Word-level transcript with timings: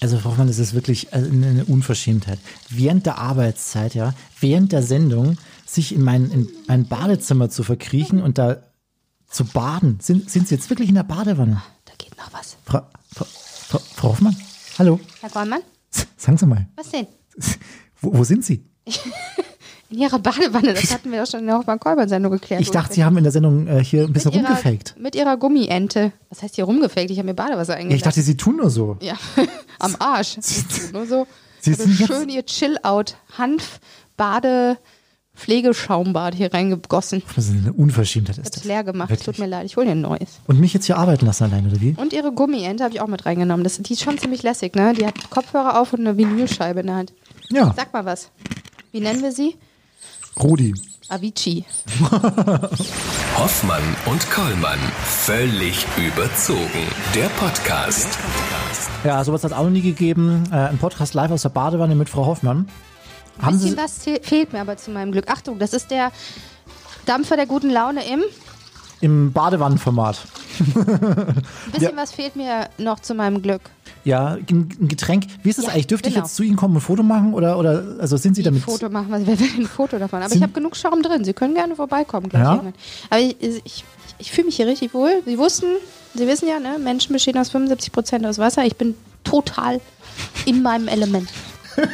Also, 0.00 0.18
Frau 0.18 0.30
Hoffmann, 0.30 0.46
das 0.46 0.58
ist 0.58 0.74
wirklich 0.74 1.12
äh, 1.12 1.16
eine 1.16 1.64
Unverschämtheit. 1.64 2.38
Während 2.68 3.06
der 3.06 3.18
Arbeitszeit, 3.18 3.94
ja, 3.94 4.14
während 4.40 4.72
der 4.72 4.82
Sendung, 4.82 5.38
sich 5.66 5.94
in 5.94 6.02
mein, 6.02 6.30
in 6.30 6.48
mein 6.66 6.86
Badezimmer 6.86 7.50
zu 7.50 7.62
verkriechen 7.62 8.22
und 8.22 8.38
da 8.38 8.62
zu 9.28 9.44
baden. 9.44 9.98
Sind, 10.00 10.30
sind 10.30 10.48
Sie 10.48 10.54
jetzt 10.54 10.70
wirklich 10.70 10.88
in 10.88 10.94
der 10.94 11.02
Badewanne? 11.02 11.62
Da 11.84 11.92
geht 11.98 12.16
noch 12.16 12.32
was. 12.32 12.56
Frau, 12.64 12.82
Frau, 13.14 13.26
Frau, 13.26 13.78
Frau 13.94 14.08
Hoffmann? 14.10 14.36
Hallo? 14.78 15.00
Herr 15.20 15.30
Gollmann, 15.30 15.62
Sagen 16.16 16.38
Sie 16.38 16.46
mal, 16.46 16.68
was 16.76 16.90
denn? 16.90 17.06
wo, 18.00 18.18
wo 18.18 18.24
sind 18.24 18.44
Sie? 18.44 18.64
In 19.90 19.98
Ihrer 19.98 20.18
Badewanne, 20.18 20.74
das 20.74 20.92
hatten 20.92 21.10
wir 21.10 21.22
doch 21.22 21.30
schon 21.30 21.40
in 21.40 21.46
der 21.46 21.56
Hoffmann-Kolbern-Sendung 21.56 22.32
geklärt. 22.32 22.60
Ich 22.60 22.70
dachte, 22.70 22.92
Sie 22.94 23.04
haben 23.04 23.16
in 23.16 23.22
der 23.24 23.32
Sendung 23.32 23.66
äh, 23.66 23.82
hier 23.82 24.04
ein 24.04 24.12
bisschen 24.12 24.32
mit 24.32 24.40
ihrer, 24.40 24.48
rumgefaked. 24.50 24.94
Mit 24.98 25.14
ihrer 25.14 25.36
Gummiente. 25.38 26.12
Was 26.28 26.42
heißt 26.42 26.56
hier 26.56 26.64
rumgefaked? 26.64 27.10
Ich 27.10 27.18
habe 27.18 27.26
mir 27.26 27.34
Badewasser 27.34 27.72
Ich 27.74 27.80
eingeladen. 27.80 28.04
dachte, 28.04 28.20
Sie 28.20 28.36
tun 28.36 28.56
nur 28.56 28.68
so. 28.68 28.98
Ja, 29.00 29.14
am 29.78 29.96
Arsch. 29.98 30.36
Nur 30.92 31.06
so. 31.06 31.26
Sie 31.60 31.70
also 31.72 31.84
sind 31.84 31.94
schön 32.06 32.28
ihr 32.28 32.44
Chill-Out, 32.44 33.16
Hanf, 33.38 33.80
Bade, 34.18 34.76
Pflegeschaumbad 35.34 36.34
hier 36.34 36.52
reingegossen. 36.52 37.22
Das 37.34 37.46
ist 37.46 37.52
eine 37.56 37.72
Unverschämtheit. 37.72 38.36
Ich 38.36 38.42
Ist 38.42 38.46
hab's 38.48 38.56
das. 38.56 38.64
leer 38.64 38.84
gemacht. 38.84 39.08
Wirklich? 39.08 39.24
Tut 39.24 39.38
mir 39.38 39.46
leid, 39.46 39.64
ich 39.64 39.76
hole 39.76 39.86
dir 39.86 39.92
ein 39.92 40.00
neues. 40.02 40.40
Und 40.46 40.60
mich 40.60 40.74
jetzt 40.74 40.84
hier 40.86 40.98
arbeiten 40.98 41.24
lassen 41.24 41.44
alleine, 41.44 41.68
oder 41.68 41.80
wie? 41.80 41.94
Und 41.96 42.12
ihre 42.12 42.32
Gummiente 42.32 42.84
habe 42.84 42.92
ich 42.94 43.00
auch 43.00 43.06
mit 43.06 43.24
reingenommen. 43.24 43.64
Das, 43.64 43.78
die 43.78 43.92
ist 43.94 44.02
schon 44.02 44.18
ziemlich 44.18 44.42
lässig, 44.42 44.74
ne? 44.74 44.92
Die 44.92 45.06
hat 45.06 45.30
Kopfhörer 45.30 45.80
auf 45.80 45.92
und 45.94 46.00
eine 46.00 46.16
Vinylscheibe 46.18 46.80
in 46.80 46.86
der 46.88 46.96
Hand. 46.96 47.12
Ja, 47.48 47.72
Sag 47.74 47.92
mal 47.94 48.04
was. 48.04 48.30
Wie 48.92 49.00
nennen 49.00 49.22
wir 49.22 49.32
sie? 49.32 49.56
Rudi. 50.42 50.74
Avicii. 51.08 51.64
Hoffmann 53.36 53.82
und 54.06 54.30
Kollmann. 54.30 54.78
Völlig 55.04 55.86
überzogen. 55.96 56.86
Der 57.14 57.28
Podcast. 57.40 58.18
Ja, 59.04 59.24
sowas 59.24 59.42
hat 59.44 59.52
es 59.52 59.56
auch 59.56 59.62
noch 59.64 59.70
nie 59.70 59.80
gegeben. 59.80 60.44
Äh, 60.52 60.56
ein 60.56 60.78
Podcast 60.78 61.14
live 61.14 61.30
aus 61.30 61.42
der 61.42 61.48
Badewanne 61.50 61.94
mit 61.94 62.08
Frau 62.08 62.26
Hoffmann. 62.26 62.68
Haben 63.40 63.56
Bisschen 63.58 63.70
Sie, 63.70 63.76
was 63.78 64.02
fe- 64.02 64.20
fehlt 64.22 64.52
mir 64.52 64.60
aber 64.60 64.76
zu 64.76 64.90
meinem 64.90 65.12
Glück. 65.12 65.30
Achtung, 65.30 65.58
das 65.58 65.72
ist 65.72 65.90
der 65.90 66.12
Dampfer 67.06 67.36
der 67.36 67.46
guten 67.46 67.70
Laune 67.70 68.04
im. 68.06 68.22
im 69.00 69.32
Badewannenformat. 69.32 70.18
Ein 70.58 71.42
bisschen 71.72 71.82
Ja. 71.82 72.02
was 72.02 72.12
fehlt 72.12 72.36
mir 72.36 72.68
noch 72.78 73.00
zu 73.00 73.14
meinem 73.14 73.40
Glück. 73.40 73.62
Ja, 74.08 74.36
ein 74.48 74.68
ein 74.80 74.88
Getränk. 74.88 75.26
Wie 75.42 75.50
ist 75.50 75.58
es 75.58 75.66
Ja, 75.66 75.70
eigentlich? 75.72 75.86
Dürfte 75.86 76.08
genau. 76.10 76.22
ich 76.22 76.26
jetzt 76.28 76.36
zu 76.36 76.42
Ihnen 76.42 76.56
kommen 76.56 76.74
und 76.74 76.78
ein 76.78 76.84
Foto 76.84 77.02
machen? 77.02 77.34
Oder, 77.34 77.58
oder 77.58 77.96
also 78.00 78.16
sind 78.16 78.34
Sie 78.34 78.40
Ein 78.42 78.46
damit. 78.46 78.62
Foto 78.62 78.88
machen, 78.88 79.06
was 79.10 79.26
will 79.26 79.38
ein 79.58 79.66
Foto 79.66 79.98
davon? 79.98 80.20
Aber 80.20 80.28
Sind- 80.28 80.38
ich 80.38 80.42
habe 80.42 80.52
genug 80.52 80.76
Schaum 80.76 81.02
drin. 81.02 81.24
Sie 81.24 81.32
können 81.34 81.54
gerne 81.54 81.76
vorbeikommen. 81.76 82.28
Gleich 82.28 82.42
Ja? 82.42 82.52
irgendwann. 82.54 82.74
Aber 83.10 83.20
ich, 83.20 83.36
ich, 83.64 83.84
ich 84.18 84.32
fühle 84.32 84.46
mich 84.46 84.56
hier 84.56 84.66
richtig 84.66 84.94
wohl. 84.94 85.22
Sie 85.26 85.38
wussten, 85.38 85.66
Sie 86.14 86.26
wissen 86.26 86.48
ja, 86.48 86.58
ne, 86.58 86.78
Menschen 86.78 87.12
bestehen 87.12 87.36
aus 87.38 87.50
75 87.50 87.92
Prozent 87.92 88.26
aus 88.26 88.38
Wasser. 88.38 88.64
Ich 88.64 88.76
bin 88.76 88.94
total 89.24 89.80
in 90.46 90.62
meinem 90.62 90.88
Element. 90.88 91.28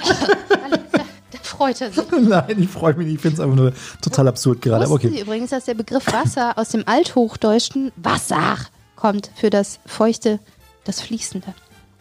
freut 1.42 1.80
er 1.80 1.92
sich. 1.92 2.04
Nein, 2.10 2.56
ich 2.62 2.68
freue 2.70 2.94
mich 2.94 3.06
nicht. 3.06 3.16
Ich 3.16 3.20
finde 3.20 3.34
es 3.34 3.40
einfach 3.40 3.56
nur 3.56 3.72
total 4.00 4.28
absurd 4.28 4.62
gerade. 4.62 4.84
Aber 4.84 4.94
Wussten 4.94 5.08
okay. 5.08 5.16
Sie 5.16 5.22
übrigens, 5.22 5.50
dass 5.50 5.64
der 5.66 5.74
Begriff 5.74 6.06
Wasser 6.12 6.56
aus 6.58 6.70
dem 6.70 6.82
Althochdeutschen 6.86 7.92
Wasser 7.96 8.56
kommt 8.96 9.30
für 9.36 9.50
das 9.50 9.78
Feuchte, 9.86 10.40
das 10.84 11.00
Fließende. 11.00 11.46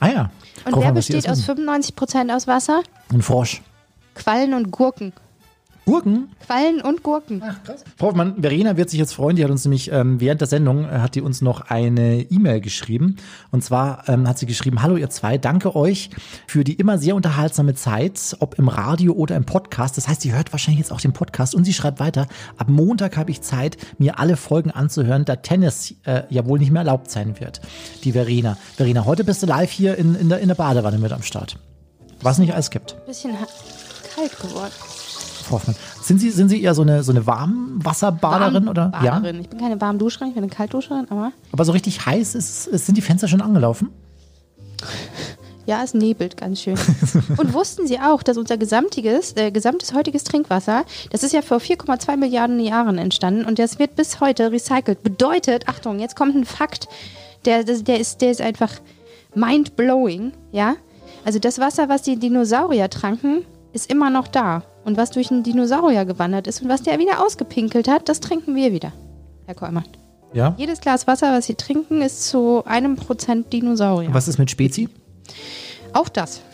Ah 0.03 0.09
ja. 0.09 0.29
Und 0.65 0.75
was 0.75 0.83
Sie 0.83 0.91
besteht 0.91 1.17
aus 1.17 1.23
das 1.23 1.37
wissen. 1.39 1.45
95 1.55 1.95
Prozent 1.95 2.31
aus 2.31 2.45
Wasser? 2.45 2.83
Ein 3.11 3.21
Frosch. 3.21 3.61
Quallen 4.15 4.53
und 4.53 4.69
Gurken. 4.69 5.13
Gurken? 5.85 6.29
Quallen 6.45 6.81
und 6.81 7.03
Gurken. 7.03 7.43
Frau 7.97 8.07
Hoffmann, 8.07 8.41
Verena 8.41 8.77
wird 8.77 8.89
sich 8.89 8.99
jetzt 8.99 9.13
freuen. 9.13 9.35
Die 9.35 9.43
hat 9.43 9.51
uns 9.51 9.65
nämlich 9.65 9.91
ähm, 9.91 10.21
während 10.21 10.39
der 10.39 10.47
Sendung 10.47 10.85
äh, 10.85 10.99
hat 10.99 11.15
die 11.15 11.21
uns 11.21 11.41
noch 11.41 11.61
eine 11.61 12.21
E-Mail 12.21 12.61
geschrieben. 12.61 13.17
Und 13.51 13.63
zwar 13.63 14.07
ähm, 14.07 14.27
hat 14.27 14.37
sie 14.37 14.45
geschrieben: 14.45 14.81
Hallo 14.81 14.95
ihr 14.95 15.09
zwei, 15.09 15.37
danke 15.37 15.75
euch 15.75 16.09
für 16.47 16.63
die 16.63 16.73
immer 16.73 16.97
sehr 16.97 17.15
unterhaltsame 17.15 17.75
Zeit, 17.75 18.37
ob 18.39 18.57
im 18.57 18.69
Radio 18.69 19.13
oder 19.13 19.35
im 19.35 19.45
Podcast. 19.45 19.97
Das 19.97 20.07
heißt, 20.07 20.21
sie 20.21 20.33
hört 20.33 20.53
wahrscheinlich 20.53 20.79
jetzt 20.79 20.91
auch 20.91 21.01
den 21.01 21.13
Podcast 21.13 21.53
und 21.53 21.65
sie 21.65 21.73
schreibt 21.73 21.99
weiter: 21.99 22.27
Ab 22.57 22.69
Montag 22.69 23.17
habe 23.17 23.31
ich 23.31 23.41
Zeit, 23.41 23.77
mir 23.97 24.19
alle 24.19 24.37
Folgen 24.37 24.71
anzuhören, 24.71 25.25
da 25.25 25.35
Tennis 25.35 25.95
äh, 26.05 26.23
ja 26.29 26.45
wohl 26.45 26.59
nicht 26.59 26.71
mehr 26.71 26.83
erlaubt 26.83 27.11
sein 27.11 27.39
wird. 27.39 27.59
Die 28.05 28.13
Verena. 28.13 28.57
Verena, 28.77 29.05
heute 29.05 29.25
bist 29.25 29.43
du 29.43 29.47
live 29.47 29.71
hier 29.71 29.97
in, 29.97 30.15
in, 30.15 30.29
der, 30.29 30.39
in 30.39 30.47
der 30.47 30.55
Badewanne 30.55 30.97
mit 30.97 31.11
am 31.11 31.23
Start. 31.23 31.59
Was 32.21 32.37
nicht 32.37 32.53
alles 32.53 32.69
gibt. 32.69 33.05
Bisschen 33.05 33.31
kalt 34.15 34.39
geworden. 34.39 34.71
Hoffmann. 35.51 35.75
Sind 36.01 36.19
Sie, 36.19 36.29
sind 36.31 36.49
Sie 36.49 36.61
eher 36.61 36.73
so 36.73 36.81
eine, 36.81 37.03
so 37.03 37.11
eine 37.11 37.25
Warmwasserbaderin 37.25 38.67
oder? 38.67 38.91
Ja. 39.03 39.21
Ich 39.23 39.49
bin 39.49 39.59
keine 39.59 39.79
Warmduscherin, 39.79 40.29
ich 40.29 40.33
bin 40.35 40.43
eine 40.43 40.51
Kaltduscherin, 40.51 41.07
aber 41.09 41.31
Aber 41.51 41.65
so 41.65 41.71
richtig 41.71 42.05
heiß 42.05 42.35
ist, 42.35 42.67
ist, 42.67 42.85
sind 42.85 42.97
die 42.97 43.01
Fenster 43.01 43.27
schon 43.27 43.41
angelaufen? 43.41 43.89
ja, 45.65 45.83
es 45.83 45.93
nebelt 45.93 46.37
ganz 46.37 46.61
schön. 46.61 46.77
Und 47.37 47.53
wussten 47.53 47.87
Sie 47.87 47.99
auch, 47.99 48.23
dass 48.23 48.37
unser 48.37 48.57
gesamtiges, 48.57 49.33
äh, 49.35 49.51
gesamtes 49.51 49.93
heutiges 49.93 50.23
Trinkwasser, 50.23 50.85
das 51.11 51.23
ist 51.23 51.33
ja 51.33 51.41
vor 51.41 51.57
4,2 51.57 52.17
Milliarden 52.17 52.59
Jahren 52.59 52.97
entstanden 52.97 53.45
und 53.45 53.59
das 53.59 53.79
wird 53.79 53.95
bis 53.95 54.19
heute 54.19 54.51
recycelt. 54.51 55.03
Bedeutet, 55.03 55.67
Achtung, 55.67 55.99
jetzt 55.99 56.15
kommt 56.15 56.35
ein 56.35 56.45
Fakt, 56.45 56.87
der, 57.45 57.63
der, 57.63 57.79
der, 57.79 57.99
ist, 57.99 58.21
der 58.21 58.31
ist 58.31 58.41
einfach 58.41 58.71
mind-blowing, 59.35 60.33
ja? 60.51 60.75
Also 61.25 61.39
das 61.39 61.59
Wasser, 61.59 61.89
was 61.89 62.01
die 62.01 62.17
Dinosaurier 62.17 62.89
tranken, 62.89 63.45
ist 63.71 63.89
immer 63.89 64.09
noch 64.09 64.27
da. 64.27 64.63
Und 64.85 64.97
was 64.97 65.11
durch 65.11 65.31
einen 65.31 65.43
Dinosaurier 65.43 66.05
gewandert 66.05 66.47
ist 66.47 66.61
und 66.61 66.69
was 66.69 66.81
der 66.83 66.99
wieder 66.99 67.25
ausgepinkelt 67.25 67.87
hat, 67.87 68.09
das 68.09 68.19
trinken 68.19 68.55
wir 68.55 68.73
wieder, 68.73 68.91
Herr 69.45 69.55
Kollmann. 69.55 69.85
Ja. 70.33 70.55
Jedes 70.57 70.81
Glas 70.81 71.07
Wasser, 71.07 71.31
was 71.31 71.45
Sie 71.45 71.55
trinken, 71.55 72.01
ist 72.01 72.27
zu 72.27 72.63
einem 72.65 72.95
Prozent 72.95 73.53
Dinosaurier. 73.53 74.13
Was 74.13 74.27
ist 74.27 74.39
mit 74.39 74.49
Spezi? 74.49 74.89
Auch 75.93 76.09
das. 76.09 76.41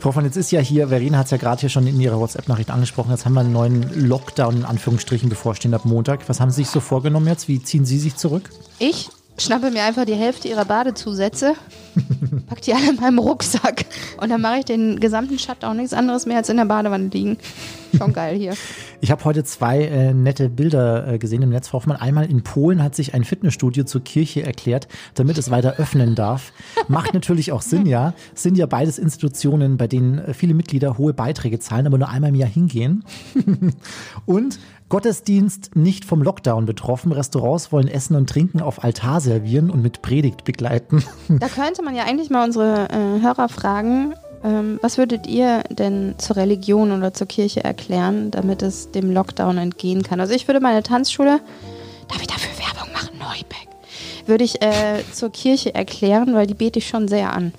Frau 0.00 0.12
von, 0.12 0.26
jetzt 0.26 0.36
ist 0.36 0.50
ja 0.50 0.60
hier, 0.60 0.88
Verena 0.88 1.16
hat 1.16 1.24
es 1.24 1.30
ja 1.30 1.38
gerade 1.38 1.60
hier 1.60 1.70
schon 1.70 1.86
in 1.86 1.98
ihrer 1.98 2.20
WhatsApp-Nachricht 2.20 2.70
angesprochen, 2.70 3.10
jetzt 3.10 3.24
haben 3.24 3.32
wir 3.32 3.40
einen 3.40 3.54
neuen 3.54 4.06
Lockdown 4.06 4.58
in 4.58 4.64
Anführungsstrichen 4.66 5.30
bevorstehen 5.30 5.72
ab 5.72 5.86
Montag. 5.86 6.28
Was 6.28 6.40
haben 6.40 6.50
Sie 6.50 6.56
sich 6.56 6.68
so 6.68 6.80
vorgenommen 6.80 7.26
jetzt? 7.26 7.48
Wie 7.48 7.62
ziehen 7.62 7.86
Sie 7.86 7.98
sich 7.98 8.16
zurück? 8.16 8.50
Ich 8.78 9.08
schnappe 9.38 9.70
mir 9.70 9.82
einfach 9.82 10.04
die 10.04 10.14
Hälfte 10.14 10.48
ihrer 10.48 10.66
Badezusätze, 10.66 11.54
die 12.66 12.74
alle 12.74 12.90
in 12.90 12.96
meinem 12.96 13.18
Rucksack 13.18 13.86
und 14.20 14.30
dann 14.30 14.40
mache 14.40 14.58
ich 14.58 14.64
den 14.64 15.00
gesamten 15.00 15.38
Shutdown 15.38 15.76
nichts 15.76 15.92
anderes 15.92 16.26
mehr 16.26 16.38
als 16.38 16.48
in 16.48 16.56
der 16.56 16.64
Badewanne 16.64 17.08
liegen. 17.08 17.38
Schon 17.96 18.12
geil 18.12 18.36
hier. 18.36 18.54
Ich 19.00 19.10
habe 19.10 19.24
heute 19.24 19.44
zwei 19.44 19.82
äh, 19.82 20.12
nette 20.12 20.48
Bilder 20.48 21.06
äh, 21.06 21.18
gesehen 21.18 21.42
im 21.42 21.50
Netz, 21.50 21.68
Frau 21.68 21.78
Hoffmann. 21.78 21.96
Einmal 21.96 22.28
in 22.28 22.42
Polen 22.42 22.82
hat 22.82 22.94
sich 22.94 23.14
ein 23.14 23.24
Fitnessstudio 23.24 23.84
zur 23.84 24.02
Kirche 24.02 24.42
erklärt, 24.42 24.88
damit 25.14 25.38
es 25.38 25.50
weiter 25.50 25.74
öffnen 25.76 26.14
darf. 26.14 26.52
Macht 26.88 27.14
natürlich 27.14 27.52
auch 27.52 27.62
Sinn, 27.62 27.86
ja. 27.86 28.14
Es 28.34 28.42
sind 28.42 28.56
ja 28.58 28.66
beides 28.66 28.98
Institutionen, 28.98 29.76
bei 29.76 29.86
denen 29.86 30.18
äh, 30.18 30.34
viele 30.34 30.54
Mitglieder 30.54 30.98
hohe 30.98 31.12
Beiträge 31.12 31.58
zahlen, 31.58 31.86
aber 31.86 31.98
nur 31.98 32.08
einmal 32.08 32.30
im 32.30 32.36
Jahr 32.36 32.48
hingehen. 32.48 33.04
Und 34.26 34.58
Gottesdienst 34.94 35.74
nicht 35.74 36.04
vom 36.04 36.22
Lockdown 36.22 36.66
betroffen. 36.66 37.10
Restaurants 37.10 37.72
wollen 37.72 37.88
Essen 37.88 38.14
und 38.14 38.30
Trinken 38.30 38.60
auf 38.60 38.84
Altar 38.84 39.20
servieren 39.20 39.68
und 39.68 39.82
mit 39.82 40.02
Predigt 40.02 40.44
begleiten. 40.44 41.02
Da 41.28 41.48
könnte 41.48 41.82
man 41.82 41.96
ja 41.96 42.04
eigentlich 42.04 42.30
mal 42.30 42.44
unsere 42.44 42.88
äh, 42.90 43.20
Hörer 43.20 43.48
fragen, 43.48 44.14
ähm, 44.44 44.78
was 44.82 44.96
würdet 44.96 45.26
ihr 45.26 45.64
denn 45.68 46.14
zur 46.18 46.36
Religion 46.36 46.92
oder 46.92 47.12
zur 47.12 47.26
Kirche 47.26 47.64
erklären, 47.64 48.30
damit 48.30 48.62
es 48.62 48.92
dem 48.92 49.10
Lockdown 49.10 49.58
entgehen 49.58 50.04
kann? 50.04 50.20
Also 50.20 50.32
ich 50.32 50.46
würde 50.46 50.60
meine 50.60 50.84
Tanzschule, 50.84 51.40
darf 52.06 52.20
ich 52.20 52.28
dafür 52.28 52.52
Werbung 52.64 52.92
machen, 52.92 53.18
Neubeck, 53.18 53.66
würde 54.26 54.44
ich 54.44 54.62
äh, 54.62 55.02
zur 55.12 55.30
Kirche 55.30 55.74
erklären, 55.74 56.34
weil 56.34 56.46
die 56.46 56.54
bete 56.54 56.78
ich 56.78 56.86
schon 56.86 57.08
sehr 57.08 57.32
an. 57.32 57.52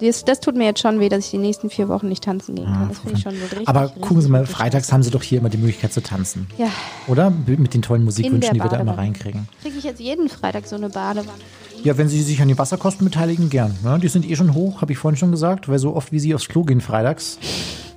Das, 0.00 0.24
das 0.24 0.40
tut 0.40 0.56
mir 0.56 0.64
jetzt 0.64 0.80
schon 0.80 1.00
weh, 1.00 1.08
dass 1.08 1.26
ich 1.26 1.30
die 1.30 1.38
nächsten 1.38 1.70
vier 1.70 1.88
Wochen 1.88 2.08
nicht 2.08 2.24
tanzen 2.24 2.54
gehen 2.54 2.66
kann. 2.66 2.88
Das 2.88 2.98
finde 2.98 3.16
ich 3.16 3.22
schon 3.22 3.34
so 3.34 3.42
richtig. 3.42 3.68
Aber 3.68 3.84
richtig, 3.84 4.02
gucken 4.02 4.22
Sie 4.22 4.28
mal, 4.28 4.46
freitags 4.46 4.92
haben 4.92 5.02
Sie 5.02 5.10
doch 5.10 5.22
hier 5.22 5.38
immer 5.38 5.50
die 5.50 5.58
Möglichkeit 5.58 5.92
zu 5.92 6.02
tanzen. 6.02 6.46
Ja, 6.58 6.68
Oder? 7.06 7.30
Mit 7.30 7.74
den 7.74 7.82
tollen 7.82 8.04
Musikwünschen, 8.04 8.54
die 8.54 8.60
wir 8.60 8.68
da 8.68 8.78
immer 8.78 8.96
reinkriegen. 8.96 9.48
kriege 9.62 9.78
ich 9.78 9.84
jetzt 9.84 10.00
jeden 10.00 10.28
Freitag 10.28 10.66
so 10.66 10.76
eine 10.76 10.88
Badewanne. 10.88 11.38
Ja, 11.82 11.96
wenn 11.96 12.08
Sie 12.08 12.22
sich 12.22 12.42
an 12.42 12.48
die 12.48 12.58
Wasserkosten 12.58 13.06
beteiligen, 13.06 13.48
gern. 13.48 13.74
Ne? 13.82 13.98
Die 13.98 14.08
sind 14.08 14.28
eh 14.28 14.36
schon 14.36 14.54
hoch, 14.54 14.82
habe 14.82 14.92
ich 14.92 14.98
vorhin 14.98 15.16
schon 15.16 15.30
gesagt, 15.30 15.68
weil 15.68 15.78
so 15.78 15.94
oft 15.94 16.12
wie 16.12 16.20
Sie 16.20 16.34
aufs 16.34 16.48
Klo 16.48 16.62
gehen 16.62 16.80
freitags. 16.80 17.38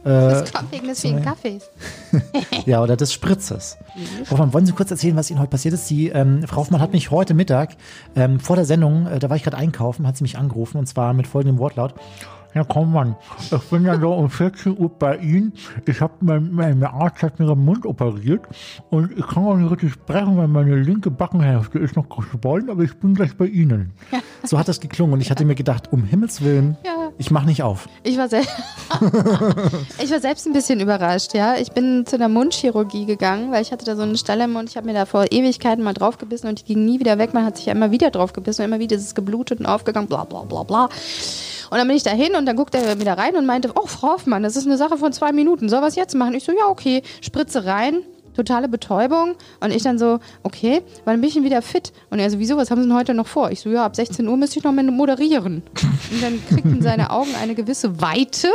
Das 0.04 0.54
kommt 0.54 0.72
wegen 0.72 0.88
des 0.88 1.02
vielen 1.02 1.22
Kaffees. 1.24 1.70
Ja, 2.66 2.82
oder 2.84 2.96
des 2.96 3.12
Spritzes. 3.12 3.78
Frau 4.26 4.34
Hoffmann, 4.34 4.54
wollen 4.54 4.66
Sie 4.66 4.72
kurz 4.72 4.92
erzählen, 4.92 5.16
was 5.16 5.30
Ihnen 5.30 5.40
heute 5.40 5.50
passiert 5.50 5.74
ist? 5.74 5.90
Die, 5.90 6.10
ähm, 6.10 6.44
Frau 6.48 6.58
Hoffmann 6.58 6.82
hat 6.82 6.94
mich 6.94 7.12
heute 7.12 7.34
Mittag 7.34 7.76
ähm, 8.16 8.40
vor 8.40 8.56
der 8.56 8.66
Sendung, 8.66 9.08
äh, 9.08 9.20
da 9.20 9.30
war 9.30 9.38
ich 9.38 9.44
gerade 9.44 9.58
einkaufen, 9.58 10.06
hat 10.06 10.16
sie 10.18 10.24
mich 10.24 10.38
angerufen 10.38 10.78
und 10.78 10.86
zwar 10.88 11.14
mit 11.14 11.28
folgendem 11.28 11.58
Wortlaut. 11.58 11.96
Herr 12.54 12.66
Kommmann, 12.66 13.16
ich 13.52 13.58
bin 13.70 13.84
ja 13.84 14.00
so 14.00 14.14
um 14.14 14.30
14 14.30 14.78
Uhr 14.78 14.90
bei 14.90 15.18
Ihnen. 15.18 15.54
Ich 15.88 16.02
habe 16.02 16.14
mein, 16.22 16.52
mein 16.54 16.84
Arzt 16.84 17.24
hat 17.24 17.40
mir 17.40 17.48
den 17.48 17.66
Mund 17.66 17.86
operiert 17.86 18.42
und 18.92 19.12
ich 19.18 19.26
kann 19.28 19.44
auch 19.46 19.56
nicht 19.56 19.72
richtig 19.72 19.94
sprechen, 19.94 20.38
weil 20.38 20.48
meine 20.48 20.76
linke 20.76 21.10
Backenhälfte 21.10 21.80
ist 21.80 21.96
noch 21.96 22.08
geschwollen, 22.10 22.70
aber 22.70 22.84
ich 22.84 22.96
bin 22.98 23.16
gleich 23.16 23.36
bei 23.36 23.46
Ihnen. 23.46 23.92
So 24.46 24.60
hat 24.60 24.68
das 24.68 24.82
geklungen 24.82 25.14
und 25.14 25.22
ich 25.22 25.32
hatte 25.32 25.46
mir 25.46 25.56
gedacht, 25.56 25.94
um 25.94 26.04
Himmels 26.04 26.42
Willen, 26.44 26.76
Ja. 26.86 27.12
ich 27.18 27.32
mache 27.32 27.46
nicht 27.46 27.64
auf. 27.64 27.88
Ich 28.04 28.18
war, 28.18 28.26
ich 30.04 30.12
war 30.12 30.20
selbst 30.20 30.46
ein 30.46 30.52
bisschen 30.52 30.82
überrascht, 30.82 31.34
ja. 31.34 31.56
Ich 31.56 31.72
bin 31.72 32.06
zu 32.06 32.18
einer 32.18 32.28
Mundchirurgie 32.28 33.06
gegangen, 33.06 33.54
weil 33.54 33.62
ich 33.62 33.72
hatte 33.72 33.86
da 33.86 33.96
so 33.96 34.02
einen 34.02 34.18
Stelle 34.18 34.44
im 34.44 34.52
Mund. 34.52 34.70
Ich 34.70 34.76
habe 34.76 34.86
mir 34.86 34.94
da 34.94 35.06
vor 35.06 35.28
Ewigkeiten 35.32 35.82
mal 35.82 35.94
draufgebissen 35.94 36.50
und 36.50 36.60
die 36.60 36.66
ging 36.74 36.84
nie 36.84 37.00
wieder 37.00 37.18
weg. 37.18 37.34
Man 37.34 37.46
hat 37.46 37.56
sich 37.56 37.68
ja 37.68 37.72
immer 37.72 37.92
wieder 37.92 38.12
draufgebissen 38.12 38.66
und 38.66 38.72
immer 38.72 38.80
wieder 38.80 38.98
ist 38.98 39.06
es 39.06 39.16
geblutet 39.16 39.62
und 39.62 39.66
aufgegangen, 39.66 40.08
bla 40.10 40.26
bla 40.26 40.42
bla 40.42 40.64
bla. 40.64 40.90
Und 41.74 41.80
dann 41.80 41.88
bin 41.88 41.98
ich 41.98 42.04
da 42.04 42.12
hin 42.12 42.36
und 42.36 42.46
dann 42.46 42.56
guckte 42.56 42.78
er 42.78 43.00
wieder 43.00 43.18
rein 43.18 43.36
und 43.36 43.48
meinte, 43.48 43.72
oh, 43.74 43.88
Frau 43.88 44.10
Hoffmann, 44.10 44.44
das 44.44 44.56
ist 44.56 44.68
eine 44.68 44.78
Sache 44.78 44.96
von 44.96 45.12
zwei 45.12 45.32
Minuten. 45.32 45.70
Soll 45.70 45.82
was 45.82 45.96
jetzt 45.96 46.14
machen? 46.14 46.36
Ich 46.36 46.44
so, 46.44 46.52
ja, 46.52 46.68
okay. 46.68 47.02
Spritze 47.20 47.66
rein, 47.66 48.04
totale 48.36 48.68
Betäubung. 48.68 49.34
Und 49.60 49.72
ich 49.72 49.82
dann 49.82 49.98
so, 49.98 50.20
okay, 50.44 50.84
wann 51.04 51.20
bin 51.20 51.30
ich 51.30 51.34
denn 51.34 51.44
wieder 51.44 51.64
fit? 51.64 51.92
Und 52.12 52.20
er 52.20 52.30
so, 52.30 52.38
wieso, 52.38 52.58
was 52.58 52.70
haben 52.70 52.84
Sie 52.84 52.88
denn 52.88 52.96
heute 52.96 53.16
noch 53.16 53.26
vor? 53.26 53.50
Ich 53.50 53.62
so, 53.62 53.72
ja, 53.72 53.86
ab 53.86 53.96
16 53.96 54.28
Uhr 54.28 54.38
müsste 54.38 54.60
ich 54.60 54.64
noch 54.64 54.72
moderieren. 54.72 55.64
Und 56.12 56.22
dann 56.22 56.40
kriegten 56.48 56.84
seine 56.84 57.10
Augen 57.10 57.34
eine 57.42 57.56
gewisse 57.56 58.00
Weite. 58.00 58.50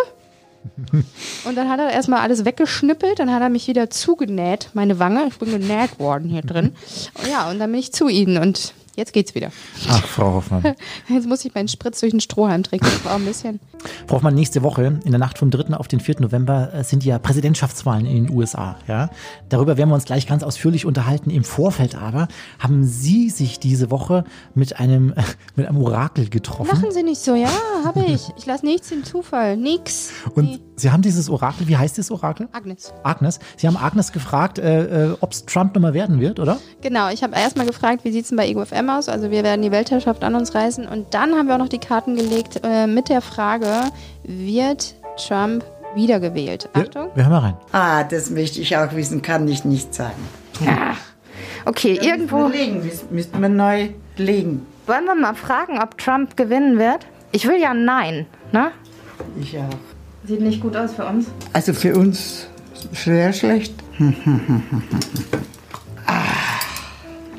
Und 1.45 1.57
dann 1.57 1.69
hat 1.69 1.81
er 1.81 1.91
erstmal 1.91 2.21
alles 2.21 2.45
weggeschnippelt, 2.45 3.19
dann 3.19 3.33
hat 3.35 3.43
er 3.43 3.49
mich 3.49 3.67
wieder 3.67 3.91
zugenäht, 3.91 4.71
meine 4.75 5.01
Wange. 5.01 5.27
Ich 5.27 5.39
bin 5.39 5.51
genäht 5.51 5.99
worden 5.99 6.29
hier 6.31 6.43
drin. 6.43 6.77
Und 7.15 7.29
ja, 7.29 7.51
und 7.51 7.59
dann 7.59 7.73
bin 7.73 7.81
ich 7.81 7.93
zu 7.93 8.07
ihnen 8.07 8.39
und 8.39 8.75
jetzt 8.99 9.13
geht's 9.13 9.35
wieder. 9.35 9.51
Ach, 9.89 10.07
Frau 10.07 10.35
Hoffmann. 10.35 10.63
Jetzt 11.09 11.27
muss 11.29 11.45
ich 11.45 11.55
meinen 11.55 11.69
Spritz 11.69 12.01
durch 12.01 12.11
den 12.11 12.21
Strohhalm 12.21 12.63
trinken. 12.63 12.87
Das 12.87 13.05
war 13.05 13.15
ein 13.15 13.25
bisschen. 13.25 13.61
Frau 14.07 14.17
Hoffmann, 14.17 14.35
nächste 14.35 14.63
Woche, 14.63 15.01
in 15.05 15.11
der 15.11 15.19
Nacht 15.19 15.39
vom 15.39 15.51
3. 15.51 15.75
auf 15.75 15.89
den 15.89 16.01
4. 16.01 16.17
November, 16.21 16.75
äh, 16.75 16.85
sind 16.85 17.05
ja 17.05 17.19
Präsidentschaftswahlen 17.19 18.05
in 18.05 18.27
den 18.27 18.37
USA. 18.37 18.77
Ja? 18.87 19.11
Darüber 19.49 19.77
werden 19.77 19.89
wir 19.89 19.95
uns 19.95 20.05
gleich 20.05 20.27
ganz 20.27 20.43
ausführlich 20.43 20.85
unterhalten. 20.85 21.31
Im 21.31 21.45
Vorfeld 21.45 21.95
aber 21.95 22.29
haben 22.59 22.85
Sie 22.85 23.31
sich 23.31 23.61
diese 23.61 23.91
Woche 23.91 24.25
mit 24.55 24.79
einem, 24.81 25.15
mit 25.57 25.67
einem 25.67 25.81
Orakel 25.81 26.29
getroffen. 26.29 26.69
Machen 26.75 26.91
Sie 26.91 27.03
nicht 27.03 27.21
so, 27.21 27.35
ja, 27.35 27.51
habe 27.85 28.05
ich. 28.05 28.29
Ich 28.37 28.47
lasse 28.47 28.67
nichts 28.67 28.91
im 28.91 29.05
Zufall. 29.05 29.57
Nix. 29.57 30.11
Und 30.35 30.49
Nee. 30.49 30.59
Sie 30.77 30.91
haben 30.93 31.03
dieses 31.03 31.29
Orakel, 31.29 31.67
wie 31.67 31.77
heißt 31.77 31.97
dieses 31.97 32.11
Orakel? 32.13 32.49
Agnes. 32.53 32.93
Agnes. 33.03 33.41
Sie 33.57 33.67
haben 33.67 33.77
Agnes 33.77 34.13
gefragt, 34.13 34.59
äh, 34.61 35.09
äh, 35.09 35.17
ob 35.21 35.33
es 35.33 35.45
Trump 35.45 35.75
nochmal 35.75 35.93
werden 35.93 36.21
wird, 36.21 36.39
oder? 36.39 36.59
Genau, 36.83 37.11
ich 37.11 37.25
habe 37.25 37.35
erstmal 37.35 37.67
gefragt, 37.67 38.05
wie 38.05 38.13
sieht 38.13 38.23
es 38.23 38.29
denn 38.29 38.37
bei 38.37 38.47
EgoFM 38.89 38.99
aus? 38.99 39.09
Also 39.09 39.31
wir 39.31 39.43
werden 39.45 39.63
die 39.63 39.71
Weltherrschaft 39.71 40.25
an 40.25 40.35
uns 40.35 40.55
reißen. 40.55 40.87
Und 40.87 41.15
dann 41.15 41.33
haben 41.35 41.47
wir 41.49 41.55
auch 41.55 41.59
noch 41.59 41.69
die 41.69 41.79
Karten 41.79 42.17
gelegt 42.17 42.61
äh, 42.63 42.87
mit 42.87 43.09
der 43.09 43.21
Frage, 43.21 43.67
wird 44.25 44.95
Trump 45.27 45.65
wiedergewählt? 45.95 46.69
Achtung. 46.73 47.09
Wir, 47.15 47.17
wir 47.17 47.23
hören 47.25 47.33
mal 47.33 47.39
rein. 47.41 47.55
Ah, 47.73 48.05
das 48.05 48.31
möchte 48.31 48.61
ich 48.61 48.77
auch 48.77 48.93
wissen, 48.95 49.23
kann 49.23 49.47
ich 49.49 49.65
nicht 49.65 49.95
sagen. 49.95 50.17
Okay, 51.65 51.93
Müssen 51.95 52.03
wir 52.03 52.11
irgendwo. 52.11 52.47
legen, 52.49 52.85
müssen- 52.85 53.09
müssten 53.15 53.41
wir 53.41 53.49
neu 53.49 53.89
legen. 54.17 54.67
Wollen 54.87 55.05
wir 55.05 55.15
mal 55.15 55.35
fragen, 55.35 55.81
ob 55.81 55.99
Trump 55.99 56.37
gewinnen 56.37 56.79
wird? 56.79 57.07
Ich 57.33 57.47
will 57.47 57.61
ja 57.61 57.75
nein, 57.75 58.27
ne? 58.53 58.71
Ich 59.41 59.57
auch. 59.59 59.65
Sieht 60.25 60.41
nicht 60.41 60.61
gut 60.63 60.77
aus 60.77 60.95
für 60.95 61.05
uns. 61.07 61.27
Also 61.53 61.73
für 61.75 61.95
uns 61.97 62.47
sehr 62.93 63.33
schlecht. 63.33 63.75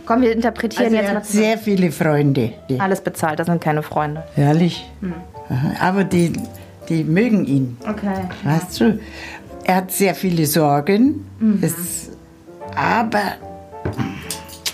Komm, 0.10 0.24
wir 0.24 0.32
interpretieren 0.32 0.86
Also 0.86 0.96
jetzt 0.98 1.14
mal 1.14 1.22
zusammen. 1.24 1.44
sehr 1.46 1.58
viele 1.60 1.92
Freunde. 1.92 2.54
Alles 2.80 3.00
bezahlt, 3.02 3.38
das 3.38 3.46
sind 3.46 3.62
keine 3.62 3.84
Freunde. 3.84 4.24
Ehrlich? 4.36 4.90
Aha, 5.50 5.88
Aber 5.88 6.04
die, 6.04 6.34
die 6.90 7.04
mögen 7.04 7.46
ihn. 7.46 7.78
Okay. 7.88 8.24
Weißt 8.44 8.80
du? 8.80 9.00
Er 9.66 9.76
hat 9.76 9.92
sehr 9.92 10.16
viele 10.16 10.48
Sorgen. 10.48 11.28
Es, 11.62 12.10
aber, 12.76 13.22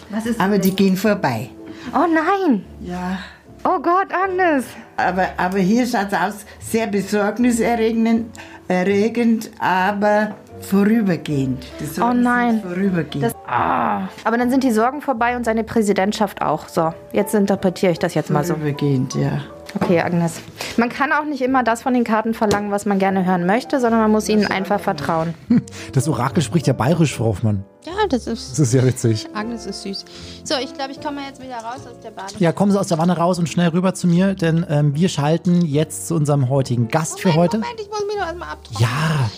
Was 0.10 0.26
ist. 0.26 0.40
aber 0.40 0.58
die 0.58 0.74
gehen 0.74 0.96
vorbei. 0.96 1.50
Oh 1.94 2.06
nein! 2.08 2.64
Ja. 2.80 3.20
Oh 3.66 3.80
Gott, 3.82 4.08
Agnes! 4.14 4.64
Aber, 4.96 5.28
aber 5.36 5.60
hier 5.60 5.86
schaut 5.86 6.14
es 6.14 6.18
aus, 6.18 6.46
sehr 6.62 6.88
besorgniserregend, 6.88 8.28
erregend, 8.70 9.52
aber 9.60 10.34
vorübergehend. 10.62 11.66
Oh 12.00 12.14
nein. 12.14 12.62
Vorübergehend. 12.62 13.35
Ah. 13.48 14.08
Aber 14.24 14.38
dann 14.38 14.50
sind 14.50 14.64
die 14.64 14.72
Sorgen 14.72 15.02
vorbei 15.02 15.36
und 15.36 15.46
seine 15.46 15.64
Präsidentschaft 15.64 16.42
auch. 16.42 16.68
So, 16.68 16.94
jetzt 17.14 17.34
interpretiere 17.36 17.92
ich 17.92 18.00
das 18.00 18.14
jetzt 18.14 18.30
mal 18.30 18.44
so. 18.44 18.54
Vorübergehend, 18.54 19.16
ja. 19.16 19.42
Okay, 19.82 20.00
Agnes. 20.00 20.42
Man 20.78 20.90
kann 20.90 21.12
auch 21.12 21.26
nicht 21.26 21.42
immer 21.42 21.62
das 21.64 21.82
von 21.82 21.94
den 21.94 22.06
Karten 22.06 22.34
verlangen, 22.34 22.72
was 22.72 22.86
man 22.86 22.98
gerne 22.98 23.26
hören 23.26 23.46
möchte, 23.46 23.82
sondern 23.82 24.00
man 24.00 24.12
muss 24.12 24.30
ihnen 24.30 24.48
einfach 24.48 24.80
vertrauen. 24.80 25.34
Das 25.94 26.08
Orakel 26.08 26.44
spricht 26.44 26.68
ja 26.68 26.74
bayerisch, 26.74 27.16
Frau 27.16 27.26
Hoffmann. 27.26 27.64
Ja, 27.86 27.94
das 28.10 28.28
ist. 28.28 28.52
Das 28.52 28.60
ist 28.60 28.74
ja 28.74 28.84
witzig. 28.86 29.28
Agnes 29.34 29.66
ist 29.66 29.84
süß. 29.84 30.06
So, 30.44 30.56
ich 30.62 30.74
glaube, 30.74 30.92
ich 30.92 31.02
komme 31.02 31.22
jetzt 31.28 31.42
wieder 31.42 31.56
raus 31.56 31.82
aus 31.90 32.00
der 32.02 32.12
Bade. 32.12 32.34
Ja, 32.40 32.52
kommen 32.52 32.72
Sie 32.72 32.80
aus 32.80 32.88
der 32.88 32.98
Wanne 32.98 33.16
raus 33.18 33.40
und 33.40 33.48
schnell 33.48 33.70
rüber 33.70 33.94
zu 33.94 34.08
mir, 34.08 34.34
denn 34.34 34.66
ähm, 34.70 34.96
wir 34.96 35.10
schalten 35.10 35.62
jetzt 35.62 36.08
zu 36.08 36.16
unserem 36.16 36.50
heutigen 36.50 36.88
Gast 36.88 37.22
für 37.22 37.36
heute. 37.36 37.60
Moment, 37.60 37.80
ich 37.80 37.90
muss 37.90 38.06
mich 38.06 38.16
doch 38.18 38.26
erstmal 38.26 38.50
abtrocknen. 38.50 38.90
Ja. 38.90 39.30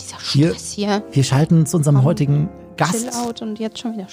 Dieser 0.00 0.18
Stress 0.20 0.72
hier. 0.72 1.02
Wir 1.10 1.24
schalten 1.24 1.66
zu 1.66 1.76
unserem 1.76 2.04
heutigen 2.04 2.48
Gast. 2.78 2.94
Chill 2.94 3.10
out 3.10 3.42
und 3.42 3.58
jetzt 3.58 3.78
schon 3.78 3.92
wieder. 3.92 4.06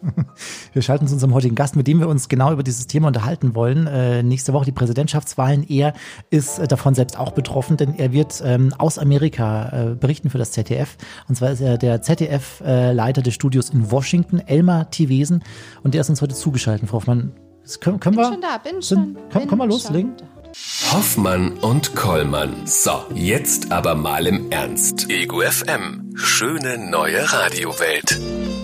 Wir 0.72 0.82
schalten 0.82 1.08
zu 1.08 1.14
unserem 1.14 1.34
heutigen 1.34 1.56
Gast, 1.56 1.74
mit 1.74 1.88
dem 1.88 1.98
wir 1.98 2.06
uns 2.08 2.28
genau 2.28 2.52
über 2.52 2.62
dieses 2.62 2.86
Thema 2.86 3.08
unterhalten 3.08 3.56
wollen. 3.56 3.88
Äh, 3.88 4.22
nächste 4.22 4.52
Woche 4.52 4.66
die 4.66 4.70
Präsidentschaftswahlen. 4.72 5.68
Er 5.68 5.92
ist 6.30 6.60
äh, 6.60 6.68
davon 6.68 6.94
selbst 6.94 7.18
auch 7.18 7.32
betroffen, 7.32 7.76
denn 7.76 7.94
er 7.98 8.12
wird 8.12 8.40
ähm, 8.44 8.72
aus 8.78 8.96
Amerika 8.98 9.70
äh, 9.90 9.94
berichten 9.96 10.30
für 10.30 10.38
das 10.38 10.52
ZDF. 10.52 10.96
Und 11.28 11.34
zwar 11.34 11.50
ist 11.50 11.60
er 11.60 11.78
der 11.78 12.00
ZDF-Leiter 12.00 13.22
des 13.22 13.34
Studios 13.34 13.70
in 13.70 13.90
Washington, 13.90 14.38
Elmar 14.38 14.88
Tivesen. 14.92 15.42
Und 15.82 15.94
der 15.94 16.02
ist 16.02 16.10
uns 16.10 16.22
heute 16.22 16.36
zugeschaltet, 16.36 16.88
Frau 16.88 16.98
Hoffmann. 16.98 17.32
Das 17.64 17.80
können, 17.80 17.98
können 17.98 18.14
Bin 18.14 18.24
wir? 18.24 18.32
schon 18.34 18.40
da, 18.40 18.58
bin 18.58 18.80
sind- 18.80 18.84
schon. 18.84 19.14
Können, 19.14 19.30
bin 19.32 19.48
können 19.48 19.50
wir 19.50 19.64
schon 19.64 19.68
loslegen? 19.70 20.12
da. 20.16 20.24
Hoffmann 20.92 21.58
und 21.58 21.94
Kollmann. 21.96 22.54
So, 22.66 22.92
jetzt 23.14 23.72
aber 23.72 23.94
mal 23.96 24.26
im 24.28 24.50
Ernst. 24.50 25.10
Ego 25.10 25.40
FM. 25.42 26.07
Schöne 26.20 26.78
neue 26.78 27.32
Radiowelt. 27.32 28.18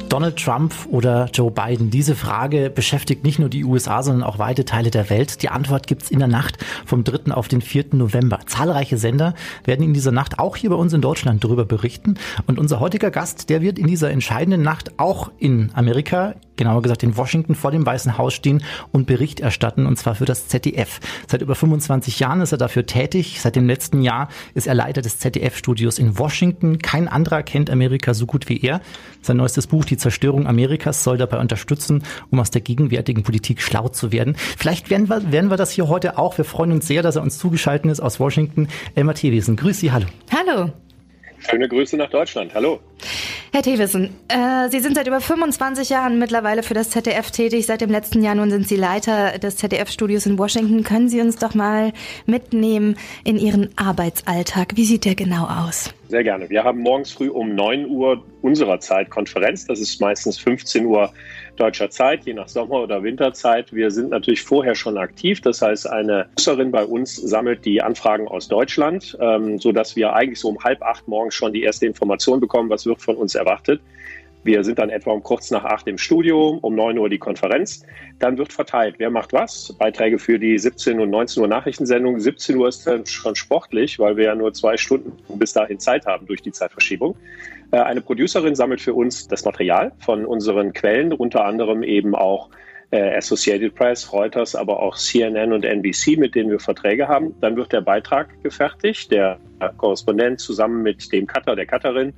Donald 0.08 0.36
Trump 0.36 0.74
oder 0.90 1.28
Joe 1.32 1.50
Biden? 1.50 1.90
Diese 1.90 2.14
Frage 2.14 2.70
beschäftigt 2.70 3.24
nicht 3.24 3.38
nur 3.38 3.48
die 3.48 3.64
USA, 3.64 4.02
sondern 4.02 4.22
auch 4.22 4.38
weite 4.38 4.64
Teile 4.64 4.90
der 4.90 5.10
Welt. 5.10 5.42
Die 5.42 5.48
Antwort 5.48 5.86
gibt's 5.86 6.10
in 6.10 6.18
der 6.18 6.28
Nacht 6.28 6.58
vom 6.86 7.02
3. 7.02 7.32
auf 7.32 7.48
den 7.48 7.60
4. 7.60 7.86
November. 7.92 8.40
Zahlreiche 8.46 8.96
Sender 8.96 9.34
werden 9.64 9.84
in 9.84 9.94
dieser 9.94 10.12
Nacht 10.12 10.38
auch 10.38 10.56
hier 10.56 10.70
bei 10.70 10.76
uns 10.76 10.92
in 10.92 11.00
Deutschland 11.00 11.42
darüber 11.42 11.64
berichten. 11.64 12.14
Und 12.46 12.58
unser 12.58 12.80
heutiger 12.80 13.10
Gast, 13.10 13.50
der 13.50 13.60
wird 13.60 13.78
in 13.78 13.86
dieser 13.86 14.10
entscheidenden 14.10 14.62
Nacht 14.62 14.98
auch 14.98 15.30
in 15.38 15.70
Amerika, 15.74 16.34
genauer 16.56 16.82
gesagt 16.82 17.02
in 17.02 17.16
Washington, 17.16 17.56
vor 17.56 17.72
dem 17.72 17.84
Weißen 17.84 18.16
Haus 18.16 18.34
stehen 18.34 18.62
und 18.92 19.06
Bericht 19.06 19.40
erstatten, 19.40 19.86
und 19.86 19.96
zwar 19.98 20.14
für 20.14 20.26
das 20.26 20.46
ZDF. 20.46 21.00
Seit 21.26 21.42
über 21.42 21.56
25 21.56 22.20
Jahren 22.20 22.40
ist 22.40 22.52
er 22.52 22.58
dafür 22.58 22.86
tätig. 22.86 23.40
Seit 23.40 23.56
dem 23.56 23.66
letzten 23.66 24.02
Jahr 24.02 24.28
ist 24.54 24.68
er 24.68 24.74
Leiter 24.74 25.02
des 25.02 25.18
ZDF-Studios 25.18 25.98
in 25.98 26.18
Washington. 26.18 26.78
Kein 26.78 27.08
anderer 27.08 27.42
kennt 27.44 27.70
Amerika 27.70 28.14
so 28.14 28.26
gut 28.26 28.48
wie 28.48 28.60
er. 28.60 28.80
Sein 29.22 29.36
neuestes 29.36 29.66
Buch, 29.66 29.84
Die 29.84 29.96
Zerstörung 29.96 30.46
Amerikas, 30.46 31.04
soll 31.04 31.18
dabei 31.18 31.38
unterstützen, 31.38 32.02
um 32.30 32.40
aus 32.40 32.50
der 32.50 32.60
gegenwärtigen 32.60 33.22
Politik 33.22 33.62
schlau 33.62 33.88
zu 33.88 34.10
werden. 34.10 34.36
Vielleicht 34.58 34.90
werden 34.90 35.08
wir, 35.08 35.30
werden 35.30 35.50
wir 35.50 35.56
das 35.56 35.70
hier 35.70 35.88
heute 35.88 36.18
auch. 36.18 36.36
Wir 36.38 36.44
freuen 36.44 36.72
uns 36.72 36.86
sehr, 36.86 37.02
dass 37.02 37.16
er 37.16 37.22
uns 37.22 37.38
zugeschaltet 37.38 37.90
ist 37.90 38.00
aus 38.00 38.18
Washington. 38.18 38.68
Elmar 38.94 39.14
Thewesen, 39.14 39.56
grüß 39.56 39.78
Sie, 39.80 39.92
hallo. 39.92 40.06
Hallo. 40.32 40.72
Schöne 41.48 41.68
Grüße 41.68 41.96
nach 41.96 42.08
Deutschland. 42.08 42.54
Hallo. 42.54 42.80
Herr 43.52 43.62
Thewissen, 43.62 44.10
äh, 44.28 44.68
Sie 44.70 44.80
sind 44.80 44.96
seit 44.96 45.06
über 45.06 45.20
25 45.20 45.90
Jahren 45.90 46.18
mittlerweile 46.18 46.62
für 46.62 46.74
das 46.74 46.90
ZDF 46.90 47.30
tätig. 47.30 47.66
Seit 47.66 47.82
dem 47.82 47.90
letzten 47.90 48.22
Jahr 48.22 48.34
nun 48.34 48.50
sind 48.50 48.66
Sie 48.66 48.76
Leiter 48.76 49.38
des 49.38 49.56
ZDF-Studios 49.58 50.26
in 50.26 50.38
Washington. 50.38 50.82
Können 50.82 51.08
Sie 51.08 51.20
uns 51.20 51.36
doch 51.36 51.54
mal 51.54 51.92
mitnehmen 52.26 52.96
in 53.24 53.36
Ihren 53.36 53.70
Arbeitsalltag? 53.76 54.76
Wie 54.76 54.84
sieht 54.84 55.04
der 55.04 55.14
genau 55.14 55.44
aus? 55.44 55.90
Sehr 56.14 56.22
gerne. 56.22 56.48
Wir 56.48 56.62
haben 56.62 56.78
morgens 56.78 57.10
früh 57.10 57.28
um 57.28 57.56
9 57.56 57.86
Uhr 57.86 58.24
unserer 58.40 58.78
Zeit 58.78 59.10
Konferenz. 59.10 59.66
Das 59.66 59.80
ist 59.80 60.00
meistens 60.00 60.38
15 60.38 60.86
Uhr 60.86 61.12
deutscher 61.56 61.90
Zeit, 61.90 62.24
je 62.24 62.34
nach 62.34 62.46
Sommer- 62.46 62.84
oder 62.84 63.02
Winterzeit. 63.02 63.72
Wir 63.72 63.90
sind 63.90 64.10
natürlich 64.10 64.42
vorher 64.42 64.76
schon 64.76 64.96
aktiv. 64.96 65.40
Das 65.40 65.60
heißt, 65.60 65.90
eine 65.90 66.26
Nutzerin 66.38 66.70
bei 66.70 66.84
uns 66.84 67.16
sammelt 67.16 67.64
die 67.64 67.82
Anfragen 67.82 68.28
aus 68.28 68.46
Deutschland, 68.46 69.18
ähm, 69.20 69.58
sodass 69.58 69.96
wir 69.96 70.12
eigentlich 70.12 70.38
so 70.38 70.50
um 70.50 70.62
halb 70.62 70.82
acht 70.82 71.08
morgens 71.08 71.34
schon 71.34 71.52
die 71.52 71.64
erste 71.64 71.86
Information 71.86 72.38
bekommen, 72.38 72.70
was 72.70 72.86
wird 72.86 73.02
von 73.02 73.16
uns 73.16 73.34
erwartet. 73.34 73.80
Wir 74.44 74.62
sind 74.62 74.78
dann 74.78 74.90
etwa 74.90 75.12
um 75.12 75.22
kurz 75.22 75.50
nach 75.50 75.64
acht 75.64 75.88
im 75.88 75.96
Studio, 75.96 76.58
um 76.60 76.74
9 76.74 76.98
Uhr 76.98 77.08
die 77.08 77.18
Konferenz. 77.18 77.82
Dann 78.18 78.36
wird 78.36 78.52
verteilt, 78.52 78.96
wer 78.98 79.08
macht 79.10 79.32
was. 79.32 79.72
Beiträge 79.78 80.18
für 80.18 80.38
die 80.38 80.58
17 80.58 81.00
und 81.00 81.08
19 81.08 81.42
Uhr 81.42 81.48
Nachrichtensendung. 81.48 82.20
17 82.20 82.56
Uhr 82.56 82.68
ist 82.68 82.86
dann 82.86 83.06
schon 83.06 83.34
sportlich, 83.34 83.98
weil 83.98 84.18
wir 84.18 84.26
ja 84.26 84.34
nur 84.34 84.52
zwei 84.52 84.76
Stunden 84.76 85.12
bis 85.38 85.54
dahin 85.54 85.80
Zeit 85.80 86.04
haben 86.04 86.26
durch 86.26 86.42
die 86.42 86.52
Zeitverschiebung. 86.52 87.16
Äh, 87.70 87.78
Eine 87.78 88.02
Producerin 88.02 88.54
sammelt 88.54 88.82
für 88.82 88.92
uns 88.92 89.26
das 89.26 89.46
Material 89.46 89.92
von 89.98 90.26
unseren 90.26 90.74
Quellen, 90.74 91.14
unter 91.14 91.46
anderem 91.46 91.82
eben 91.82 92.14
auch 92.14 92.50
äh, 92.90 93.16
Associated 93.16 93.74
Press, 93.74 94.12
Reuters, 94.12 94.54
aber 94.54 94.80
auch 94.80 94.96
CNN 94.96 95.54
und 95.54 95.64
NBC, 95.64 96.18
mit 96.18 96.34
denen 96.34 96.50
wir 96.50 96.60
Verträge 96.60 97.08
haben. 97.08 97.34
Dann 97.40 97.56
wird 97.56 97.72
der 97.72 97.80
Beitrag 97.80 98.28
gefertigt, 98.42 99.10
der 99.10 99.38
Korrespondent 99.78 100.38
zusammen 100.38 100.82
mit 100.82 101.10
dem 101.12 101.26
Cutter, 101.26 101.56
der 101.56 101.66
Cutterin. 101.66 102.12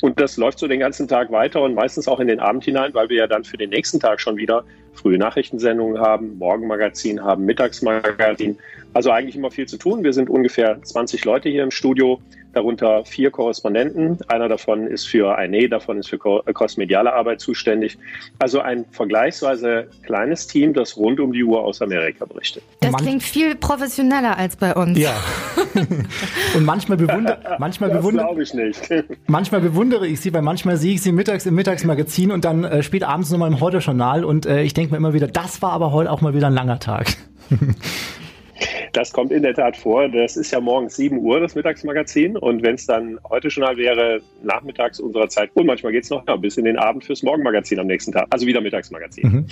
Und 0.00 0.20
das 0.20 0.36
läuft 0.36 0.58
so 0.58 0.68
den 0.68 0.80
ganzen 0.80 1.08
Tag 1.08 1.30
weiter 1.32 1.62
und 1.62 1.74
meistens 1.74 2.06
auch 2.06 2.20
in 2.20 2.28
den 2.28 2.40
Abend 2.40 2.64
hinein, 2.64 2.94
weil 2.94 3.08
wir 3.08 3.16
ja 3.16 3.26
dann 3.26 3.44
für 3.44 3.56
den 3.56 3.70
nächsten 3.70 3.98
Tag 3.98 4.20
schon 4.20 4.36
wieder 4.36 4.64
frühe 4.98 5.18
Nachrichtensendungen 5.18 6.00
haben, 6.00 6.38
Morgenmagazin 6.38 7.22
haben, 7.22 7.44
Mittagsmagazin. 7.44 8.58
Also 8.92 9.10
eigentlich 9.10 9.36
immer 9.36 9.50
viel 9.50 9.66
zu 9.66 9.76
tun. 9.76 10.02
Wir 10.02 10.12
sind 10.12 10.28
ungefähr 10.28 10.82
20 10.82 11.24
Leute 11.24 11.48
hier 11.48 11.62
im 11.62 11.70
Studio 11.70 12.20
darunter 12.52 13.04
vier 13.04 13.30
Korrespondenten. 13.30 14.18
Einer 14.28 14.48
davon 14.48 14.86
ist 14.86 15.06
für 15.06 15.36
eine, 15.36 15.68
davon 15.68 15.98
ist 15.98 16.08
für 16.08 16.18
äh, 16.46 16.52
kosmediale 16.52 17.12
Arbeit 17.12 17.40
zuständig. 17.40 17.98
Also 18.38 18.60
ein 18.60 18.84
vergleichsweise 18.90 19.88
kleines 20.02 20.46
Team, 20.46 20.72
das 20.72 20.96
rund 20.96 21.20
um 21.20 21.32
die 21.32 21.44
Uhr 21.44 21.62
aus 21.62 21.82
Amerika 21.82 22.24
berichtet. 22.24 22.62
Das 22.80 22.94
klingt 22.96 23.22
viel 23.22 23.54
professioneller 23.54 24.36
als 24.36 24.56
bei 24.56 24.74
uns. 24.74 24.98
Ja. 24.98 25.14
Und 26.56 26.64
manchmal 26.64 26.98
bewundere, 26.98 27.38
manchmal 27.58 27.90
bewundere, 27.90 28.42
ich 28.42 28.54
nicht. 28.54 28.88
manchmal 29.26 29.60
bewundere 29.60 30.06
ich 30.06 30.20
sie, 30.20 30.32
weil 30.32 30.42
manchmal 30.42 30.76
sehe 30.76 30.94
ich 30.94 31.02
sie 31.02 31.12
mittags 31.12 31.46
im 31.46 31.54
Mittagsmagazin 31.54 32.30
und 32.32 32.44
dann 32.44 32.64
äh, 32.64 32.82
spät 32.82 33.04
abends 33.04 33.30
nochmal 33.30 33.50
im 33.50 33.60
Heute-Journal 33.60 34.24
und 34.24 34.46
äh, 34.46 34.62
ich 34.62 34.74
denke 34.74 34.87
mir 34.90 34.96
immer 34.96 35.12
wieder, 35.12 35.26
das 35.28 35.62
war 35.62 35.72
aber 35.72 35.92
heute 35.92 36.10
auch 36.10 36.20
mal 36.20 36.34
wieder 36.34 36.48
ein 36.48 36.54
langer 36.54 36.78
Tag. 36.78 37.16
Das 38.92 39.12
kommt 39.12 39.32
in 39.32 39.42
der 39.42 39.54
Tat 39.54 39.76
vor. 39.76 40.08
Das 40.08 40.36
ist 40.36 40.50
ja 40.52 40.60
morgens 40.60 40.96
7 40.96 41.18
Uhr, 41.18 41.40
das 41.40 41.54
Mittagsmagazin. 41.54 42.36
Und 42.36 42.62
wenn 42.62 42.74
es 42.74 42.86
dann 42.86 43.18
heute 43.28 43.50
schon 43.50 43.62
mal 43.62 43.76
wäre, 43.76 44.20
nachmittags 44.42 45.00
unserer 45.00 45.28
Zeit, 45.28 45.50
und 45.54 45.66
manchmal 45.66 45.92
geht 45.92 46.04
es 46.04 46.10
noch 46.10 46.26
ja, 46.26 46.36
bis 46.36 46.56
in 46.56 46.64
den 46.64 46.78
Abend 46.78 47.04
fürs 47.04 47.22
Morgenmagazin 47.22 47.78
am 47.78 47.86
nächsten 47.86 48.12
Tag. 48.12 48.26
Also 48.30 48.46
wieder 48.46 48.60
Mittagsmagazin. 48.60 49.28
Mhm. 49.28 49.46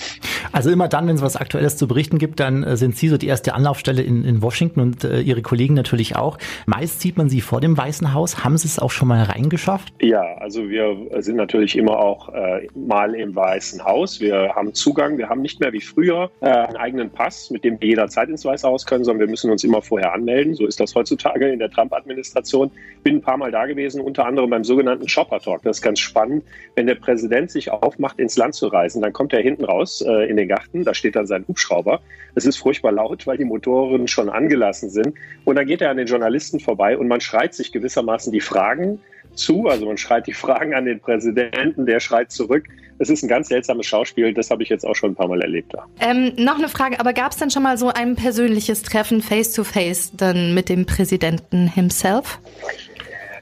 Also 0.52 0.70
immer 0.70 0.88
dann, 0.88 1.06
wenn 1.08 1.16
es 1.16 1.22
was 1.22 1.36
Aktuelles 1.36 1.76
zu 1.76 1.88
berichten 1.88 2.18
gibt, 2.18 2.40
dann 2.40 2.62
äh, 2.62 2.76
sind 2.76 2.96
Sie 2.96 3.08
so 3.08 3.16
die 3.16 3.26
erste 3.26 3.54
Anlaufstelle 3.54 4.02
in, 4.02 4.24
in 4.24 4.42
Washington 4.42 4.80
und 4.80 5.04
äh, 5.04 5.20
Ihre 5.20 5.42
Kollegen 5.42 5.74
natürlich 5.74 6.16
auch. 6.16 6.38
Meist 6.66 7.00
sieht 7.00 7.16
man 7.16 7.28
Sie 7.28 7.40
vor 7.40 7.60
dem 7.60 7.76
Weißen 7.76 8.14
Haus. 8.14 8.44
Haben 8.44 8.56
Sie 8.56 8.68
es 8.68 8.78
auch 8.78 8.90
schon 8.90 9.08
mal 9.08 9.22
reingeschafft? 9.22 9.92
Ja, 10.00 10.22
also 10.38 10.68
wir 10.68 10.96
sind 11.22 11.36
natürlich 11.36 11.76
immer 11.76 11.98
auch 11.98 12.32
äh, 12.32 12.68
mal 12.74 13.14
im 13.14 13.34
Weißen 13.34 13.84
Haus. 13.84 14.20
Wir 14.20 14.52
haben 14.54 14.74
Zugang. 14.74 15.18
Wir 15.18 15.28
haben 15.28 15.42
nicht 15.42 15.60
mehr 15.60 15.72
wie 15.72 15.80
früher 15.80 16.30
äh, 16.40 16.46
einen 16.46 16.76
eigenen 16.76 17.10
Pass, 17.10 17.50
mit 17.50 17.64
dem 17.64 17.80
wir 17.80 17.88
jederzeit 17.88 18.28
ins 18.28 18.44
Weiße 18.44 18.66
Haus 18.66 18.86
können, 18.86 19.04
sondern 19.04 19.25
wir 19.25 19.25
müssen 19.26 19.50
uns 19.50 19.64
immer 19.64 19.83
vorher 19.83 20.12
anmelden. 20.12 20.54
So 20.54 20.66
ist 20.66 20.80
das 20.80 20.95
heutzutage 20.95 21.49
in 21.49 21.59
der 21.59 21.71
Trump-Administration. 21.71 22.71
Bin 23.02 23.16
ein 23.16 23.23
paar 23.23 23.37
Mal 23.37 23.50
da 23.50 23.66
gewesen, 23.66 24.00
unter 24.00 24.26
anderem 24.26 24.50
beim 24.50 24.64
sogenannten 24.64 25.09
Shopper 25.09 25.40
Talk. 25.40 25.62
Das 25.62 25.78
ist 25.78 25.83
ganz 25.83 26.00
spannend. 26.00 26.45
Wenn 26.75 26.87
der 26.87 26.95
Präsident 26.95 27.50
sich 27.50 27.71
aufmacht, 27.71 28.18
ins 28.18 28.37
Land 28.37 28.54
zu 28.54 28.68
reisen, 28.68 29.02
dann 29.02 29.12
kommt 29.12 29.33
er 29.33 29.40
hinten 29.40 29.64
raus 29.64 30.02
äh, 30.06 30.28
in 30.28 30.37
den 30.37 30.49
Garten. 30.49 30.85
Da 30.85 30.95
steht 30.95 31.16
dann 31.16 31.26
sein 31.26 31.45
Hubschrauber. 31.49 32.00
Es 32.35 32.47
ist 32.47 32.56
furchtbar 32.56 32.92
laut, 32.92 33.26
weil 33.26 33.38
die 33.38 33.45
Motoren 33.45 34.09
schon 34.09 34.28
angelassen 34.28 34.90
sind. 34.90 35.14
Und 35.45 35.56
dann 35.56 35.66
geht 35.66 35.80
er 35.80 35.90
an 35.90 35.97
den 35.97 36.06
Journalisten 36.06 36.61
vorbei 36.61 36.97
und 36.97 37.09
man 37.09 37.21
schreit 37.21 37.54
sich 37.54 37.73
gewissermaßen 37.73 38.33
die 38.33 38.40
Fragen 38.40 39.00
zu. 39.35 39.68
Also 39.68 39.87
man 39.87 39.97
schreit 39.97 40.26
die 40.26 40.33
Fragen 40.45 40.75
an 40.75 40.85
den 40.85 41.00
Präsidenten, 41.00 41.87
der 41.87 42.00
schreit 42.00 42.30
zurück. 42.30 42.64
Es 42.99 43.11
ist 43.11 43.23
ein 43.23 43.28
ganz 43.28 43.49
seltsames 43.49 43.87
Schauspiel, 43.87 44.33
das 44.33 44.50
habe 44.50 44.62
ich 44.62 44.71
jetzt 44.71 44.87
auch 44.87 44.95
schon 44.95 45.11
ein 45.11 45.14
paar 45.14 45.28
Mal 45.28 45.42
erlebt. 45.42 45.75
Ähm, 46.00 46.33
noch 46.37 46.56
eine 46.56 46.68
Frage, 46.68 46.99
aber 46.99 47.12
gab 47.12 47.33
es 47.33 47.37
denn 47.37 47.50
schon 47.50 47.62
mal 47.62 47.76
so 47.76 47.88
ein 47.88 48.16
persönliches 48.16 48.83
Treffen 48.83 49.21
face-to-face 49.21 50.12
-face 50.12 50.16
dann 50.16 50.54
mit 50.54 50.71
dem 50.71 50.87
Präsidenten 50.87 51.68
himself? 51.68 52.38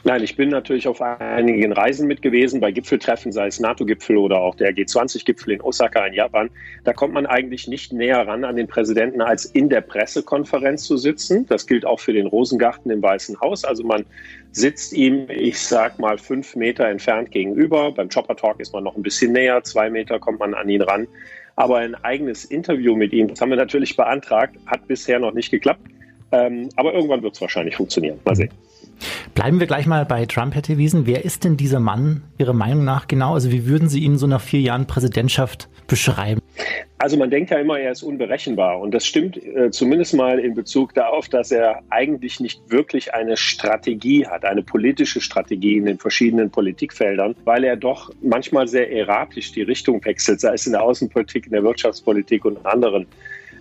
Nein, 0.06 0.23
ich 0.23 0.37
bin 0.37 0.50
natürlich 0.50 0.87
auf 0.87 1.00
einigen 1.00 1.73
Reisen 1.73 2.06
mit 2.06 2.20
gewesen, 2.20 2.61
bei 2.61 2.70
Gipfeltreffen, 2.70 3.32
sei 3.32 3.46
es 3.46 3.58
NATO-Gipfel 3.58 4.18
oder 4.18 4.38
auch 4.38 4.54
der 4.54 4.70
G20-Gipfel 4.75 5.54
in 5.54 5.62
Osaka 5.62 6.06
in 6.06 6.12
Japan. 6.12 6.50
Da 6.84 6.92
kommt 6.92 7.14
man 7.14 7.25
eigentlich 7.25 7.68
nicht 7.68 7.90
näher 7.90 8.26
ran 8.26 8.44
an 8.44 8.56
den 8.56 8.66
Präsidenten, 8.66 9.23
als 9.23 9.46
in 9.46 9.70
der 9.70 9.80
Pressekonferenz 9.80 10.84
zu 10.84 10.99
sitzen. 10.99 11.46
Das 11.46 11.66
gilt 11.66 11.87
auch 11.87 12.00
für 12.00 12.12
den 12.12 12.26
Rosengarten 12.26 12.90
im 12.90 13.00
Weißen 13.00 13.40
Haus. 13.40 13.64
Also 13.64 13.82
man 13.82 14.04
sitzt 14.52 14.92
ihm, 14.92 15.26
ich 15.30 15.58
sag 15.58 15.99
mal, 15.99 16.18
fünf 16.18 16.54
Meter 16.54 16.87
entfernt 16.87 17.30
gegenüber. 17.30 17.90
Beim 17.90 18.11
Chopper 18.11 18.37
Talk 18.37 18.61
ist 18.61 18.75
man 18.75 18.84
noch 18.84 18.96
ein 18.96 19.02
bisschen 19.02 19.32
näher, 19.32 19.64
zwei 19.64 19.88
Meter 19.88 20.18
kommt 20.18 20.38
man 20.38 20.52
an 20.52 20.68
ihn 20.68 20.82
ran. 20.82 21.08
Aber 21.56 21.78
ein 21.78 21.94
eigenes 21.94 22.44
Interview 22.44 22.94
mit 22.94 23.14
ihm, 23.14 23.28
das 23.28 23.40
haben 23.40 23.49
wir 23.49 23.56
natürlich 23.56 23.96
beantragt, 23.96 24.56
hat 24.66 24.87
bisher 24.87 25.18
noch 25.18 25.32
nicht 25.32 25.50
geklappt. 25.50 25.80
Ähm, 26.30 26.68
aber 26.76 26.92
irgendwann 26.92 27.23
wird 27.23 27.37
es 27.37 27.40
wahrscheinlich 27.40 27.76
funktionieren. 27.76 28.20
Mal 28.26 28.37
sehen. 28.37 28.50
Bleiben 29.34 29.61
wir 29.61 29.66
gleich 29.66 29.87
mal 29.87 30.04
bei 30.04 30.26
Trump, 30.26 30.54
Herr 30.54 30.62
Theresen. 30.62 31.06
Wer 31.06 31.25
ist 31.25 31.44
denn 31.44 31.56
dieser 31.56 31.80
Mann 31.80 32.23
Ihrer 32.38 32.52
Meinung 32.52 32.84
nach 32.84 33.08
genau? 33.08 33.34
Also 33.34 33.50
wie 33.50 33.66
würden 33.66 33.88
Sie 33.88 34.00
ihn 34.00 34.18
so 34.18 34.26
nach 34.26 34.40
vier 34.40 34.61
Jahren 34.61 34.87
Präsidentschaft 34.87 35.68
beschreiben? 35.87 36.40
Also 36.99 37.16
man 37.16 37.28
denkt 37.28 37.50
ja 37.50 37.58
immer, 37.58 37.78
er 37.78 37.92
ist 37.92 38.02
unberechenbar. 38.02 38.80
Und 38.80 38.94
das 38.94 39.04
stimmt 39.04 39.37
äh, 39.37 39.70
zumindest 39.70 40.14
mal 40.14 40.38
in 40.38 40.54
Bezug 40.54 40.94
darauf, 40.94 41.28
dass 41.28 41.50
er 41.50 41.82
eigentlich 41.90 42.40
nicht 42.40 42.62
wirklich 42.70 43.12
eine 43.12 43.37
Strategie 43.37 44.26
hat, 44.26 44.44
eine 44.44 44.62
politische 44.62 45.20
Strategie 45.20 45.76
in 45.76 45.84
den 45.84 45.99
verschiedenen 45.99 46.50
Politikfeldern, 46.50 47.34
weil 47.44 47.64
er 47.64 47.76
doch 47.76 48.11
manchmal 48.23 48.68
sehr 48.68 48.90
erratisch 48.90 49.52
die 49.52 49.62
Richtung 49.62 50.04
wechselt, 50.04 50.40
sei 50.40 50.54
es 50.54 50.66
in 50.66 50.73
der 50.73 50.82
Außenpolitik, 50.82 51.46
in 51.46 51.52
der 51.52 51.62
Wirtschaftspolitik 51.62 52.44
und 52.44 52.64
anderen 52.64 53.06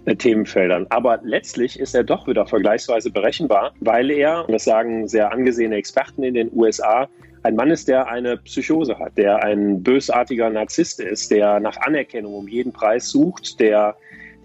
Themenfeldern. 0.06 0.86
Aber 0.90 1.20
letztlich 1.24 1.80
ist 1.80 1.96
er 1.96 2.04
doch 2.04 2.28
wieder 2.28 2.46
vergleichsweise 2.46 3.10
berechenbar, 3.12 3.74
weil 3.80 4.12
er, 4.12 4.46
das 4.48 4.66
sagen 4.66 5.08
sehr 5.08 5.32
angesehene 5.32 5.76
Experten 5.76 6.24
in 6.24 6.34
den 6.34 6.52
USA, 6.54 7.08
ein 7.44 7.56
Mann 7.56 7.72
ist, 7.72 7.90
der 7.90 8.08
eine 8.08 8.38
Psychose 8.38 8.98
hat, 8.98 9.18
der 9.18 9.44
ein 9.44 9.84
bösartiger 9.84 10.50
Narzisst 10.50 11.02
ist, 11.02 11.30
der 11.30 11.60
nach 11.60 11.78
Anerkennung 11.78 12.36
um 12.36 12.48
jeden 12.48 12.72
Preis 12.72 13.10
sucht, 13.10 13.60
der 13.60 13.96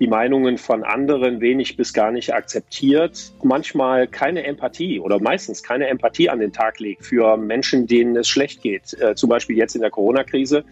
die 0.00 0.06
Meinungen 0.06 0.58
von 0.58 0.84
anderen 0.84 1.40
wenig 1.40 1.76
bis 1.76 1.92
gar 1.92 2.10
nicht 2.12 2.32
akzeptiert, 2.32 3.32
manchmal 3.42 4.06
keine 4.06 4.44
Empathie 4.44 5.00
oder 5.00 5.20
meistens 5.20 5.62
keine 5.62 5.88
Empathie 5.88 6.30
an 6.30 6.38
den 6.38 6.52
Tag 6.52 6.78
legt 6.78 7.04
für 7.04 7.36
Menschen, 7.36 7.86
denen 7.86 8.16
es 8.16 8.28
schlecht 8.28 8.62
geht, 8.62 8.94
äh, 9.00 9.14
zum 9.14 9.28
Beispiel 9.28 9.56
jetzt 9.56 9.74
in 9.74 9.80
der 9.80 9.90
Corona-Krise, 9.90 10.64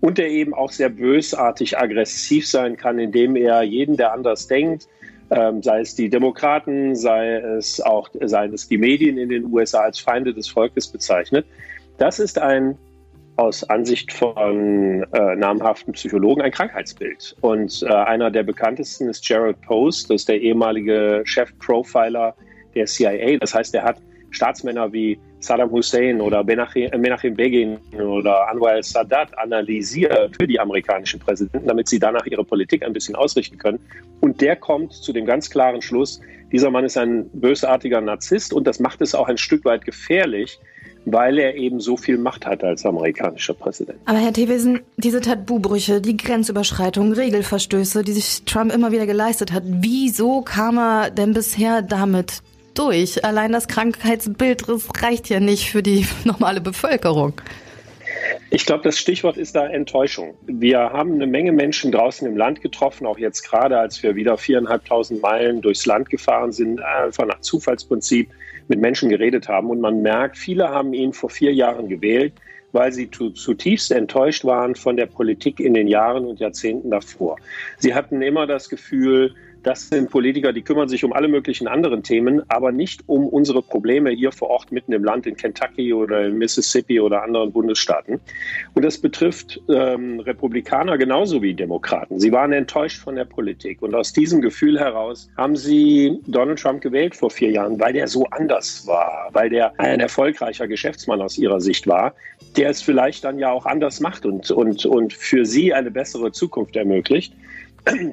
und 0.00 0.18
der 0.18 0.28
eben 0.30 0.54
auch 0.54 0.72
sehr 0.72 0.88
bösartig 0.88 1.78
aggressiv 1.78 2.48
sein 2.48 2.76
kann, 2.76 2.98
indem 2.98 3.36
er 3.36 3.62
jeden, 3.62 3.96
der 3.96 4.12
anders 4.12 4.46
denkt, 4.46 4.88
ähm, 5.30 5.62
sei 5.62 5.80
es 5.80 5.94
die 5.94 6.08
Demokraten, 6.08 6.96
sei 6.96 7.36
es 7.36 7.80
auch 7.80 8.08
seien 8.20 8.52
es 8.52 8.66
die 8.66 8.78
Medien 8.78 9.16
in 9.16 9.28
den 9.28 9.52
USA 9.52 9.80
als 9.80 10.00
Feinde 10.00 10.34
des 10.34 10.48
Volkes 10.48 10.88
bezeichnet. 10.88 11.46
Das 11.98 12.18
ist 12.18 12.38
ein 12.38 12.76
aus 13.40 13.64
Ansicht 13.64 14.12
von 14.12 15.02
äh, 15.14 15.36
namhaften 15.36 15.94
Psychologen 15.94 16.42
ein 16.42 16.50
Krankheitsbild. 16.50 17.34
Und 17.40 17.82
äh, 17.82 17.86
einer 17.86 18.30
der 18.30 18.42
bekanntesten 18.42 19.08
ist 19.08 19.26
Gerald 19.26 19.58
Post, 19.62 20.10
das 20.10 20.22
ist 20.22 20.28
der 20.28 20.40
ehemalige 20.40 21.22
Chef-Profiler 21.24 22.34
der 22.74 22.84
CIA. 22.84 23.38
Das 23.38 23.54
heißt, 23.54 23.74
er 23.74 23.84
hat 23.84 23.96
Staatsmänner 24.30 24.92
wie 24.92 25.18
Saddam 25.40 25.70
Hussein 25.70 26.20
oder 26.20 26.40
äh, 26.46 26.98
Menachem 26.98 27.34
Begin 27.34 27.78
oder 27.98 28.46
Anwar 28.50 28.72
al-Sadat 28.72 29.36
analysiert 29.38 30.36
für 30.38 30.46
die 30.46 30.60
amerikanischen 30.60 31.18
Präsidenten, 31.18 31.66
damit 31.66 31.88
sie 31.88 31.98
danach 31.98 32.26
ihre 32.26 32.44
Politik 32.44 32.84
ein 32.84 32.92
bisschen 32.92 33.16
ausrichten 33.16 33.56
können. 33.56 33.80
Und 34.20 34.42
der 34.42 34.54
kommt 34.54 34.92
zu 34.92 35.14
dem 35.14 35.24
ganz 35.24 35.48
klaren 35.48 35.80
Schluss, 35.80 36.20
dieser 36.52 36.70
Mann 36.70 36.84
ist 36.84 36.98
ein 36.98 37.30
bösartiger 37.32 38.02
Narzisst 38.02 38.52
und 38.52 38.66
das 38.66 38.80
macht 38.80 39.00
es 39.00 39.14
auch 39.14 39.28
ein 39.28 39.38
Stück 39.38 39.64
weit 39.64 39.84
gefährlich, 39.86 40.58
weil 41.04 41.38
er 41.38 41.54
eben 41.54 41.80
so 41.80 41.96
viel 41.96 42.18
Macht 42.18 42.46
hat 42.46 42.62
als 42.62 42.84
amerikanischer 42.84 43.54
Präsident. 43.54 43.98
Aber 44.04 44.18
Herr 44.18 44.32
Thewesen, 44.32 44.80
diese 44.96 45.20
Tabubrüche, 45.20 46.00
die 46.00 46.16
Grenzüberschreitungen, 46.16 47.12
Regelverstöße, 47.12 48.04
die 48.04 48.12
sich 48.12 48.44
Trump 48.44 48.72
immer 48.72 48.92
wieder 48.92 49.06
geleistet 49.06 49.52
hat, 49.52 49.62
wieso 49.66 50.42
kam 50.42 50.78
er 50.78 51.10
denn 51.10 51.32
bisher 51.32 51.82
damit 51.82 52.42
durch? 52.74 53.24
Allein 53.24 53.52
das 53.52 53.68
Krankheitsbild 53.68 54.64
reicht 55.02 55.28
ja 55.28 55.40
nicht 55.40 55.70
für 55.70 55.82
die 55.82 56.06
normale 56.24 56.60
Bevölkerung. 56.60 57.40
Ich 58.50 58.66
glaube, 58.66 58.82
das 58.82 58.98
Stichwort 58.98 59.36
ist 59.36 59.56
da 59.56 59.66
Enttäuschung. 59.66 60.34
Wir 60.46 60.78
haben 60.78 61.14
eine 61.14 61.26
Menge 61.26 61.52
Menschen 61.52 61.92
draußen 61.92 62.26
im 62.26 62.36
Land 62.36 62.60
getroffen, 62.60 63.06
auch 63.06 63.18
jetzt 63.18 63.42
gerade, 63.42 63.78
als 63.78 64.02
wir 64.02 64.16
wieder 64.16 64.36
viereinhalbtausend 64.36 65.22
Meilen 65.22 65.60
durchs 65.62 65.86
Land 65.86 66.10
gefahren 66.10 66.52
sind, 66.52 66.80
einfach 66.80 67.26
nach 67.26 67.40
Zufallsprinzip 67.40 68.30
mit 68.70 68.80
Menschen 68.80 69.10
geredet 69.10 69.48
haben. 69.48 69.68
Und 69.68 69.80
man 69.80 70.00
merkt, 70.00 70.38
viele 70.38 70.70
haben 70.70 70.94
ihn 70.94 71.12
vor 71.12 71.28
vier 71.28 71.52
Jahren 71.52 71.88
gewählt, 71.88 72.32
weil 72.72 72.92
sie 72.92 73.10
zutiefst 73.10 73.90
enttäuscht 73.90 74.44
waren 74.44 74.74
von 74.74 74.96
der 74.96 75.06
Politik 75.06 75.60
in 75.60 75.74
den 75.74 75.88
Jahren 75.88 76.24
und 76.24 76.40
Jahrzehnten 76.40 76.90
davor. 76.90 77.36
Sie 77.78 77.94
hatten 77.94 78.22
immer 78.22 78.46
das 78.46 78.68
Gefühl, 78.68 79.34
Das 79.62 79.88
sind 79.88 80.10
Politiker, 80.10 80.52
die 80.52 80.62
kümmern 80.62 80.88
sich 80.88 81.04
um 81.04 81.12
alle 81.12 81.28
möglichen 81.28 81.68
anderen 81.68 82.02
Themen, 82.02 82.42
aber 82.48 82.72
nicht 82.72 83.02
um 83.06 83.28
unsere 83.28 83.60
Probleme 83.60 84.10
hier 84.10 84.32
vor 84.32 84.48
Ort 84.48 84.72
mitten 84.72 84.92
im 84.92 85.04
Land 85.04 85.26
in 85.26 85.36
Kentucky 85.36 85.92
oder 85.92 86.26
in 86.26 86.38
Mississippi 86.38 86.98
oder 86.98 87.22
anderen 87.22 87.52
Bundesstaaten. 87.52 88.20
Und 88.74 88.84
das 88.84 88.96
betrifft 88.96 89.60
ähm, 89.68 90.20
Republikaner 90.20 90.96
genauso 90.96 91.42
wie 91.42 91.52
Demokraten. 91.52 92.18
Sie 92.18 92.32
waren 92.32 92.52
enttäuscht 92.52 93.02
von 93.02 93.16
der 93.16 93.26
Politik. 93.26 93.82
Und 93.82 93.94
aus 93.94 94.14
diesem 94.14 94.40
Gefühl 94.40 94.78
heraus 94.78 95.30
haben 95.36 95.56
sie 95.56 96.18
Donald 96.26 96.58
Trump 96.58 96.80
gewählt 96.80 97.14
vor 97.14 97.30
vier 97.30 97.50
Jahren, 97.50 97.78
weil 97.78 97.92
der 97.92 98.08
so 98.08 98.24
anders 98.30 98.86
war, 98.86 99.28
weil 99.32 99.50
der 99.50 99.78
ein 99.78 100.00
erfolgreicher 100.00 100.68
Geschäftsmann 100.68 101.20
aus 101.20 101.36
ihrer 101.36 101.60
Sicht 101.60 101.86
war, 101.86 102.14
der 102.56 102.70
es 102.70 102.80
vielleicht 102.80 103.24
dann 103.24 103.38
ja 103.38 103.50
auch 103.50 103.66
anders 103.66 104.00
macht 104.00 104.24
und, 104.24 104.50
und, 104.50 104.86
und 104.86 105.12
für 105.12 105.44
sie 105.44 105.74
eine 105.74 105.90
bessere 105.90 106.32
Zukunft 106.32 106.76
ermöglicht 106.76 107.34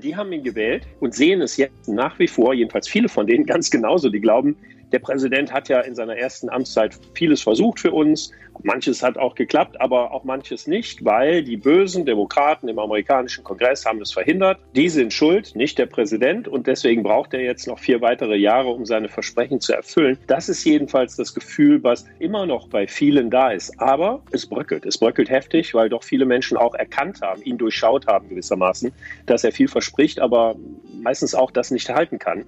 die 0.03 0.15
haben 0.15 0.31
ihn 0.31 0.43
gewählt 0.43 0.88
und 1.00 1.13
sehen 1.13 1.41
es 1.41 1.57
jetzt 1.57 1.88
nach 1.88 2.17
wie 2.19 2.27
vor, 2.27 2.53
jedenfalls 2.53 2.88
viele 2.88 3.09
von 3.09 3.27
denen 3.27 3.45
ganz 3.45 3.69
genauso, 3.69 4.09
die 4.09 4.19
glauben, 4.19 4.55
der 4.91 5.00
Präsident 5.00 5.51
hat 5.51 5.67
ja 5.70 5.82
in 5.82 5.96
seiner 5.96 6.15
ersten 6.15 6.50
Amtszeit 6.50 6.98
vieles 7.13 7.41
versucht 7.41 7.79
für 7.79 7.91
uns. 7.91 8.32
Manches 8.63 9.03
hat 9.03 9.17
auch 9.17 9.36
geklappt, 9.36 9.79
aber 9.79 10.12
auch 10.12 10.24
manches 10.24 10.65
nicht, 10.65 11.03
weil 11.06 11.44
die 11.44 11.58
bösen 11.58 12.06
Demokraten 12.06 12.67
im 12.67 12.79
amerikanischen 12.79 13.44
Kongress 13.44 13.86
haben 13.86 14.01
es 14.01 14.12
verhindert. 14.12 14.60
Die 14.75 14.89
sind 14.89 15.13
schuld, 15.13 15.56
nicht 15.56 15.77
der 15.77 15.86
Präsident. 15.86 16.48
Und 16.48 16.67
deswegen 16.67 17.03
braucht 17.03 17.34
er 17.34 17.41
jetzt 17.41 17.67
noch 17.67 17.79
vier 17.79 18.01
weitere 18.01 18.36
Jahre, 18.36 18.70
um 18.70 18.86
seine 18.86 19.10
Versprechen 19.10 19.60
zu 19.60 19.74
erfüllen. 19.74 20.17
Das 20.27 20.50
ist 20.50 20.63
jedenfalls 20.63 21.15
das 21.17 21.34
Gefühl, 21.34 21.84
was 21.84 22.06
immer 22.20 22.46
noch 22.46 22.67
bei 22.70 22.88
vielen 22.88 23.29
da 23.29 23.51
ist. 23.51 23.79
Aber 23.79 24.22
es 24.32 24.46
bröckelt. 24.46 24.86
Es 24.86 24.98
bröckelt 24.98 25.29
heftig, 25.29 25.74
weil 25.74 25.89
doch 25.89 26.03
viele 26.03 26.25
Menschen 26.25 26.58
auch 26.58 26.74
erkannt 26.74 27.22
haben, 27.22 27.41
ihn 27.44 27.58
durchschaut 27.58 28.08
haben 28.08 28.29
gewissermaßen, 28.29 28.91
dass 29.25 29.44
er 29.44 29.51
viel 29.51 29.67
verspricht, 29.67 30.20
aber 30.20 30.56
meistens 31.01 31.36
auch 31.36 31.51
das 31.51 31.72
nicht 31.72 31.89
halten 31.89 32.20
kann. 32.20 32.46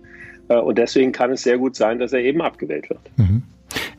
Äh, 0.49 0.55
und 0.55 0.77
deswegen 0.77 1.11
kann 1.13 1.31
es 1.31 1.43
sehr 1.43 1.57
gut 1.57 1.75
sein, 1.75 1.99
dass 1.99 2.11
er 2.11 2.19
eben 2.19 2.41
abgewählt 2.41 2.89
wird. 2.89 2.99
Mhm. 3.15 3.43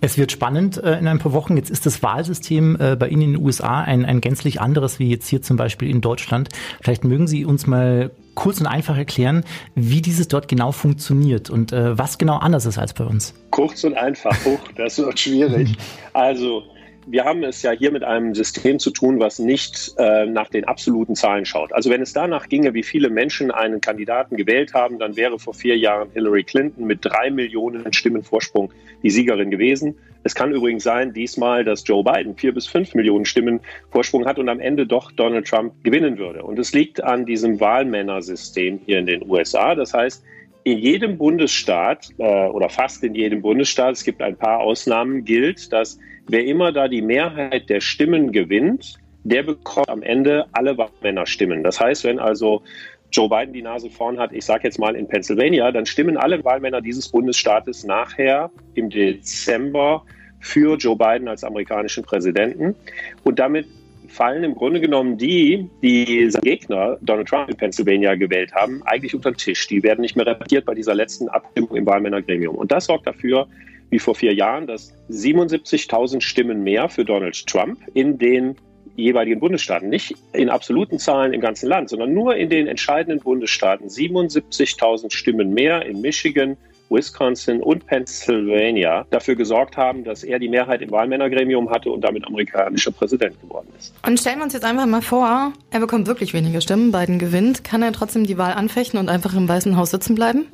Es 0.03 0.19
wird 0.19 0.33
spannend 0.33 0.83
äh, 0.83 0.99
in 0.99 1.07
ein 1.07 1.19
paar 1.19 1.33
Wochen. 1.33 1.57
Jetzt 1.57 1.71
ist 1.71 1.87
das 1.87 2.03
Wahlsystem 2.03 2.77
äh, 2.81 2.97
bei 2.97 3.09
Ihnen 3.09 3.23
in 3.23 3.33
den 3.35 3.45
USA 3.45 3.83
ein, 3.83 4.05
ein 4.05 4.21
gänzlich 4.21 4.61
anderes 4.61 4.99
wie 4.99 5.09
jetzt 5.09 5.29
hier 5.29 5.43
zum 5.43 5.57
Beispiel 5.57 5.89
in 5.89 6.01
Deutschland. 6.01 6.49
Vielleicht 6.81 7.05
mögen 7.05 7.29
Sie 7.29 7.45
uns 7.45 7.67
mal 7.67 8.11
kurz 8.35 8.61
und 8.61 8.67
einfach 8.67 8.97
erklären, 8.97 9.45
wie 9.75 10.01
dieses 10.01 10.27
dort 10.27 10.49
genau 10.49 10.73
funktioniert 10.73 11.51
und 11.51 11.73
was 11.73 12.17
genau 12.17 12.39
anders 12.39 12.65
ist 12.65 12.79
als 12.79 12.95
bei 12.95 13.05
uns. 13.05 13.35
Kurz 13.51 13.85
und 13.85 13.95
einfach, 13.95 14.35
hoch, 14.47 14.61
das 14.77 14.99
wird 14.99 15.19
schwierig. 15.19 15.77
Also 16.13 16.63
wir 17.11 17.25
haben 17.25 17.43
es 17.43 17.63
ja 17.63 17.73
hier 17.73 17.91
mit 17.91 18.05
einem 18.05 18.35
System 18.35 18.79
zu 18.79 18.91
tun, 18.91 19.19
was 19.19 19.39
nicht 19.39 19.95
äh, 19.99 20.27
nach 20.27 20.49
den 20.49 20.65
absoluten 20.65 21.17
Zahlen 21.17 21.45
schaut. 21.45 21.73
Also 21.73 21.91
wenn 21.91 22.03
es 22.03 22.13
danach 22.13 22.49
ginge, 22.49 22.73
wie 22.75 22.85
viele 22.85 23.11
Menschen 23.11 23.51
einen 23.51 23.81
Kandidaten 23.81 24.37
gewählt 24.37 24.75
haben, 24.75 24.99
dann 24.99 25.17
wäre 25.17 25.39
vor 25.39 25.55
vier 25.55 25.77
Jahren 25.77 26.11
Hillary 26.13 26.45
Clinton 26.45 26.87
mit 26.87 27.01
drei 27.03 27.31
Millionen 27.31 27.93
Stimmen 27.93 28.23
Vorsprung 28.23 28.73
die 29.03 29.11
Siegerin 29.11 29.51
gewesen. 29.51 29.97
Es 30.23 30.35
kann 30.35 30.53
übrigens 30.53 30.85
sein, 30.85 31.13
diesmal, 31.13 31.65
dass 31.65 31.87
Joe 31.87 32.05
Biden 32.05 32.37
vier 32.37 32.53
bis 32.53 32.67
fünf 32.67 32.95
Millionen 32.95 33.25
Stimmen 33.25 33.61
Vorsprung 33.91 34.27
hat 34.27 34.39
und 34.39 34.49
am 34.49 34.61
Ende 34.61 34.87
doch 34.87 35.11
Donald 35.11 35.49
Trump 35.49 35.73
gewinnen 35.83 36.19
würde. 36.19 36.43
Und 36.45 36.59
es 36.59 36.73
liegt 36.73 37.03
an 37.03 37.27
diesem 37.27 37.59
Wahlmännersystem 37.59 38.81
hier 38.85 38.99
in 38.99 39.07
den 39.07 39.29
USA. 39.29 39.75
Das 39.75 39.95
heißt, 39.95 40.23
in 40.63 40.79
jedem 40.79 41.17
Bundesstaat 41.17 42.11
äh, 42.19 42.47
oder 42.49 42.69
fast 42.69 43.03
in 43.03 43.15
jedem 43.15 43.41
Bundesstaat, 43.41 43.95
es 43.95 44.05
gibt 44.05 44.21
ein 44.21 44.37
paar 44.37 44.61
Ausnahmen, 44.61 45.25
gilt, 45.25 45.73
dass 45.73 45.99
wer 46.31 46.45
immer 46.45 46.73
da 46.73 46.89
die 46.89 47.03
Mehrheit 47.03 47.69
der 47.69 47.81
Stimmen 47.81 48.33
gewinnt, 48.33 48.99
der 49.25 49.43
bekommt 49.43 49.89
am 49.89 50.03
Ende 50.03 50.47
alle 50.53 50.79
Wahlmännerstimmen. 50.79 51.63
Das 51.63 51.81
heißt, 51.81 52.05
wenn 52.05 52.19
also 52.19 52.63
Joe 53.13 53.29
Biden 53.29 53.53
die 53.53 53.63
Nase 53.63 53.91
vorn 53.91 54.19
hat, 54.19 54.33
ich 54.33 54.45
sage 54.45 54.65
jetzt 54.65 54.79
mal 54.79 54.95
in 54.95 55.09
Pennsylvania, 55.09 55.71
dann 55.73 55.85
stimmen 55.85 56.17
alle 56.17 56.43
Wahlmänner 56.45 56.81
dieses 56.81 57.09
Bundesstaates 57.09 57.85
nachher 57.85 58.51
im 58.75 58.89
Dezember 58.89 60.05
für 60.39 60.77
Joe 60.77 60.97
Biden 60.97 61.29
als 61.29 61.45
amerikanischen 61.45 62.05
Präsidenten. 62.05 62.75
Und 63.25 63.39
damit 63.39 63.67
fallen 64.09 64.43
im 64.43 64.55
Grunde 64.55 64.81
genommen 64.81 65.19
die, 65.19 65.69
die 65.83 66.31
sein 66.31 66.43
Gegner 66.43 66.99
Donald 67.03 67.29
Trump 67.29 67.49
in 67.49 67.57
Pennsylvania 67.57 68.15
gewählt 68.15 68.53
haben, 68.53 68.83
eigentlich 68.85 69.15
unter 69.15 69.33
den 69.33 69.37
Tisch. 69.37 69.67
Die 69.69 69.83
werden 69.83 70.01
nicht 70.01 70.17
mehr 70.17 70.27
repetiert 70.27 70.65
bei 70.65 70.75
dieser 70.75 70.95
letzten 70.95 71.29
Abstimmung 71.29 71.77
im 71.77 71.87
Wahlmännergremium. 71.87 72.57
Und 72.57 72.73
das 72.73 72.87
sorgt 72.87 73.07
dafür, 73.07 73.47
wie 73.91 73.99
vor 73.99 74.15
vier 74.15 74.35
Jahren, 74.35 74.67
dass 74.67 74.93
77.000 75.11 76.21
Stimmen 76.21 76.63
mehr 76.63 76.89
für 76.89 77.05
Donald 77.05 77.47
Trump 77.47 77.79
in 77.95 78.19
den 78.19 78.57
jeweiligen 78.97 79.41
Bundesstaaten, 79.41 79.89
nicht 79.89 80.15
in 80.33 80.49
absoluten 80.49 80.99
Zahlen 80.99 81.33
im 81.33 81.41
ganzen 81.41 81.69
Land, 81.69 81.89
sondern 81.91 82.13
nur 82.13 82.37
in 82.37 82.51
den 82.51 82.67
entscheidenden 82.67 83.21
Bundesstaaten 83.23 83.89
77.000 83.89 85.13
Stimmen 85.13 85.53
mehr 85.53 85.87
in 85.87 86.01
Michigan, 86.01 86.57
Wisconsin 86.91 87.61
und 87.61 87.87
Pennsylvania 87.87 89.07
dafür 89.11 89.37
gesorgt 89.37 89.77
haben, 89.77 90.03
dass 90.03 90.25
er 90.25 90.41
die 90.41 90.49
Mehrheit 90.49 90.83
im 90.83 90.91
Wahlmännergremium 90.91 91.71
hatte 91.71 91.91
und 91.91 92.03
damit 92.03 92.27
amerikanischer 92.27 92.91
Präsident 92.91 93.41
geworden 93.41 93.69
ist. 93.79 93.95
Und 94.05 94.19
stellen 94.19 94.39
wir 94.39 94.45
uns 94.45 94.55
jetzt 94.55 94.65
einfach 94.65 94.87
mal 94.87 95.03
vor, 95.03 95.53
er 95.71 95.81
bekommt 95.81 96.09
wirklich 96.09 96.35
weniger 96.35 96.61
Stimmen, 96.61 96.91
Biden 96.91 97.21
gewinnt. 97.21 97.63
Kann 97.63 97.83
er 97.83 97.93
trotzdem 97.93 98.25
die 98.25 98.39
Wahl 98.39 98.55
anfechten 98.55 98.99
und 98.99 99.09
einfach 99.09 99.37
im 99.37 99.49
Weißen 99.49 99.77
Haus 99.77 99.93
sitzen 99.93 100.17
bleiben? 100.17 100.47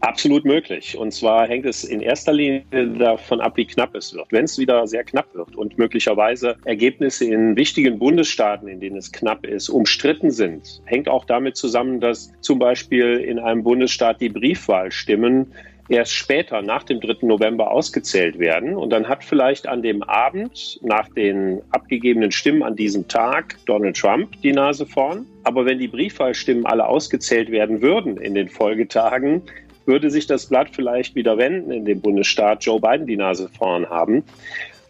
Absolut 0.00 0.44
möglich. 0.44 0.96
Und 0.96 1.12
zwar 1.12 1.46
hängt 1.46 1.66
es 1.66 1.84
in 1.84 2.00
erster 2.00 2.32
Linie 2.32 2.64
davon 2.98 3.40
ab, 3.40 3.56
wie 3.56 3.66
knapp 3.66 3.94
es 3.94 4.14
wird. 4.14 4.26
Wenn 4.30 4.44
es 4.44 4.58
wieder 4.58 4.86
sehr 4.86 5.04
knapp 5.04 5.34
wird 5.34 5.56
und 5.56 5.78
möglicherweise 5.78 6.56
Ergebnisse 6.64 7.26
in 7.26 7.56
wichtigen 7.56 7.98
Bundesstaaten, 7.98 8.68
in 8.68 8.80
denen 8.80 8.96
es 8.96 9.12
knapp 9.12 9.46
ist, 9.46 9.68
umstritten 9.68 10.30
sind, 10.30 10.82
hängt 10.84 11.08
auch 11.08 11.24
damit 11.24 11.56
zusammen, 11.56 12.00
dass 12.00 12.32
zum 12.40 12.58
Beispiel 12.58 13.18
in 13.18 13.38
einem 13.38 13.62
Bundesstaat 13.62 14.20
die 14.20 14.28
Briefwahlstimmen 14.28 15.52
erst 15.90 16.12
später, 16.12 16.62
nach 16.62 16.84
dem 16.84 17.00
3. 17.00 17.26
November, 17.26 17.70
ausgezählt 17.70 18.38
werden. 18.38 18.76
Und 18.76 18.90
dann 18.90 19.08
hat 19.08 19.24
vielleicht 19.24 19.66
an 19.66 19.82
dem 19.82 20.02
Abend, 20.02 20.78
nach 20.82 21.08
den 21.08 21.60
abgegebenen 21.70 22.30
Stimmen 22.30 22.62
an 22.62 22.76
diesem 22.76 23.08
Tag, 23.08 23.56
Donald 23.66 23.96
Trump 23.96 24.40
die 24.42 24.52
Nase 24.52 24.86
vorn. 24.86 25.26
Aber 25.42 25.66
wenn 25.66 25.78
die 25.78 25.88
Briefwahlstimmen 25.88 26.64
alle 26.64 26.86
ausgezählt 26.86 27.50
werden 27.50 27.82
würden 27.82 28.16
in 28.16 28.34
den 28.34 28.48
Folgetagen, 28.48 29.42
würde 29.86 30.10
sich 30.10 30.26
das 30.26 30.46
Blatt 30.46 30.68
vielleicht 30.72 31.14
wieder 31.14 31.38
wenden 31.38 31.70
in 31.70 31.84
dem 31.84 32.00
Bundesstaat 32.00 32.64
Joe 32.64 32.80
Biden 32.80 33.06
die 33.06 33.16
Nase 33.16 33.48
vorn 33.48 33.88
haben. 33.88 34.24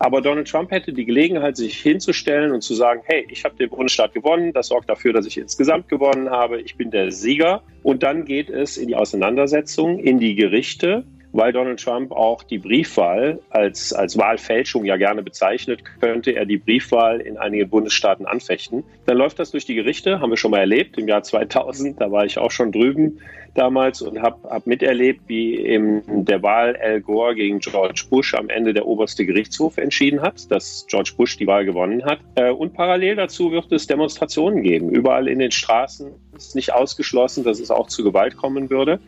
Aber 0.03 0.23
Donald 0.23 0.49
Trump 0.49 0.71
hätte 0.71 0.95
die 0.95 1.05
Gelegenheit, 1.05 1.59
sich 1.59 1.79
hinzustellen 1.79 2.53
und 2.53 2.63
zu 2.63 2.75
sagen, 2.75 3.03
hey, 3.05 3.27
ich 3.29 3.45
habe 3.45 3.55
den 3.57 3.69
Bundesstaat 3.69 4.15
gewonnen, 4.15 4.55
das 4.55 4.69
sorgt 4.69 4.89
dafür, 4.89 5.13
dass 5.13 5.27
ich 5.27 5.37
insgesamt 5.37 5.91
gewonnen 5.91 6.31
habe, 6.31 6.59
ich 6.59 6.77
bin 6.77 6.91
der 6.91 7.13
Sieger. 7.13 7.63
Und 7.83 8.03
dann 8.03 8.25
geht 8.25 8.49
es 8.49 8.79
in 8.79 8.89
die 8.89 8.97
Auseinandersetzung, 8.97 9.99
in 9.99 10.19
die 10.19 10.37
Gerichte, 10.37 11.05
weil 11.33 11.53
Donald 11.53 11.83
Trump 11.83 12.13
auch 12.13 12.43
die 12.43 12.59
Briefwahl 12.59 13.41
als, 13.51 13.93
als 13.93 14.17
Wahlfälschung 14.19 14.85
ja 14.85 14.97
gerne 14.97 15.23
bezeichnet, 15.23 15.83
könnte 16.01 16.33
er 16.33 16.45
die 16.45 16.59
Briefwahl 16.59 17.21
in 17.21 17.39
einigen 17.39 17.69
Bundesstaaten 17.69 18.27
anfechten. 18.27 18.85
Dann 19.07 19.17
läuft 19.17 19.39
das 19.39 19.51
durch 19.51 19.65
die 19.65 19.75
Gerichte, 19.75 20.21
haben 20.21 20.31
wir 20.31 20.37
schon 20.37 20.51
mal 20.51 20.61
erlebt, 20.61 20.99
im 20.99 21.09
Jahr 21.09 21.23
2000, 21.23 22.01
da 22.01 22.11
war 22.11 22.25
ich 22.25 22.39
auch 22.39 22.51
schon 22.51 22.73
drüben 22.73 23.21
damals 23.55 24.03
und 24.03 24.21
habe 24.21 24.49
hab 24.49 24.67
miterlebt, 24.67 25.23
wie 25.27 25.55
in 25.55 26.03
der 26.25 26.43
Wahl 26.43 26.77
Al 26.77 27.01
Gore 27.01 27.35
gegen 27.35 27.59
George 27.59 28.05
Bush 28.09 28.35
am 28.35 28.49
Ende 28.49 28.73
der 28.73 28.87
oberste 28.87 29.27
Gerichtshof 29.27 29.79
entschieden 29.79 30.23
hat, 30.23 30.51
dass 30.51 30.87
George 30.89 31.13
Bush 31.17 31.37
die 31.37 31.47
Wahl 31.47 31.65
gewonnen 31.65 32.05
hat. 32.05 32.21
Äh, 32.35 32.51
und 32.51 32.75
parallel 32.75 33.17
dazu 33.17 33.51
wird 33.53 33.73
es 33.73 33.87
Demonstrationen 33.87 34.63
geben. 34.63 34.91
Überall 34.91 35.29
in 35.29 35.39
den 35.39 35.51
Straßen 35.51 36.13
ist 36.37 36.55
nicht 36.55 36.73
ausgeschlossen, 36.73 37.45
dass 37.45 37.61
es 37.61 37.71
auch 37.71 37.89
zu 37.89 38.05
Gewalt 38.05 38.37
kommen 38.37 38.71
würde. 38.71 39.01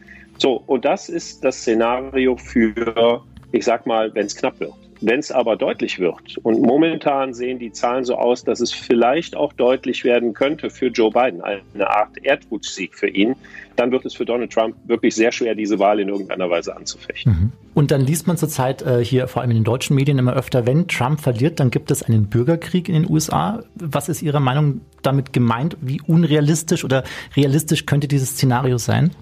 So, 0.43 0.61
und 0.67 0.85
das 0.85 1.09
ist 1.09 1.45
das 1.45 1.59
Szenario 1.59 2.37
für, 2.37 3.23
ich 3.53 3.65
sag 3.65 3.87
mal, 3.87 4.13
wenn 4.13 4.27
es 4.27 4.35
knapp 4.35 4.59
wird. 4.59 4.73
Wenn 5.01 5.21
es 5.21 5.31
aber 5.31 5.55
deutlich 5.55 6.01
wird, 6.01 6.37
und 6.43 6.61
momentan 6.61 7.33
sehen 7.33 7.61
die 7.61 7.71
Zahlen 7.71 8.05
so 8.05 8.17
aus, 8.17 8.43
dass 8.43 8.61
es 8.61 8.73
vielleicht 8.73 9.37
auch 9.37 9.53
deutlich 9.53 10.03
werden 10.03 10.35
könnte 10.35 10.69
für 10.69 10.89
Joe 10.89 11.13
Biden, 11.13 11.43
eine 11.43 11.89
Art 11.89 12.11
Erdrutschsieg 12.25 12.97
für 12.97 13.09
ihn, 13.09 13.37
dann 13.77 13.93
wird 13.93 14.05
es 14.05 14.15
für 14.15 14.25
Donald 14.25 14.53
Trump 14.53 14.75
wirklich 14.85 15.15
sehr 15.15 15.31
schwer, 15.31 15.55
diese 15.55 15.79
Wahl 15.79 16.01
in 16.01 16.09
irgendeiner 16.09 16.51
Weise 16.51 16.77
anzufechten. 16.77 17.33
Mhm. 17.33 17.53
Und 17.75 17.93
dann 17.93 18.01
liest 18.01 18.27
man 18.27 18.37
zurzeit 18.37 18.83
äh, 18.83 19.05
hier 19.05 19.29
vor 19.29 19.43
allem 19.43 19.53
in 19.53 19.59
den 19.59 19.65
deutschen 19.65 19.95
Medien 19.95 20.19
immer 20.19 20.35
öfter, 20.35 20.67
wenn 20.67 20.89
Trump 20.89 21.21
verliert, 21.21 21.61
dann 21.61 21.71
gibt 21.71 21.93
es 21.93 22.03
einen 22.03 22.27
Bürgerkrieg 22.27 22.89
in 22.89 22.95
den 22.95 23.09
USA. 23.09 23.63
Was 23.77 24.09
ist 24.09 24.23
Ihrer 24.23 24.41
Meinung 24.41 24.81
damit 25.03 25.33
gemeint? 25.33 25.77
Wie 25.81 26.01
unrealistisch 26.01 26.85
oder 26.85 27.05
realistisch 27.37 27.87
könnte 27.87 28.09
dieses 28.09 28.31
Szenario 28.31 28.79
sein? 28.79 29.13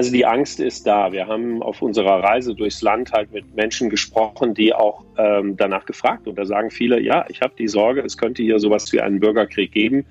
Also 0.00 0.12
die 0.12 0.24
Angst 0.24 0.60
ist 0.60 0.86
da. 0.86 1.12
Wir 1.12 1.26
haben 1.26 1.62
auf 1.62 1.82
unserer 1.82 2.24
Reise 2.24 2.54
durchs 2.54 2.80
Land 2.80 3.12
halt 3.12 3.34
mit 3.34 3.54
Menschen 3.54 3.90
gesprochen, 3.90 4.54
die 4.54 4.72
auch 4.72 5.04
ähm, 5.18 5.58
danach 5.58 5.84
gefragt. 5.84 6.26
Und 6.26 6.38
da 6.38 6.46
sagen 6.46 6.70
viele, 6.70 6.98
ja, 7.02 7.26
ich 7.28 7.42
habe 7.42 7.52
die 7.58 7.68
Sorge, 7.68 8.00
es 8.00 8.16
könnte 8.16 8.42
hier 8.42 8.58
sowas 8.60 8.90
wie 8.94 9.02
einen 9.02 9.20
Bürgerkrieg 9.20 9.72
geben. 9.72 10.06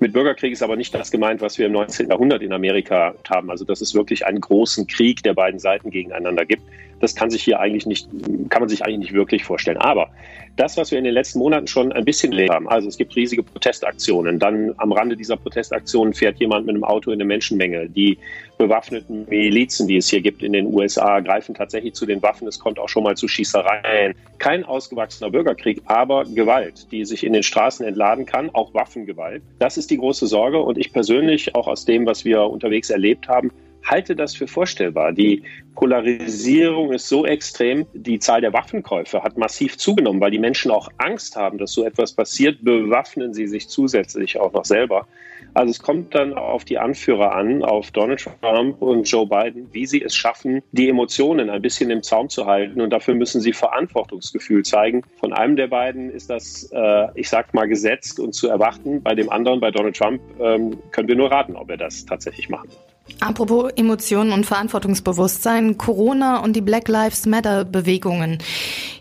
Mit 0.00 0.14
Bürgerkrieg 0.14 0.50
ist 0.52 0.64
aber 0.64 0.74
nicht 0.74 0.92
das 0.96 1.12
gemeint, 1.12 1.42
was 1.42 1.58
wir 1.58 1.66
im 1.66 1.72
19. 1.74 2.08
Jahrhundert 2.08 2.42
in 2.42 2.52
Amerika 2.52 3.14
haben. 3.28 3.52
Also 3.52 3.64
dass 3.64 3.80
es 3.80 3.94
wirklich 3.94 4.26
einen 4.26 4.40
großen 4.40 4.88
Krieg 4.88 5.22
der 5.22 5.34
beiden 5.34 5.60
Seiten 5.60 5.90
gegeneinander 5.90 6.44
gibt. 6.44 6.64
Das 7.00 7.14
kann 7.14 7.30
sich 7.30 7.42
hier 7.42 7.58
eigentlich 7.60 7.86
nicht, 7.86 8.08
kann 8.50 8.62
man 8.62 8.68
sich 8.68 8.84
eigentlich 8.84 8.98
nicht 8.98 9.12
wirklich 9.12 9.44
vorstellen. 9.44 9.78
Aber 9.78 10.10
das, 10.56 10.76
was 10.76 10.90
wir 10.90 10.98
in 10.98 11.04
den 11.04 11.14
letzten 11.14 11.38
Monaten 11.38 11.66
schon 11.66 11.92
ein 11.92 12.04
bisschen 12.04 12.32
erlebt 12.32 12.52
haben, 12.52 12.68
also 12.68 12.88
es 12.88 12.96
gibt 12.96 13.16
riesige 13.16 13.42
Protestaktionen, 13.42 14.38
dann 14.38 14.74
am 14.76 14.92
Rande 14.92 15.16
dieser 15.16 15.36
Protestaktionen 15.36 16.12
fährt 16.12 16.38
jemand 16.38 16.66
mit 16.66 16.74
einem 16.74 16.84
Auto 16.84 17.10
in 17.10 17.16
eine 17.16 17.24
Menschenmenge. 17.24 17.88
Die 17.88 18.18
bewaffneten 18.58 19.26
Milizen, 19.28 19.88
die 19.88 19.96
es 19.96 20.10
hier 20.10 20.20
gibt 20.20 20.42
in 20.42 20.52
den 20.52 20.66
USA, 20.66 21.20
greifen 21.20 21.54
tatsächlich 21.54 21.94
zu 21.94 22.04
den 22.04 22.22
Waffen. 22.22 22.46
Es 22.46 22.58
kommt 22.58 22.78
auch 22.78 22.88
schon 22.88 23.04
mal 23.04 23.16
zu 23.16 23.26
Schießereien. 23.26 24.14
Kein 24.38 24.64
ausgewachsener 24.64 25.30
Bürgerkrieg, 25.30 25.80
aber 25.86 26.24
Gewalt, 26.24 26.86
die 26.92 27.06
sich 27.06 27.24
in 27.24 27.32
den 27.32 27.42
Straßen 27.42 27.86
entladen 27.86 28.26
kann, 28.26 28.50
auch 28.52 28.74
Waffengewalt. 28.74 29.42
Das 29.58 29.78
ist 29.78 29.90
die 29.90 29.96
große 29.96 30.26
Sorge 30.26 30.60
und 30.60 30.76
ich 30.76 30.92
persönlich, 30.92 31.54
auch 31.54 31.68
aus 31.68 31.86
dem, 31.86 32.04
was 32.04 32.26
wir 32.26 32.42
unterwegs 32.42 32.90
erlebt 32.90 33.28
haben, 33.28 33.50
halte 33.84 34.16
das 34.16 34.34
für 34.34 34.46
vorstellbar. 34.46 35.12
Die 35.12 35.42
Polarisierung 35.74 36.92
ist 36.92 37.08
so 37.08 37.24
extrem, 37.24 37.86
die 37.94 38.18
Zahl 38.18 38.40
der 38.40 38.52
Waffenkäufe 38.52 39.22
hat 39.22 39.38
massiv 39.38 39.78
zugenommen, 39.78 40.20
weil 40.20 40.30
die 40.30 40.38
Menschen 40.38 40.70
auch 40.70 40.88
Angst 40.98 41.36
haben, 41.36 41.58
dass 41.58 41.72
so 41.72 41.84
etwas 41.84 42.12
passiert, 42.12 42.62
bewaffnen 42.62 43.32
sie 43.32 43.46
sich 43.46 43.68
zusätzlich 43.68 44.38
auch 44.38 44.52
noch 44.52 44.64
selber. 44.64 45.06
Also 45.54 45.70
es 45.70 45.80
kommt 45.80 46.14
dann 46.14 46.34
auf 46.34 46.64
die 46.64 46.78
Anführer 46.78 47.34
an, 47.34 47.62
auf 47.62 47.90
Donald 47.90 48.20
Trump 48.40 48.80
und 48.80 49.10
Joe 49.10 49.26
Biden, 49.26 49.68
wie 49.72 49.86
sie 49.86 50.02
es 50.02 50.14
schaffen, 50.14 50.62
die 50.72 50.88
Emotionen 50.88 51.50
ein 51.50 51.62
bisschen 51.62 51.90
im 51.90 52.02
Zaum 52.02 52.28
zu 52.28 52.46
halten. 52.46 52.80
Und 52.80 52.90
dafür 52.90 53.14
müssen 53.14 53.40
sie 53.40 53.52
Verantwortungsgefühl 53.52 54.64
zeigen. 54.64 55.02
Von 55.18 55.32
einem 55.32 55.56
der 55.56 55.66
beiden 55.66 56.10
ist 56.10 56.30
das, 56.30 56.70
äh, 56.72 57.08
ich 57.14 57.28
sag 57.28 57.52
mal, 57.54 57.66
gesetzt 57.66 58.20
und 58.20 58.32
zu 58.32 58.48
erwarten. 58.48 59.02
Bei 59.02 59.14
dem 59.14 59.30
anderen, 59.30 59.60
bei 59.60 59.70
Donald 59.70 59.96
Trump, 59.96 60.20
ähm, 60.40 60.78
können 60.92 61.08
wir 61.08 61.16
nur 61.16 61.32
raten, 61.32 61.56
ob 61.56 61.70
er 61.70 61.76
das 61.76 62.04
tatsächlich 62.06 62.48
machen 62.48 62.70
wird. 62.70 62.89
Apropos 63.20 63.70
Emotionen 63.76 64.32
und 64.32 64.46
Verantwortungsbewusstsein, 64.46 65.76
Corona 65.76 66.42
und 66.42 66.54
die 66.54 66.60
Black 66.60 66.88
Lives 66.88 67.26
Matter 67.26 67.64
Bewegungen. 67.64 68.38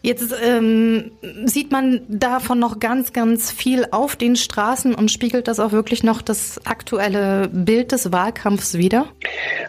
Jetzt 0.02 0.34
ähm, 0.43 1.12
sieht 1.45 1.72
man 1.72 2.02
davon 2.08 2.60
noch 2.60 2.80
ganz, 2.80 3.13
ganz 3.13 3.52
viel 3.52 3.86
auf 3.91 4.15
den 4.15 4.36
Straßen 4.36 4.95
und 4.95 5.12
spiegelt 5.12 5.48
das 5.48 5.60
auch 5.60 5.72
wirklich 5.72 6.04
noch 6.04 6.22
das 6.22 6.65
aktuelle 6.65 7.50
Bild 7.50 7.91
des 7.91 8.12
Wahlkampfs 8.12 8.78
wider? 8.78 9.08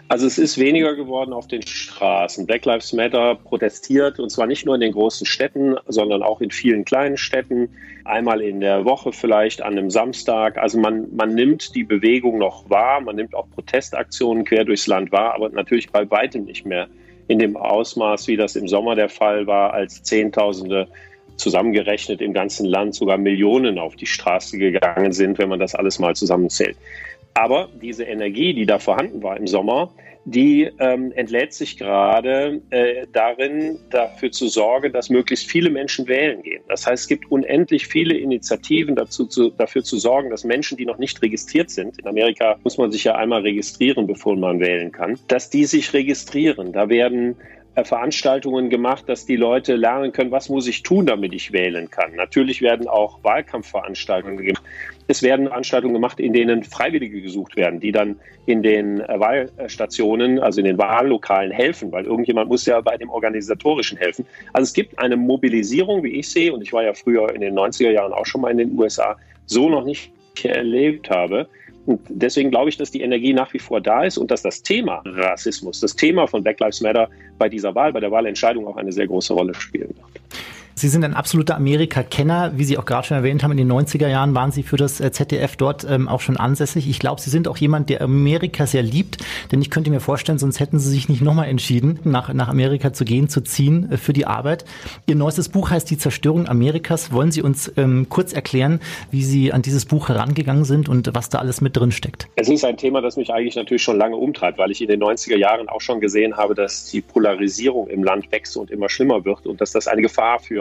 Also 0.07 0.27
es 0.27 0.37
ist 0.37 0.57
weniger 0.57 0.95
geworden 0.95 1.33
auf 1.33 1.47
den 1.47 1.61
Straßen. 1.61 2.45
Black 2.45 2.65
Lives 2.65 2.93
Matter 2.93 3.35
protestiert 3.35 4.19
und 4.19 4.29
zwar 4.29 4.47
nicht 4.47 4.65
nur 4.65 4.75
in 4.75 4.81
den 4.81 4.93
großen 4.93 5.25
Städten, 5.25 5.75
sondern 5.87 6.23
auch 6.23 6.41
in 6.41 6.51
vielen 6.51 6.85
kleinen 6.85 7.17
Städten. 7.17 7.69
Einmal 8.05 8.41
in 8.41 8.59
der 8.59 8.85
Woche 8.85 9.11
vielleicht 9.11 9.61
an 9.61 9.77
einem 9.77 9.89
Samstag. 9.89 10.57
Also 10.57 10.79
man, 10.79 11.15
man 11.15 11.33
nimmt 11.33 11.75
die 11.75 11.83
Bewegung 11.83 12.37
noch 12.37 12.69
wahr, 12.69 13.01
man 13.01 13.15
nimmt 13.15 13.35
auch 13.35 13.49
Protestaktionen 13.49 14.45
quer 14.45 14.65
durchs 14.65 14.87
Land 14.87 15.11
wahr, 15.11 15.35
aber 15.35 15.49
natürlich 15.49 15.91
bei 15.91 16.09
weitem 16.09 16.45
nicht 16.45 16.65
mehr 16.65 16.87
in 17.27 17.39
dem 17.39 17.55
Ausmaß, 17.55 18.27
wie 18.27 18.37
das 18.37 18.55
im 18.55 18.67
Sommer 18.67 18.95
der 18.95 19.09
Fall 19.09 19.47
war, 19.47 19.73
als 19.73 20.03
Zehntausende 20.03 20.87
zusammengerechnet 21.37 22.21
im 22.21 22.33
ganzen 22.33 22.65
Land 22.65 22.95
sogar 22.95 23.17
Millionen 23.17 23.79
auf 23.79 23.95
die 23.95 24.05
Straße 24.05 24.57
gegangen 24.57 25.13
sind, 25.13 25.37
wenn 25.37 25.49
man 25.49 25.59
das 25.59 25.75
alles 25.75 25.99
mal 25.99 26.15
zusammenzählt. 26.15 26.77
Aber 27.33 27.69
diese 27.81 28.03
Energie, 28.03 28.53
die 28.53 28.65
da 28.65 28.79
vorhanden 28.79 29.23
war 29.23 29.37
im 29.37 29.47
Sommer, 29.47 29.91
die 30.25 30.69
ähm, 30.79 31.11
entlädt 31.13 31.53
sich 31.53 31.77
gerade 31.77 32.61
äh, 32.69 33.07
darin, 33.11 33.79
dafür 33.89 34.31
zu 34.31 34.47
sorgen, 34.47 34.93
dass 34.93 35.09
möglichst 35.09 35.49
viele 35.49 35.69
Menschen 35.69 36.07
wählen 36.07 36.43
gehen. 36.43 36.63
Das 36.67 36.85
heißt, 36.85 37.03
es 37.03 37.07
gibt 37.07 37.31
unendlich 37.31 37.87
viele 37.87 38.15
Initiativen 38.15 38.95
dazu, 38.95 39.25
zu, 39.25 39.49
dafür 39.49 39.83
zu 39.83 39.97
sorgen, 39.97 40.29
dass 40.29 40.43
Menschen, 40.43 40.77
die 40.77 40.85
noch 40.85 40.99
nicht 40.99 41.21
registriert 41.21 41.71
sind, 41.71 41.97
in 41.99 42.07
Amerika 42.07 42.57
muss 42.63 42.77
man 42.77 42.91
sich 42.91 43.03
ja 43.03 43.15
einmal 43.15 43.41
registrieren, 43.41 44.05
bevor 44.05 44.35
man 44.35 44.59
wählen 44.59 44.91
kann, 44.91 45.17
dass 45.27 45.49
die 45.49 45.65
sich 45.65 45.93
registrieren. 45.93 46.71
Da 46.71 46.89
werden 46.89 47.35
Veranstaltungen 47.75 48.69
gemacht, 48.69 49.07
dass 49.07 49.25
die 49.25 49.37
Leute 49.37 49.75
lernen 49.75 50.11
können, 50.11 50.31
was 50.31 50.49
muss 50.49 50.67
ich 50.67 50.83
tun, 50.83 51.05
damit 51.05 51.33
ich 51.33 51.53
wählen 51.53 51.89
kann. 51.89 52.15
Natürlich 52.15 52.61
werden 52.61 52.87
auch 52.87 53.23
Wahlkampfveranstaltungen 53.23 54.37
gemacht. 54.37 54.63
Es 55.07 55.23
werden 55.23 55.47
Veranstaltungen 55.47 55.93
gemacht, 55.93 56.19
in 56.19 56.33
denen 56.33 56.63
Freiwillige 56.63 57.21
gesucht 57.21 57.55
werden, 57.55 57.79
die 57.79 57.91
dann 57.91 58.19
in 58.45 58.61
den 58.61 58.99
äh, 58.99 59.19
Wahlstationen, 59.19 60.39
also 60.39 60.59
in 60.59 60.65
den 60.65 60.77
Wahllokalen 60.77 61.51
helfen, 61.51 61.91
weil 61.91 62.05
irgendjemand 62.05 62.49
muss 62.49 62.65
ja 62.65 62.81
bei 62.81 62.97
dem 62.97 63.09
Organisatorischen 63.09 63.97
helfen. 63.97 64.25
Also 64.51 64.63
es 64.63 64.73
gibt 64.73 64.99
eine 64.99 65.15
Mobilisierung, 65.15 66.03
wie 66.03 66.19
ich 66.19 66.29
sehe, 66.29 66.53
und 66.53 66.61
ich 66.61 66.73
war 66.73 66.83
ja 66.83 66.93
früher 66.93 67.33
in 67.33 67.41
den 67.41 67.57
90er 67.57 67.91
Jahren 67.91 68.11
auch 68.11 68.25
schon 68.25 68.41
mal 68.41 68.51
in 68.51 68.57
den 68.57 68.77
USA, 68.77 69.17
so 69.45 69.69
noch 69.69 69.85
nicht 69.85 70.11
erlebt 70.43 71.09
habe. 71.09 71.47
Und 71.85 72.01
deswegen 72.09 72.51
glaube 72.51 72.69
ich, 72.69 72.77
dass 72.77 72.91
die 72.91 73.01
Energie 73.01 73.33
nach 73.33 73.53
wie 73.53 73.59
vor 73.59 73.81
da 73.81 74.03
ist 74.03 74.17
und 74.17 74.31
dass 74.31 74.41
das 74.41 74.61
Thema 74.61 75.01
Rassismus, 75.05 75.79
das 75.79 75.95
Thema 75.95 76.27
von 76.27 76.43
Black 76.43 76.59
Lives 76.59 76.81
Matter 76.81 77.09
bei 77.37 77.49
dieser 77.49 77.73
Wahl, 77.73 77.93
bei 77.93 77.99
der 77.99 78.11
Wahlentscheidung 78.11 78.67
auch 78.67 78.77
eine 78.77 78.91
sehr 78.91 79.07
große 79.07 79.33
Rolle 79.33 79.53
spielen 79.55 79.89
wird. 79.89 80.21
Sie 80.75 80.87
sind 80.87 81.03
ein 81.03 81.13
absoluter 81.13 81.55
Amerika-Kenner. 81.55 82.53
Wie 82.55 82.63
Sie 82.63 82.77
auch 82.77 82.85
gerade 82.85 83.07
schon 83.07 83.17
erwähnt 83.17 83.43
haben, 83.43 83.51
in 83.51 83.57
den 83.57 83.71
90er 83.71 84.07
Jahren 84.07 84.33
waren 84.33 84.51
Sie 84.51 84.63
für 84.63 84.77
das 84.77 84.99
äh, 84.99 85.11
ZDF 85.11 85.55
dort 85.55 85.85
ähm, 85.89 86.07
auch 86.07 86.21
schon 86.21 86.37
ansässig. 86.37 86.89
Ich 86.89 86.99
glaube, 86.99 87.21
Sie 87.21 87.29
sind 87.29 87.47
auch 87.47 87.57
jemand, 87.57 87.89
der 87.89 88.01
Amerika 88.01 88.65
sehr 88.65 88.83
liebt, 88.83 89.17
denn 89.51 89.61
ich 89.61 89.69
könnte 89.69 89.91
mir 89.91 89.99
vorstellen, 89.99 90.39
sonst 90.39 90.59
hätten 90.59 90.79
Sie 90.79 90.89
sich 90.89 91.09
nicht 91.09 91.21
nochmal 91.21 91.47
entschieden, 91.49 91.99
nach, 92.03 92.33
nach 92.33 92.47
Amerika 92.47 92.93
zu 92.93 93.05
gehen, 93.05 93.29
zu 93.29 93.41
ziehen 93.41 93.91
äh, 93.91 93.97
für 93.97 94.13
die 94.13 94.25
Arbeit. 94.25 94.65
Ihr 95.07 95.15
neuestes 95.15 95.49
Buch 95.49 95.69
heißt 95.69 95.89
Die 95.89 95.97
Zerstörung 95.97 96.47
Amerikas. 96.47 97.11
Wollen 97.11 97.31
Sie 97.31 97.41
uns 97.41 97.71
ähm, 97.77 98.07
kurz 98.09 98.33
erklären, 98.33 98.79
wie 99.11 99.23
Sie 99.23 99.53
an 99.53 99.61
dieses 99.61 99.85
Buch 99.85 100.09
herangegangen 100.09 100.63
sind 100.63 100.89
und 100.89 101.13
was 101.13 101.29
da 101.29 101.39
alles 101.39 101.61
mit 101.61 101.75
drin 101.75 101.91
steckt? 101.91 102.27
Es 102.35 102.49
ist 102.49 102.65
ein 102.65 102.77
Thema, 102.77 103.01
das 103.01 103.17
mich 103.17 103.31
eigentlich 103.33 103.55
natürlich 103.55 103.83
schon 103.83 103.97
lange 103.97 104.15
umtreibt, 104.15 104.57
weil 104.57 104.71
ich 104.71 104.81
in 104.81 104.87
den 104.87 105.01
90er 105.01 105.37
Jahren 105.37 105.69
auch 105.69 105.81
schon 105.81 105.99
gesehen 105.99 106.37
habe, 106.37 106.55
dass 106.55 106.85
die 106.85 107.01
Polarisierung 107.01 107.87
im 107.87 108.03
Land 108.03 108.31
wächst 108.31 108.57
und 108.57 108.71
immer 108.71 108.89
schlimmer 108.89 109.25
wird 109.25 109.45
und 109.45 109.61
dass 109.61 109.71
das 109.71 109.87
eine 109.87 110.01
Gefahr 110.01 110.39
für 110.39 110.60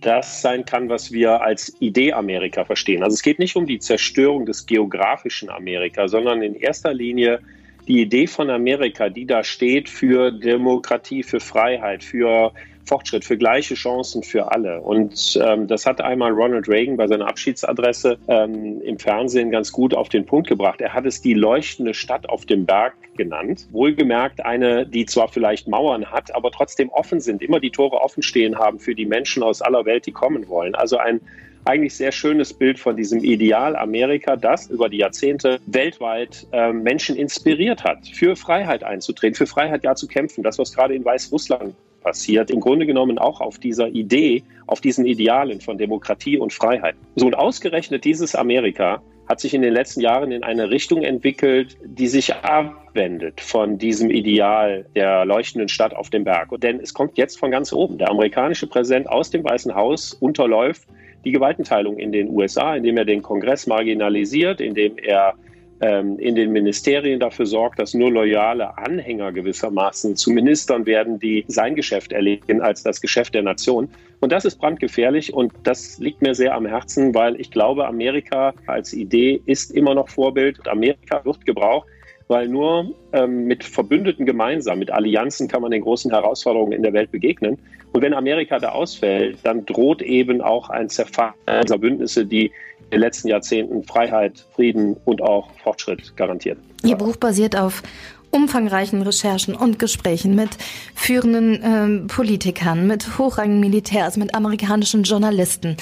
das 0.00 0.40
sein 0.40 0.64
kann, 0.64 0.88
was 0.88 1.12
wir 1.12 1.42
als 1.42 1.76
Idee 1.80 2.12
Amerika 2.12 2.64
verstehen. 2.64 3.02
Also 3.02 3.14
es 3.14 3.22
geht 3.22 3.38
nicht 3.38 3.56
um 3.56 3.66
die 3.66 3.78
Zerstörung 3.78 4.46
des 4.46 4.66
geografischen 4.66 5.50
Amerika, 5.50 6.08
sondern 6.08 6.42
in 6.42 6.54
erster 6.54 6.94
Linie 6.94 7.40
die 7.86 8.00
Idee 8.00 8.26
von 8.26 8.50
Amerika, 8.50 9.08
die 9.08 9.26
da 9.26 9.44
steht 9.44 9.88
für 9.88 10.30
Demokratie, 10.30 11.22
für 11.22 11.40
Freiheit, 11.40 12.04
für 12.04 12.52
Fortschritt, 12.90 13.24
für 13.24 13.38
gleiche 13.38 13.74
Chancen 13.74 14.24
für 14.24 14.50
alle. 14.50 14.80
Und 14.80 15.38
ähm, 15.40 15.68
das 15.68 15.86
hat 15.86 16.00
einmal 16.00 16.32
Ronald 16.32 16.68
Reagan 16.68 16.96
bei 16.96 17.06
seiner 17.06 17.28
Abschiedsadresse 17.28 18.18
ähm, 18.26 18.82
im 18.82 18.98
Fernsehen 18.98 19.52
ganz 19.52 19.70
gut 19.70 19.94
auf 19.94 20.08
den 20.08 20.26
Punkt 20.26 20.48
gebracht. 20.48 20.80
Er 20.80 20.92
hat 20.92 21.06
es 21.06 21.22
die 21.22 21.34
leuchtende 21.34 21.94
Stadt 21.94 22.28
auf 22.28 22.46
dem 22.46 22.66
Berg 22.66 22.94
genannt. 23.16 23.68
Wohlgemerkt 23.70 24.44
eine, 24.44 24.86
die 24.86 25.06
zwar 25.06 25.28
vielleicht 25.28 25.68
Mauern 25.68 26.10
hat, 26.10 26.34
aber 26.34 26.50
trotzdem 26.50 26.88
offen 26.88 27.20
sind, 27.20 27.42
immer 27.42 27.60
die 27.60 27.70
Tore 27.70 28.00
offen 28.00 28.24
stehen 28.24 28.58
haben 28.58 28.80
für 28.80 28.96
die 28.96 29.06
Menschen 29.06 29.44
aus 29.44 29.62
aller 29.62 29.84
Welt, 29.84 30.06
die 30.06 30.12
kommen 30.12 30.48
wollen. 30.48 30.74
Also 30.74 30.96
ein 30.96 31.20
eigentlich 31.64 31.94
sehr 31.94 32.10
schönes 32.10 32.52
Bild 32.52 32.80
von 32.80 32.96
diesem 32.96 33.22
Ideal 33.22 33.76
Amerika, 33.76 34.34
das 34.34 34.68
über 34.68 34.88
die 34.88 34.96
Jahrzehnte 34.96 35.60
weltweit 35.66 36.48
äh, 36.50 36.72
Menschen 36.72 37.14
inspiriert 37.14 37.84
hat, 37.84 38.08
für 38.08 38.34
Freiheit 38.34 38.82
einzutreten, 38.82 39.36
für 39.36 39.46
Freiheit 39.46 39.84
ja 39.84 39.94
zu 39.94 40.08
kämpfen. 40.08 40.42
Das, 40.42 40.58
was 40.58 40.74
gerade 40.74 40.94
in 40.94 41.04
Weißrussland 41.04 41.76
passiert, 42.00 42.50
im 42.50 42.60
Grunde 42.60 42.86
genommen 42.86 43.18
auch 43.18 43.40
auf 43.40 43.58
dieser 43.58 43.88
Idee, 43.88 44.42
auf 44.66 44.80
diesen 44.80 45.06
Idealen 45.06 45.60
von 45.60 45.78
Demokratie 45.78 46.38
und 46.38 46.52
Freiheit. 46.52 46.94
So 47.16 47.26
und 47.26 47.34
ausgerechnet 47.34 48.04
dieses 48.04 48.34
Amerika 48.34 49.02
hat 49.30 49.38
sich 49.38 49.54
in 49.54 49.62
den 49.62 49.72
letzten 49.72 50.00
Jahren 50.00 50.32
in 50.32 50.42
eine 50.42 50.70
Richtung 50.70 51.02
entwickelt, 51.02 51.76
die 51.84 52.08
sich 52.08 52.34
abwendet 52.34 53.40
von 53.40 53.78
diesem 53.78 54.10
Ideal 54.10 54.86
der 54.96 55.24
leuchtenden 55.24 55.68
Stadt 55.68 55.94
auf 55.94 56.10
dem 56.10 56.24
Berg. 56.24 56.48
Denn 56.60 56.80
es 56.80 56.94
kommt 56.94 57.16
jetzt 57.16 57.38
von 57.38 57.52
ganz 57.52 57.72
oben. 57.72 57.98
Der 57.98 58.10
amerikanische 58.10 58.66
Präsident 58.66 59.08
aus 59.08 59.30
dem 59.30 59.44
Weißen 59.44 59.72
Haus 59.72 60.14
unterläuft 60.14 60.82
die 61.24 61.30
Gewaltenteilung 61.30 61.98
in 61.98 62.10
den 62.10 62.28
USA, 62.28 62.74
indem 62.74 62.96
er 62.96 63.04
den 63.04 63.22
Kongress 63.22 63.68
marginalisiert, 63.68 64.60
indem 64.60 64.98
er 64.98 65.34
in 65.80 66.34
den 66.34 66.52
Ministerien 66.52 67.20
dafür 67.20 67.46
sorgt, 67.46 67.78
dass 67.78 67.94
nur 67.94 68.12
loyale 68.12 68.76
Anhänger 68.76 69.32
gewissermaßen 69.32 70.14
zu 70.14 70.30
Ministern 70.30 70.84
werden, 70.84 71.18
die 71.18 71.44
sein 71.48 71.74
Geschäft 71.74 72.12
erledigen 72.12 72.60
als 72.60 72.82
das 72.82 73.00
Geschäft 73.00 73.34
der 73.34 73.42
Nation. 73.42 73.88
Und 74.20 74.30
das 74.30 74.44
ist 74.44 74.56
brandgefährlich 74.56 75.32
und 75.32 75.54
das 75.62 75.98
liegt 75.98 76.20
mir 76.20 76.34
sehr 76.34 76.54
am 76.54 76.66
Herzen, 76.66 77.14
weil 77.14 77.40
ich 77.40 77.50
glaube, 77.50 77.86
Amerika 77.86 78.52
als 78.66 78.92
Idee 78.92 79.40
ist 79.46 79.70
immer 79.70 79.94
noch 79.94 80.10
Vorbild. 80.10 80.68
Amerika 80.68 81.24
wird 81.24 81.46
gebraucht 81.46 81.86
weil 82.30 82.48
nur 82.48 82.94
ähm, 83.12 83.44
mit 83.44 83.64
Verbündeten 83.64 84.24
gemeinsam, 84.24 84.78
mit 84.78 84.90
Allianzen 84.90 85.48
kann 85.48 85.62
man 85.62 85.72
den 85.72 85.82
großen 85.82 86.10
Herausforderungen 86.10 86.72
in 86.72 86.82
der 86.82 86.92
Welt 86.92 87.10
begegnen. 87.10 87.58
Und 87.92 88.02
wenn 88.02 88.14
Amerika 88.14 88.58
da 88.60 88.70
ausfällt, 88.70 89.38
dann 89.42 89.66
droht 89.66 90.00
eben 90.00 90.40
auch 90.40 90.70
ein 90.70 90.88
Zerfall 90.88 91.32
dieser 91.62 91.78
Bündnisse, 91.78 92.24
die 92.24 92.46
in 92.46 92.90
den 92.92 93.00
letzten 93.00 93.28
Jahrzehnten 93.28 93.82
Freiheit, 93.82 94.46
Frieden 94.54 94.96
und 95.04 95.20
auch 95.22 95.50
Fortschritt 95.62 96.16
garantiert. 96.16 96.58
Ihr 96.84 96.96
Buch 96.96 97.16
basiert 97.16 97.56
auf 97.56 97.82
umfangreichen 98.30 99.02
Recherchen 99.02 99.56
und 99.56 99.80
Gesprächen 99.80 100.36
mit 100.36 100.50
führenden 100.94 101.60
ähm, 101.64 102.06
Politikern, 102.06 102.86
mit 102.86 103.18
hochrangigen 103.18 103.60
Militärs, 103.60 104.16
mit 104.16 104.34
amerikanischen 104.36 105.02
Journalisten. 105.02 105.76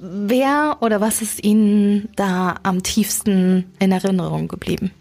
Wer 0.00 0.76
oder 0.80 1.00
was 1.00 1.22
ist 1.22 1.44
Ihnen 1.44 2.08
da 2.14 2.56
am 2.62 2.82
tiefsten 2.82 3.72
in 3.80 3.90
Erinnerung 3.90 4.48
geblieben? 4.48 4.92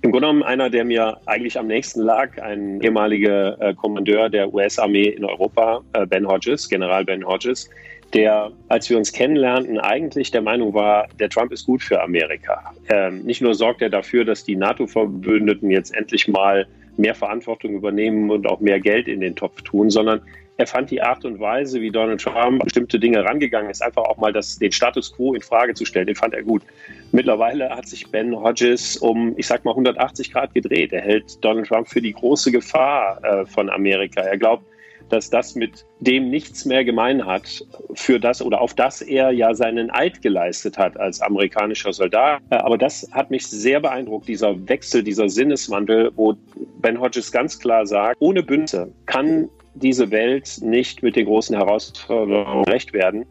Im 0.00 0.10
Grunde 0.10 0.26
genommen 0.28 0.42
einer, 0.42 0.70
der 0.70 0.84
mir 0.84 1.18
eigentlich 1.26 1.58
am 1.58 1.66
nächsten 1.66 2.00
lag, 2.00 2.40
ein 2.40 2.80
ehemaliger 2.80 3.60
äh, 3.60 3.74
Kommandeur 3.74 4.28
der 4.28 4.52
US-Armee 4.52 5.08
in 5.08 5.24
Europa, 5.24 5.82
äh, 5.92 6.06
Ben 6.06 6.26
Hodges, 6.26 6.68
General 6.68 7.04
Ben 7.04 7.24
Hodges, 7.24 7.68
der, 8.14 8.50
als 8.68 8.90
wir 8.90 8.98
uns 8.98 9.12
kennenlernten, 9.12 9.78
eigentlich 9.78 10.30
der 10.30 10.42
Meinung 10.42 10.74
war, 10.74 11.08
der 11.18 11.28
Trump 11.28 11.52
ist 11.52 11.66
gut 11.66 11.82
für 11.82 12.02
Amerika. 12.02 12.72
Ähm, 12.88 13.22
nicht 13.22 13.40
nur 13.40 13.54
sorgt 13.54 13.82
er 13.82 13.90
dafür, 13.90 14.24
dass 14.24 14.44
die 14.44 14.56
NATO-Verbündeten 14.56 15.70
jetzt 15.70 15.94
endlich 15.94 16.28
mal 16.28 16.66
mehr 16.96 17.14
Verantwortung 17.14 17.74
übernehmen 17.74 18.30
und 18.30 18.46
auch 18.46 18.60
mehr 18.60 18.80
Geld 18.80 19.08
in 19.08 19.20
den 19.20 19.34
Topf 19.34 19.62
tun, 19.62 19.88
sondern 19.88 20.20
er 20.56 20.66
fand 20.66 20.90
die 20.90 21.02
Art 21.02 21.24
und 21.24 21.40
Weise, 21.40 21.80
wie 21.80 21.90
Donald 21.90 22.20
Trump 22.20 22.62
bestimmte 22.62 22.98
Dinge 22.98 23.24
rangegangen 23.24 23.70
ist, 23.70 23.82
einfach 23.82 24.04
auch 24.04 24.18
mal 24.18 24.32
das, 24.32 24.58
den 24.58 24.70
Status 24.70 25.12
quo 25.14 25.34
in 25.34 25.40
Frage 25.40 25.74
zu 25.74 25.84
stellen, 25.84 26.06
den 26.06 26.16
fand 26.16 26.34
er 26.34 26.42
gut. 26.42 26.62
Mittlerweile 27.10 27.70
hat 27.70 27.86
sich 27.88 28.10
Ben 28.10 28.34
Hodges 28.36 28.96
um, 28.98 29.34
ich 29.36 29.46
sag 29.46 29.64
mal, 29.64 29.72
180 29.72 30.32
Grad 30.32 30.54
gedreht. 30.54 30.92
Er 30.92 31.00
hält 31.00 31.42
Donald 31.44 31.66
Trump 31.68 31.88
für 31.88 32.02
die 32.02 32.12
große 32.12 32.52
Gefahr 32.52 33.22
äh, 33.24 33.46
von 33.46 33.70
Amerika. 33.70 34.20
Er 34.20 34.38
glaubt, 34.38 34.64
dass 35.08 35.28
das 35.28 35.54
mit 35.54 35.84
dem 36.00 36.30
nichts 36.30 36.64
mehr 36.64 36.84
gemein 36.84 37.26
hat, 37.26 37.64
für 37.94 38.18
das 38.18 38.40
oder 38.40 38.60
auf 38.60 38.74
das 38.74 39.02
er 39.02 39.30
ja 39.30 39.54
seinen 39.54 39.90
Eid 39.90 40.22
geleistet 40.22 40.78
hat 40.78 40.98
als 40.98 41.20
amerikanischer 41.20 41.92
Soldat. 41.92 42.40
Äh, 42.50 42.56
aber 42.56 42.78
das 42.78 43.08
hat 43.12 43.30
mich 43.30 43.46
sehr 43.46 43.80
beeindruckt, 43.80 44.28
dieser 44.28 44.68
Wechsel, 44.68 45.02
dieser 45.02 45.28
Sinneswandel, 45.28 46.12
wo 46.14 46.34
Ben 46.80 47.00
Hodges 47.00 47.32
ganz 47.32 47.58
klar 47.58 47.86
sagt, 47.86 48.16
ohne 48.20 48.42
Bündnisse 48.42 48.92
kann 49.06 49.48
diese 49.74 50.10
Welt 50.10 50.58
nicht 50.60 51.02
mit 51.02 51.16
den 51.16 51.26
großen 51.26 51.56
Herausforderungen 51.56 52.64
gerecht 52.64 52.92
werden. 52.92 53.24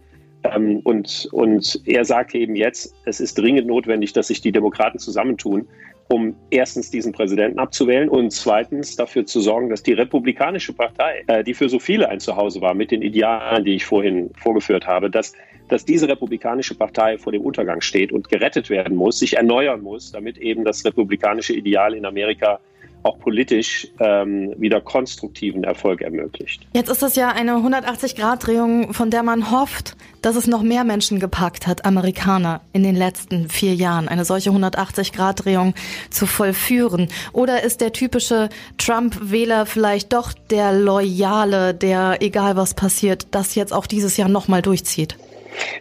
Ähm, 0.43 0.79
und, 0.83 1.27
und 1.31 1.81
er 1.85 2.05
sagt 2.05 2.33
eben 2.35 2.55
jetzt, 2.55 2.95
es 3.05 3.19
ist 3.19 3.37
dringend 3.37 3.67
notwendig, 3.67 4.13
dass 4.13 4.27
sich 4.27 4.41
die 4.41 4.51
Demokraten 4.51 4.99
zusammentun, 4.99 5.67
um 6.07 6.35
erstens 6.49 6.89
diesen 6.91 7.13
Präsidenten 7.13 7.59
abzuwählen 7.59 8.09
und 8.09 8.31
zweitens 8.31 8.95
dafür 8.95 9.25
zu 9.25 9.39
sorgen, 9.39 9.69
dass 9.69 9.83
die 9.83 9.93
Republikanische 9.93 10.73
Partei, 10.73 11.23
äh, 11.27 11.43
die 11.43 11.53
für 11.53 11.69
so 11.69 11.79
viele 11.79 12.09
ein 12.09 12.19
Zuhause 12.19 12.59
war, 12.59 12.73
mit 12.73 12.91
den 12.91 13.01
Idealen, 13.01 13.63
die 13.63 13.75
ich 13.75 13.85
vorhin 13.85 14.31
vorgeführt 14.35 14.87
habe, 14.87 15.09
dass, 15.09 15.33
dass 15.69 15.85
diese 15.85 16.09
Republikanische 16.09 16.75
Partei 16.75 17.17
vor 17.17 17.31
dem 17.31 17.43
Untergang 17.43 17.81
steht 17.81 18.11
und 18.11 18.27
gerettet 18.27 18.69
werden 18.69 18.97
muss, 18.97 19.19
sich 19.19 19.37
erneuern 19.37 19.81
muss, 19.81 20.11
damit 20.11 20.37
eben 20.37 20.65
das 20.65 20.83
republikanische 20.83 21.53
Ideal 21.53 21.93
in 21.93 22.05
Amerika 22.05 22.59
auch 23.03 23.19
politisch 23.19 23.87
ähm, 23.99 24.53
wieder 24.57 24.81
konstruktiven 24.81 25.63
Erfolg 25.63 26.01
ermöglicht. 26.01 26.67
Jetzt 26.73 26.89
ist 26.89 27.01
das 27.01 27.15
ja 27.15 27.29
eine 27.29 27.53
180-Grad-Drehung, 27.53 28.93
von 28.93 29.09
der 29.09 29.23
man 29.23 29.51
hofft, 29.51 29.95
dass 30.21 30.35
es 30.35 30.47
noch 30.47 30.61
mehr 30.61 30.83
Menschen 30.83 31.19
gepackt 31.19 31.67
hat, 31.67 31.85
Amerikaner, 31.85 32.61
in 32.73 32.83
den 32.83 32.95
letzten 32.95 33.49
vier 33.49 33.73
Jahren, 33.73 34.07
eine 34.07 34.25
solche 34.25 34.51
180-Grad-Drehung 34.51 35.73
zu 36.09 36.25
vollführen. 36.25 37.07
Oder 37.33 37.63
ist 37.63 37.81
der 37.81 37.93
typische 37.93 38.49
Trump-Wähler 38.77 39.65
vielleicht 39.65 40.13
doch 40.13 40.33
der 40.33 40.73
Loyale, 40.73 41.73
der, 41.73 42.17
egal 42.21 42.55
was 42.55 42.73
passiert, 42.73 43.27
das 43.31 43.55
jetzt 43.55 43.73
auch 43.73 43.87
dieses 43.87 44.17
Jahr 44.17 44.29
nochmal 44.29 44.61
durchzieht? 44.61 45.17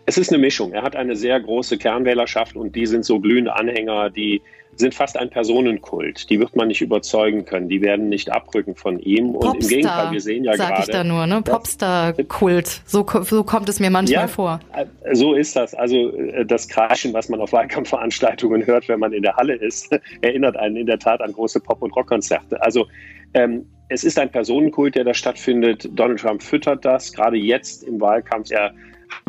Es 0.06 0.18
ist 0.18 0.30
eine 0.30 0.38
Mischung. 0.38 0.72
Er 0.72 0.82
hat 0.82 0.96
eine 0.96 1.16
sehr 1.16 1.38
große 1.38 1.78
Kernwählerschaft 1.78 2.56
und 2.56 2.74
die 2.74 2.86
sind 2.86 3.04
so 3.04 3.20
glühende 3.20 3.54
Anhänger, 3.54 4.10
die 4.10 4.42
sind 4.80 4.94
fast 4.94 5.16
ein 5.16 5.30
Personenkult. 5.30 6.28
Die 6.30 6.40
wird 6.40 6.56
man 6.56 6.68
nicht 6.68 6.80
überzeugen 6.80 7.44
können. 7.44 7.68
Die 7.68 7.80
werden 7.80 8.08
nicht 8.08 8.32
abrücken 8.32 8.74
von 8.74 8.98
ihm. 8.98 9.32
Popstar, 9.32 9.50
und 9.52 9.62
im 9.62 9.68
Gegenteil, 9.68 10.10
wir 10.12 10.20
sehen 10.20 10.44
ja 10.44 10.56
sag 10.56 10.68
gerade. 10.70 10.80
ich 10.82 10.88
da 10.88 11.04
nur, 11.04 11.26
ne? 11.26 11.42
Popstar-Kult. 11.42 12.82
So, 12.86 13.06
so 13.22 13.44
kommt 13.44 13.68
es 13.68 13.78
mir 13.78 13.90
manchmal 13.90 14.22
ja, 14.22 14.28
vor. 14.28 14.60
äh, 14.74 14.86
So 15.14 15.34
ist 15.34 15.54
das. 15.54 15.74
Also 15.74 16.10
äh, 16.16 16.44
das 16.44 16.68
Kreischen, 16.68 17.12
was 17.12 17.28
man 17.28 17.40
auf 17.40 17.52
Wahlkampfveranstaltungen 17.52 18.66
hört, 18.66 18.88
wenn 18.88 18.98
man 18.98 19.12
in 19.12 19.22
der 19.22 19.36
Halle 19.36 19.54
ist, 19.54 19.90
erinnert 20.22 20.56
einen 20.56 20.76
in 20.76 20.86
der 20.86 20.98
Tat 20.98 21.20
an 21.20 21.32
große 21.32 21.60
Pop- 21.60 21.82
und 21.82 21.94
Rockkonzerte. 21.94 22.60
Also 22.62 22.86
ähm, 23.34 23.66
es 23.88 24.04
ist 24.04 24.18
ein 24.18 24.30
Personenkult, 24.30 24.94
der 24.94 25.04
da 25.04 25.14
stattfindet. 25.14 25.88
Donald 25.92 26.20
Trump 26.20 26.42
füttert 26.42 26.84
das, 26.84 27.12
gerade 27.12 27.36
jetzt 27.36 27.84
im 27.84 28.00
Wahlkampf. 28.00 28.50
Er 28.50 28.72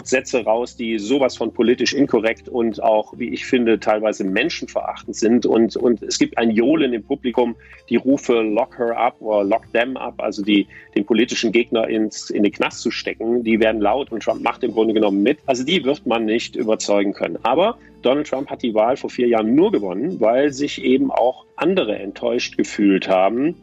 Sätze 0.04 0.44
raus, 0.44 0.76
die 0.76 1.00
sowas 1.00 1.38
von 1.38 1.54
politisch 1.54 1.94
inkorrekt 1.94 2.50
und 2.50 2.82
auch, 2.82 3.14
wie 3.18 3.30
ich 3.30 3.46
finde, 3.46 3.80
teilweise 3.80 4.24
menschenverachtend 4.24 5.16
sind. 5.16 5.46
Und, 5.46 5.76
und 5.76 6.02
es 6.04 6.18
gibt 6.18 6.38
ein 6.38 6.52
Johlen 6.52 6.94
im 6.94 7.04
Publikum, 7.04 7.56
die 7.90 7.98
Rufe 7.98 8.42
Lock 8.42 8.78
her 8.78 8.98
up 8.98 9.16
oder 9.20 9.44
Lock 9.44 9.72
them 9.74 9.98
up, 9.98 10.22
also 10.22 10.44
die, 10.44 10.68
den 10.96 11.06
politischen 11.06 11.52
Gegner 11.52 11.88
ins, 11.88 12.30
in 12.30 12.44
den 12.44 12.52
Knast 12.52 12.82
zu 12.82 12.92
stecken, 12.92 13.44
die 13.44 13.60
werden 13.60 13.82
laut 13.82 14.12
und 14.12 14.24
Trump 14.24 14.42
macht 14.42 14.64
im 14.64 14.72
Grunde 14.72 14.94
genommen 14.94 15.24
mit. 15.24 15.40
Also 15.46 15.64
die 15.64 15.84
wird 15.84 16.06
man 16.06 16.26
nicht 16.26 16.56
überzeugen 16.56 17.14
können. 17.14 17.38
Aber 17.44 17.78
Donald 18.02 18.28
Trump 18.28 18.50
hat 18.50 18.64
die 18.64 18.74
Wahl 18.74 18.98
vor 18.98 19.10
vier 19.10 19.28
Jahren 19.28 19.54
nur 19.56 19.72
gewonnen, 19.72 20.20
weil 20.20 20.52
sich 20.52 20.84
eben 20.84 21.12
auch 21.12 21.46
andere 21.56 21.98
enttäuscht 22.00 22.58
gefühlt 22.58 23.08
haben 23.08 23.56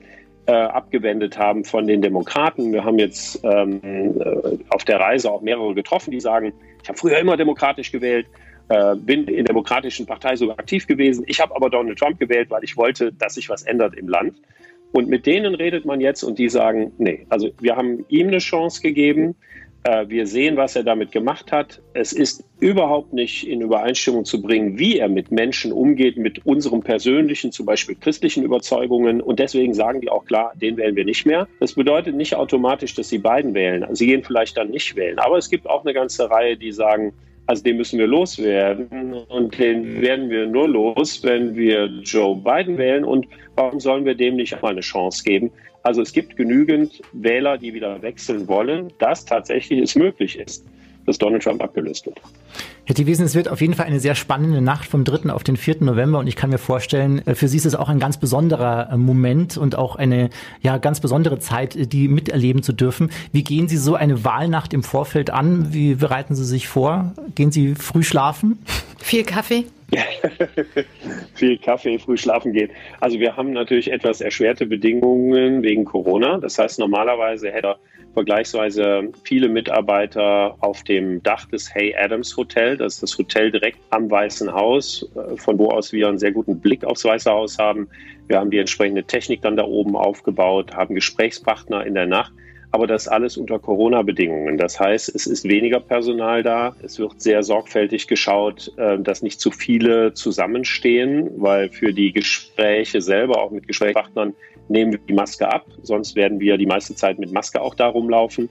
äh, 0.48 0.52
abgewendet 0.52 1.38
haben 1.38 1.62
von 1.62 1.87
den 1.87 2.00
Demokraten. 2.00 2.72
Wir 2.72 2.82
haben 2.82 2.98
jetzt 2.98 3.38
ähm, 3.44 3.80
äh, 4.18 4.58
auf 4.70 4.82
der 4.84 4.98
Reise 4.98 5.30
auch 5.30 5.42
mehrere 5.42 5.74
getroffen, 5.74 6.11
die 6.11 6.20
sagen, 6.20 6.54
ich 6.82 6.88
habe 6.88 6.98
früher 6.98 7.18
immer 7.18 7.37
demokratisch 7.37 7.92
gewählt, 7.92 8.26
äh, 8.70 8.96
bin 8.96 9.28
in 9.28 9.44
der 9.44 9.44
demokratischen 9.44 10.06
Partei 10.06 10.37
sogar 10.37 10.58
aktiv 10.58 10.87
gewesen. 10.87 11.22
Ich 11.26 11.38
habe 11.38 11.54
aber 11.54 11.68
Donald 11.68 11.98
Trump 11.98 12.18
gewählt, 12.18 12.48
weil 12.48 12.64
ich 12.64 12.78
wollte, 12.78 13.12
dass 13.12 13.34
sich 13.34 13.50
was 13.50 13.62
ändert 13.64 13.94
im 13.94 14.08
Land. 14.08 14.40
Und 14.92 15.11
mit 15.11 15.26
denen 15.26 15.54
redet 15.54 15.84
man 15.84 16.00
jetzt 16.00 16.22
und 16.22 16.38
die 16.38 16.48
sagen, 16.48 16.92
nee, 16.96 17.26
also 17.28 17.50
wir 17.61 17.76
haben 17.76 18.06
ihm 18.08 18.28
eine 18.28 18.38
Chance 18.38 18.80
gegeben. 18.80 19.34
Äh, 19.88 20.11
wir 20.11 20.27
sehen, 20.27 20.59
was 20.59 20.77
er 20.77 20.83
damit 20.83 21.12
gemacht 21.12 21.51
hat. 21.51 21.81
Es 21.94 22.12
ist 22.12 22.44
überhaupt 22.61 23.14
nicht 23.14 23.48
in 23.48 23.62
Übereinstimmung 23.62 24.27
zu 24.27 24.42
bringen, 24.42 24.79
wie 24.79 24.98
er 24.98 25.09
mit 25.09 25.31
Menschen 25.31 25.72
umgeht, 25.72 26.18
mit 26.18 26.44
unseren 26.44 26.83
persönlichen, 26.83 27.53
zum 27.53 27.64
Beispiel 27.64 27.94
christlichen 27.94 28.42
Überzeugungen. 28.42 29.22
Und 29.22 29.38
deswegen 29.38 29.72
sagen 29.72 30.03
die 30.03 30.11
auch 30.11 30.27
klar, 30.27 30.53
den 30.61 30.77
wählen 30.77 30.94
wir 30.94 31.07
nicht 31.07 31.24
mehr. 31.24 31.48
Das 31.61 31.72
bedeutet 31.72 32.16
nicht 32.16 32.35
automatisch, 32.35 32.94
dass 32.96 33.09
sie 33.09 33.16
beiden 33.16 33.55
wählen. 33.55 33.87
Sie 33.92 34.07
gehen 34.07 34.22
vielleicht 34.22 34.59
dann 34.59 34.68
nicht 34.68 34.94
wählen. 34.94 35.18
Aber 35.18 35.38
es 35.38 35.48
gibt 35.48 35.66
auch 35.66 35.83
eine 35.85 35.94
ganze 35.94 36.31
Reihe, 36.31 36.59
die 36.59 36.72
sagen, 36.72 37.14
also 37.46 37.62
den 37.62 37.79
müssen 37.79 37.98
wir 37.98 38.07
loswerden 38.07 39.14
und 39.14 39.59
den 39.59 40.03
werden 40.03 40.29
wir 40.29 40.46
nur 40.46 40.68
los, 40.68 41.24
wenn 41.24 41.57
wir 41.57 41.87
Joe 42.05 42.37
Biden 42.37 42.77
wählen. 42.77 43.07
Und 43.07 43.27
warum 43.57 43.81
sollen 43.81 44.05
wir 44.05 44.14
dem 44.14 44.37
nicht 44.37 44.61
mal 44.61 44.72
eine 44.72 44.83
Chance 44.83 45.24
geben? 45.24 45.51
Also 45.83 46.03
es 46.03 46.12
gibt 46.12 46.37
genügend 46.37 47.01
Wähler, 47.12 47.59
die 47.59 47.75
wieder 47.75 48.03
wechseln 48.03 48.49
wollen, 48.49 48.93
dass 48.99 49.25
tatsächlich 49.25 49.81
es 49.81 49.95
möglich 49.95 50.38
ist, 50.38 50.64
dass 51.07 51.19
Donald 51.19 51.43
Trump 51.43 51.62
abgelöst 51.62 52.07
wird. 52.07 52.21
Herr 52.85 52.95
Thiewesen, 52.95 53.27
es 53.27 53.35
wird 53.35 53.49
auf 53.49 53.61
jeden 53.61 53.75
Fall 53.75 53.87
eine 53.87 54.01
sehr 54.01 54.14
spannende 54.14 54.62
Nacht 54.62 54.87
vom 54.88 55.05
3. 55.05 55.31
auf 55.31 55.45
den 55.45 55.59
4. 55.59 55.77
November 55.81 56.19
und 56.19 56.27
ich 56.27 56.37
kann 56.37 56.49
mir 56.51 56.59
vorstellen, 56.59 57.21
äh, 57.27 57.35
für 57.35 57.47
Sie 57.47 57.59
ist 57.59 57.67
es 57.67 57.75
auch 57.75 57.88
ein 57.88 57.99
ganz 57.99 58.17
besonderer 58.17 58.91
äh, 58.91 58.97
Moment 58.97 59.59
und 59.59 59.77
auch 59.77 59.97
eine 59.97 60.31
ja 60.62 60.79
ganz 60.79 61.01
besondere 61.01 61.38
Zeit, 61.38 61.77
äh, 61.77 61.87
die 61.87 62.09
miterleben 62.09 62.62
zu 62.62 62.73
dürfen. 62.73 63.11
Wie 63.31 63.45
gehen 63.45 63.69
Sie 63.69 63.77
so 63.77 63.95
eine 63.95 64.25
Wahlnacht 64.25 64.73
im 64.73 64.83
Vorfeld 64.83 65.31
an? 65.31 65.73
Wie 65.73 65.97
bereiten 65.97 66.35
Sie 66.35 66.45
sich 66.45 66.67
vor? 66.67 67.12
Gehen 67.35 67.53
Sie 67.53 67.75
früh 67.75 68.03
schlafen? 68.03 68.59
Viel 68.99 69.25
Kaffee? 69.25 69.67
viel 71.35 71.59
Kaffee, 71.59 71.98
früh 71.98 72.16
schlafen 72.16 72.53
geht. 72.53 72.70
Also 73.01 73.18
wir 73.18 73.37
haben 73.37 73.53
natürlich 73.53 73.90
etwas 73.90 74.20
erschwerte 74.20 74.66
Bedingungen 74.66 75.62
wegen 75.62 75.85
Corona. 75.85 76.38
Das 76.38 76.59
heißt, 76.59 76.79
normalerweise 76.79 77.51
hätte 77.51 77.68
er 77.68 77.79
vergleichsweise 78.12 79.11
viele 79.24 79.48
Mitarbeiter 79.48 80.57
auf 80.61 80.83
dem 80.85 81.22
Dach 81.22 81.46
des 81.46 81.74
Hay 81.74 81.94
Adams 81.96 82.37
Hotel. 82.37 82.77
Das 82.77 82.94
ist 82.94 83.03
das 83.03 83.18
Hotel 83.18 83.51
direkt 83.51 83.79
am 83.90 84.11
Weißen 84.11 84.53
Haus, 84.53 85.09
äh, 85.14 85.37
von 85.37 85.59
wo 85.59 85.68
aus 85.68 85.92
wir 85.92 86.09
einen 86.09 86.18
sehr 86.18 86.33
guten 86.33 86.61
Blick 86.61 86.85
aufs 86.85 87.05
Weiße 87.05 87.31
Haus 87.31 87.59
haben. 87.59 87.88
Wir 88.27 88.38
haben 88.38 88.51
die 88.51 88.59
entsprechende 88.59 89.05
Technik 89.05 89.42
dann 89.42 89.57
da 89.57 89.64
oben 89.64 89.96
aufgebaut, 89.96 90.74
haben 90.74 90.94
Gesprächspartner 90.94 91.87
in 91.87 91.94
der 91.94 92.07
Nacht. 92.07 92.33
Aber 92.70 92.87
das 92.87 93.09
alles 93.09 93.37
unter 93.38 93.59
Corona-Bedingungen. 93.59 94.59
Das 94.59 94.78
heißt, 94.78 95.14
es 95.14 95.26
ist 95.26 95.48
weniger 95.48 95.81
Personal 95.81 96.42
da. 96.42 96.76
Es 96.83 96.98
wird 96.98 97.20
sehr 97.20 97.42
sorgfältig 97.42 98.09
geschaut, 98.09 98.72
äh, 98.76 98.98
dass 98.98 99.22
nicht 99.22 99.40
zu 99.40 99.50
viele 99.50 100.12
zusammenstehen, 100.12 101.31
weil 101.37 101.70
für 101.70 101.94
die 101.94 102.12
Gespräche 102.12 103.00
selber, 103.00 103.42
auch 103.42 103.50
mit 103.50 103.66
Gesprächspartnern, 103.66 104.35
nehmen 104.68 104.92
wir 104.92 105.00
die 105.09 105.14
Maske 105.14 105.50
ab. 105.50 105.64
Sonst 105.83 106.14
werden 106.14 106.40
wir 106.40 106.59
die 106.59 106.66
meiste 106.66 106.94
Zeit 106.94 107.18
mit 107.18 107.33
Maske 107.33 107.61
auch 107.62 107.74
da 107.74 107.88
rumlaufen. 107.88 108.50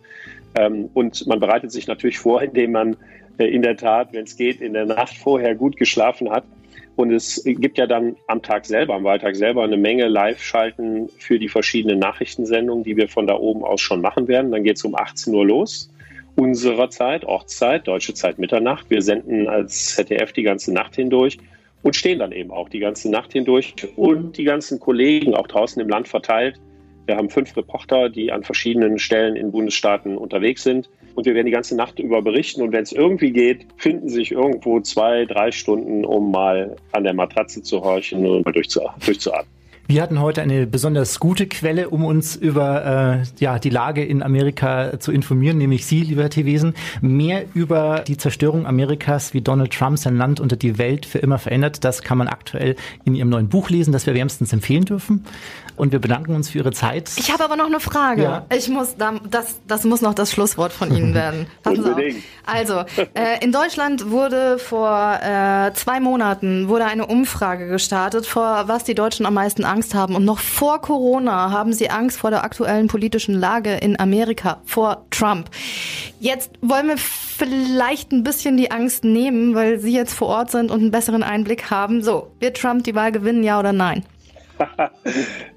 Ähm, 0.56 0.90
und 0.96 1.28
man 1.28 1.40
bereitet 1.40 1.72
sich 1.72 1.86
natürlich 1.86 2.18
vor, 2.18 2.42
indem 2.42 2.72
man 2.72 2.98
äh, 3.38 3.46
in 3.46 3.62
der 3.62 3.78
Tat, 3.78 4.14
wenn 4.14 4.24
es 4.24 4.36
geht, 4.36 4.62
in 4.62 4.74
der 4.74 4.86
Nacht 4.86 5.16
vorher 5.16 5.54
gut 5.54 5.78
geschlafen 5.78 6.32
hat 6.32 6.44
und 6.98 7.14
es 7.14 7.44
gibt 7.46 7.78
ja 7.78 7.86
dann 7.86 8.16
am 8.26 8.42
Tag 8.42 8.66
selber, 8.66 8.96
am 8.96 9.04
Wahltag 9.04 9.36
selber, 9.36 9.64
eine 9.64 9.78
Menge 9.78 10.08
Live-Schalten 10.08 11.10
für 11.20 11.38
die 11.38 11.48
verschiedenen 11.48 12.00
Nachrichtensendungen, 12.00 12.84
die 12.84 12.98
wir 12.98 13.08
von 13.08 13.28
da 13.28 13.36
oben 13.36 13.64
aus 13.64 13.82
schon 13.82 14.02
machen 14.02 14.28
werden. 14.28 14.52
Dann 14.52 14.64
geht 14.64 14.78
es 14.78 14.84
um 14.84 14.96
18 14.96 15.32
Uhr 15.32 15.46
los. 15.46 15.92
Unserer 16.36 16.90
Zeit, 16.90 17.24
Ortszeit, 17.24 17.88
deutsche 17.88 18.16
Zeit 18.16 18.40
Mitternacht. 18.40 18.90
Wir 18.90 19.04
senden 19.04 19.48
als 19.48 19.94
ZDF 19.94 20.34
die 20.34 20.42
ganze 20.42 20.74
Nacht 20.74 20.96
hindurch 20.96 21.38
und 21.84 21.96
stehen 21.96 22.18
dann 22.18 22.32
eben 22.32 22.50
auch 22.50 22.68
die 22.68 22.80
ganze 22.80 23.12
Nacht 23.12 23.32
hindurch 23.32 23.76
und 23.96 24.36
die 24.38 24.44
ganzen 24.44 24.80
Kollegen 24.80 25.36
auch 25.36 25.48
draußen 25.48 25.80
im 25.80 25.90
Land 25.90 26.08
verteilt. 26.08 26.60
Wir 27.08 27.16
haben 27.16 27.30
fünf 27.30 27.56
Reporter, 27.56 28.10
die 28.10 28.32
an 28.34 28.44
verschiedenen 28.44 29.00
Stellen 29.00 29.38
in 29.38 29.52
Bundesstaaten 29.52 30.18
unterwegs 30.18 30.64
sind 30.64 30.90
und 31.16 31.26
wir 31.26 31.34
werden 31.36 31.46
die 31.46 31.54
ganze 31.54 31.76
Nacht 31.76 32.00
über 32.00 32.22
berichten. 32.22 32.62
Und 32.62 32.74
wenn 32.74 32.84
es 32.84 32.92
irgendwie 32.92 33.32
geht, 33.32 33.66
finden 33.78 34.10
sich 34.10 34.34
irgendwo 34.34 34.82
zwei, 34.82 35.26
drei 35.26 35.52
Stunden, 35.52 36.04
um 36.06 36.32
mal 36.32 36.76
an 36.92 37.06
der 37.06 37.14
Matratze 37.14 37.64
zu 37.64 37.82
horchen 37.82 38.28
und 38.28 38.46
mal 38.46 38.52
durchzuatmen. 38.52 39.57
Wir 39.90 40.02
hatten 40.02 40.20
heute 40.20 40.42
eine 40.42 40.68
besonders 40.68 41.18
gute 41.18 41.48
Quelle, 41.48 41.90
um 41.90 42.04
uns 42.04 42.36
über 42.36 43.22
äh, 43.22 43.24
ja, 43.40 43.58
die 43.58 43.70
Lage 43.70 44.04
in 44.04 44.22
Amerika 44.22 45.00
zu 45.00 45.14
informieren, 45.14 45.58
nämlich 45.58 45.86
Sie, 45.86 46.02
lieber 46.02 46.24
Herr 46.24 46.30
Tewesen. 46.30 46.74
Mehr 47.00 47.46
über 47.54 48.04
die 48.06 48.18
Zerstörung 48.18 48.68
Amerikas, 48.68 49.34
wie 49.34 49.40
Donald 49.40 49.72
Trump 49.72 49.98
sein 49.98 50.18
Land 50.18 50.42
unter 50.42 50.58
die 50.58 50.78
Welt 50.78 51.06
für 51.06 51.20
immer 51.20 51.40
verändert, 51.40 51.86
das 51.86 52.02
kann 52.02 52.18
man 52.18 52.28
aktuell 52.28 52.76
in 53.06 53.16
Ihrem 53.16 53.30
neuen 53.30 53.48
Buch 53.48 53.70
lesen, 53.70 53.94
das 53.94 54.06
wir 54.06 54.14
wärmstens 54.14 54.52
empfehlen 54.52 54.84
dürfen 54.84 55.24
und 55.78 55.92
wir 55.92 56.00
bedanken 56.00 56.36
uns 56.36 56.50
für 56.50 56.58
Ihre 56.58 56.72
Zeit. 56.72 57.12
Ich 57.18 57.32
habe 57.32 57.46
aber 57.46 57.56
noch 57.56 57.68
eine 57.68 57.80
Frage. 57.80 58.24
Ja. 58.24 58.46
Ich 58.54 58.68
muss, 58.68 58.96
das, 58.98 59.60
das 59.68 59.84
muss 59.86 60.02
noch 60.02 60.14
das 60.14 60.32
Schlusswort 60.32 60.74
von 60.74 60.94
Ihnen 60.94 61.14
werden. 61.14 61.46
Unbedingt. 61.64 62.24
Also, 62.46 62.84
äh, 63.14 63.44
in 63.44 63.52
Deutschland 63.52 64.10
wurde 64.10 64.58
vor 64.58 65.20
äh, 65.22 65.72
zwei 65.74 66.00
Monaten 66.00 66.68
wurde 66.68 66.86
eine 66.86 67.06
Umfrage 67.06 67.68
gestartet, 67.68 68.26
vor 68.26 68.68
was 68.68 68.84
die 68.84 68.96
Deutschen 68.96 69.26
am 69.26 69.36
meisten 69.36 69.64
Angst 69.64 69.77
haben. 69.94 70.16
Und 70.16 70.26
noch 70.26 70.40
vor 70.40 70.82
Corona 70.82 71.52
haben 71.52 71.74
sie 71.74 71.90
Angst 71.90 72.20
vor 72.20 72.30
der 72.30 72.44
aktuellen 72.44 72.88
politischen 72.88 73.36
Lage 73.36 73.76
in 73.76 74.00
Amerika, 74.00 74.62
vor 74.66 75.06
Trump. 75.12 75.50
Jetzt 76.20 76.52
wollen 76.62 76.88
wir 76.88 76.98
vielleicht 76.98 78.12
ein 78.12 78.24
bisschen 78.24 78.58
die 78.58 78.72
Angst 78.72 79.04
nehmen, 79.04 79.56
weil 79.56 79.80
Sie 79.80 79.94
jetzt 79.94 80.14
vor 80.14 80.28
Ort 80.28 80.52
sind 80.52 80.72
und 80.72 80.80
einen 80.82 80.92
besseren 80.92 81.24
Einblick 81.24 81.70
haben. 81.70 82.02
So, 82.02 82.32
wird 82.40 82.58
Trump 82.58 82.84
die 82.84 82.96
Wahl 82.96 83.12
gewinnen, 83.12 83.44
ja 83.44 83.60
oder 83.60 83.74
nein? 83.74 84.04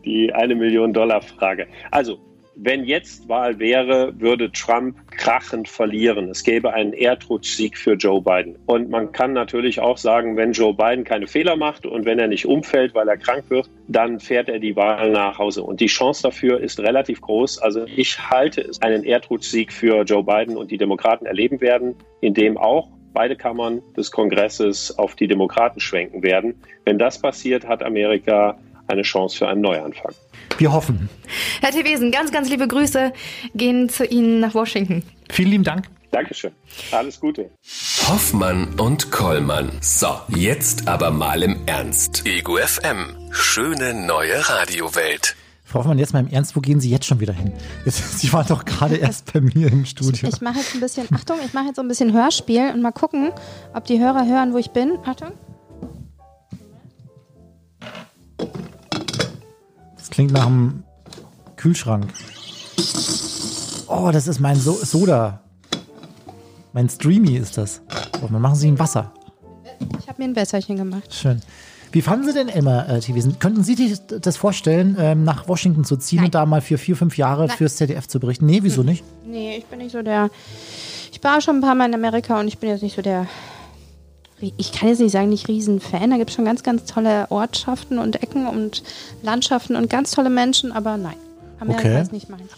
die 0.05 0.33
eine 0.33 0.55
Million 0.55 0.93
Dollar 0.93 1.23
Frage. 1.23 1.67
Also, 1.91 2.19
wenn 2.63 2.85
jetzt 2.85 3.29
Wahl 3.29 3.59
wäre, 3.59 4.13
würde 4.21 4.53
Trump 4.53 4.97
krachend 5.13 5.67
verlieren. 5.67 6.29
Es 6.29 6.45
gäbe 6.45 6.75
einen 6.75 6.93
Erdrutschsieg 6.93 7.79
für 7.79 7.95
Joe 7.95 8.21
Biden. 8.21 8.57
Und 8.67 8.91
man 8.91 9.13
kann 9.13 9.33
natürlich 9.33 9.81
auch 9.81 9.97
sagen, 9.97 10.37
wenn 10.37 10.53
Joe 10.53 10.75
Biden 10.75 11.05
keine 11.05 11.27
Fehler 11.27 11.57
macht 11.57 11.87
und 11.87 12.05
wenn 12.05 12.19
er 12.19 12.29
nicht 12.29 12.47
umfällt, 12.47 12.95
weil 12.95 13.09
er 13.09 13.17
krank 13.17 13.45
wird, 13.49 13.71
dann 13.89 14.21
fährt 14.21 14.51
er 14.51 14.59
die 14.59 14.77
Wahl 14.77 15.11
nach 15.11 15.39
Hause. 15.39 15.63
Und 15.63 15.81
die 15.81 15.87
Chance 15.87 16.23
dafür 16.23 16.61
ist 16.61 16.81
relativ 16.81 17.23
groß. 17.23 17.59
Also 17.59 17.87
ich 17.97 18.19
halte 18.31 18.61
es 18.61 18.83
einen 18.83 19.05
Erdrutschsieg 19.05 19.73
für 19.73 20.03
Joe 20.03 20.23
Biden 20.23 20.57
und 20.57 20.71
die 20.71 20.79
Demokraten 20.79 21.25
erleben 21.25 21.63
werden, 21.63 21.95
in 22.21 22.35
dem 22.35 22.59
auch 22.59 22.89
beide 23.15 23.37
Kammern 23.37 23.81
des 23.97 24.11
Kongresses 24.11 24.97
auf 24.99 25.15
die 25.17 25.27
Demokraten 25.27 25.81
schwenken 25.81 26.23
werden. 26.23 26.55
Wenn 26.85 26.99
das 26.99 27.21
passiert, 27.21 27.67
hat 27.67 27.83
Amerika 27.83 28.59
eine 28.91 29.03
Chance 29.03 29.39
für 29.39 29.49
einen 29.49 29.61
Neuanfang. 29.61 30.13
Wir 30.59 30.73
hoffen. 30.73 31.09
Herr 31.61 31.71
Tewesen, 31.71 32.11
ganz, 32.11 32.33
ganz 32.33 32.51
liebe 32.51 32.69
Grüße 32.69 33.13
gehen 33.55 33.89
zu 33.89 34.05
Ihnen 34.05 34.41
nach 34.41 34.55
Washington. 34.55 35.03
Vielen 35.31 35.51
lieben 35.51 35.65
Dank. 35.65 35.87
Dankeschön. 36.11 36.51
Alles 36.91 37.21
Gute. 37.21 37.51
Hoffmann 38.09 38.75
und 38.81 39.13
Kollmann. 39.13 39.71
So, 39.81 40.09
jetzt 40.29 40.89
aber 40.89 41.11
mal 41.13 41.43
im 41.43 41.57
Ernst. 41.67 42.27
Ego 42.27 42.57
FM. 42.57 43.17
Schöne 43.31 43.95
neue 43.95 44.49
Radiowelt. 44.49 45.37
Frau 45.65 45.79
Hoffmann, 45.79 46.01
jetzt 46.01 46.13
mal 46.13 46.19
im 46.19 46.29
Ernst, 46.29 46.57
wo 46.57 46.61
gehen 46.61 46.81
Sie 46.81 46.91
jetzt 46.91 47.07
schon 47.07 47.21
wieder 47.21 47.33
hin? 47.33 47.53
Jetzt, 47.85 48.19
Sie 48.19 48.33
waren 48.33 48.47
doch 48.49 48.65
gerade 48.65 48.97
erst 48.97 49.33
bei 49.33 49.41
mir 49.41 49.69
im 49.71 49.85
Studio. 49.85 50.29
Ich, 50.29 50.35
ich 50.35 50.41
mache 50.41 50.59
jetzt 50.59 50.75
ein 50.75 50.81
bisschen, 50.81 51.07
Achtung, 51.15 51.37
ich 51.47 51.53
mache 51.53 51.67
jetzt 51.67 51.77
so 51.77 51.83
ein 51.83 51.89
bisschen 51.89 52.13
Hörspiel 52.13 52.73
und 52.75 52.83
mal 52.83 52.91
gucken, 52.91 53.31
ob 53.73 53.85
die 53.85 54.01
Hörer 54.01 54.27
hören, 54.27 54.53
wo 54.53 54.59
ich 54.59 54.73
bin. 54.73 54.99
Achtung. 55.07 55.31
Klingt 60.11 60.33
nach 60.33 60.47
einem 60.47 60.85
Kühlschrank. 61.57 62.13
Oh, 63.87 64.11
das 64.13 64.29
ist 64.29 64.41
mein 64.41 64.57
so 64.57 64.73
Soda. 64.73 65.41
Mein 66.73 66.89
Streamy 66.89 67.37
ist 67.37 67.59
das. 67.59 67.83
Oh, 68.23 68.29
dann 68.31 68.41
machen 68.41 68.55
Sie 68.55 68.69
ein 68.69 68.79
Wasser. 68.79 69.13
Ich 69.99 70.09
habe 70.09 70.23
mir 70.23 70.29
ein 70.29 70.37
Wässerchen 70.37 70.77
gemacht. 70.77 71.13
Schön. 71.13 71.41
Wie 71.93 72.03
fanden 72.03 72.27
Sie 72.27 72.33
denn 72.33 72.49
Emma 72.49 72.85
äh, 72.85 73.01
TV? 73.01 73.29
Könnten 73.41 73.65
Sie 73.65 73.75
sich 73.75 73.99
das 74.07 74.37
vorstellen, 74.37 74.97
ähm, 74.99 75.25
nach 75.25 75.49
Washington 75.49 75.85
zu 75.85 75.97
ziehen 75.97 76.19
Nein. 76.19 76.27
und 76.27 76.35
da 76.37 76.47
mal 76.47 76.61
für 76.61 76.79
vier, 76.79 76.95
fünf 76.95 77.19
Jahre 77.19 77.47
Nein. 77.47 77.57
fürs 77.57 77.77
ZDF 77.77 78.07
zu 78.07 78.21
berichten? 78.21 78.47
Nee, 78.47 78.61
wieso 78.63 78.83
hm. 78.83 78.87
nicht? 78.91 79.05
Nee, 79.27 79.57
ich 79.59 79.67
bin 79.67 79.79
nicht 79.79 79.93
so 79.93 80.03
der. 80.03 80.31
Ich 81.13 81.23
war 81.25 81.41
schon 81.41 81.57
ein 81.57 81.61
paar 81.61 81.75
Mal 81.75 81.87
in 81.87 81.95
Amerika 81.95 82.39
und 82.39 82.47
ich 82.47 82.59
bin 82.59 82.71
jetzt 82.71 82.83
nicht 82.83 82.95
so 82.95 83.03
der 83.03 83.27
ich 84.41 84.73
kann 84.73 84.89
jetzt 84.89 85.01
nicht 85.01 85.13
sagen, 85.13 85.29
nicht 85.29 85.49
Riesenfan. 85.49 86.11
Da 86.11 86.17
gibt 86.17 86.31
es 86.31 86.37
schon 86.37 86.45
ganz, 86.45 86.63
ganz 86.63 86.85
tolle 86.85 87.31
Ortschaften 87.31 87.99
und 87.99 88.23
Ecken 88.23 88.47
und 88.47 88.83
Landschaften 89.23 89.77
und 89.77 89.91
ganz 89.91 90.13
tolle 90.13 90.31
Menschen, 90.31 90.73
aber 90.73 90.97
nein. 90.97 91.17
Okay. 91.61 92.03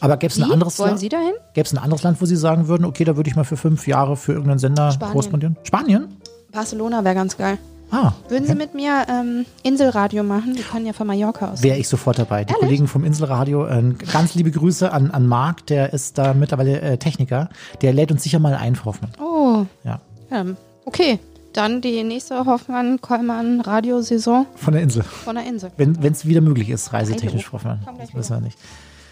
Aber 0.01 0.17
gäbe 0.17 0.33
es 0.33 0.39
ein 0.39 0.51
anderes 0.51 0.79
Wollen 0.79 0.91
Land? 0.91 1.01
Sie 1.01 1.09
dahin? 1.09 1.33
Gäbe 1.55 1.67
es 1.67 1.73
ein 1.73 1.79
anderes 1.79 2.05
Land, 2.05 2.21
wo 2.21 2.27
Sie 2.27 2.37
sagen 2.37 2.69
würden, 2.69 2.85
okay, 2.85 3.05
da 3.05 3.17
würde 3.17 3.29
ich 3.29 3.35
mal 3.35 3.45
für 3.45 3.57
fünf 3.57 3.89
Jahre 3.89 4.17
für 4.17 4.33
irgendeinen 4.33 4.61
Sender 4.61 4.93
Spanien. 4.93 5.13
korrespondieren? 5.13 5.57
Spanien? 5.65 6.17
Barcelona 6.53 7.03
wäre 7.03 7.17
ganz 7.17 7.37
geil. 7.37 7.59
Ah, 7.91 8.13
Würden 8.29 8.45
okay. 8.45 8.53
Sie 8.53 8.55
mit 8.55 8.75
mir 8.75 9.05
ähm, 9.09 9.45
Inselradio 9.63 10.23
machen? 10.23 10.57
Wir 10.57 10.63
können 10.63 10.87
ja 10.87 10.95
von 10.95 11.07
Mallorca 11.07 11.53
aus. 11.53 11.63
Wäre 11.63 11.77
ich 11.77 11.89
sofort 11.89 12.19
dabei. 12.19 12.45
Die 12.45 12.53
Ehrlich? 12.53 12.65
Kollegen 12.65 12.89
vom 12.89 13.05
Inselradio, 13.05 13.67
äh, 13.67 13.83
ganz 14.11 14.35
liebe 14.35 14.51
Grüße 14.51 14.91
an, 14.91 15.11
an 15.11 15.27
Marc, 15.27 15.67
der 15.67 15.93
ist 15.93 16.17
da 16.17 16.33
mittlerweile 16.33 16.81
äh, 16.81 16.97
Techniker. 16.97 17.51
Der 17.83 17.93
lädt 17.93 18.11
uns 18.11 18.23
sicher 18.23 18.39
mal 18.39 18.55
ein, 18.55 18.77
Frau 18.77 18.87
Hoffmann. 18.87 19.11
Oh. 19.21 19.67
Ja. 19.85 20.01
ja 20.31 20.47
okay, 20.87 21.19
dann 21.57 21.81
die 21.81 22.03
nächste 22.03 22.45
Hoffmann-Kollmann-Radiosaison. 22.45 24.47
Von 24.55 24.73
der 24.73 24.83
Insel. 24.83 25.03
Von 25.03 25.37
der 25.37 25.47
Insel. 25.47 25.71
Wenn 25.77 26.13
es 26.13 26.27
wieder 26.27 26.41
möglich 26.41 26.71
ist, 26.71 26.93
reisetechnisch, 26.93 27.53
Hoffmann. 27.53 27.81
Das 27.99 28.15
wissen 28.15 28.37
wir 28.37 28.41
nicht. 28.41 28.59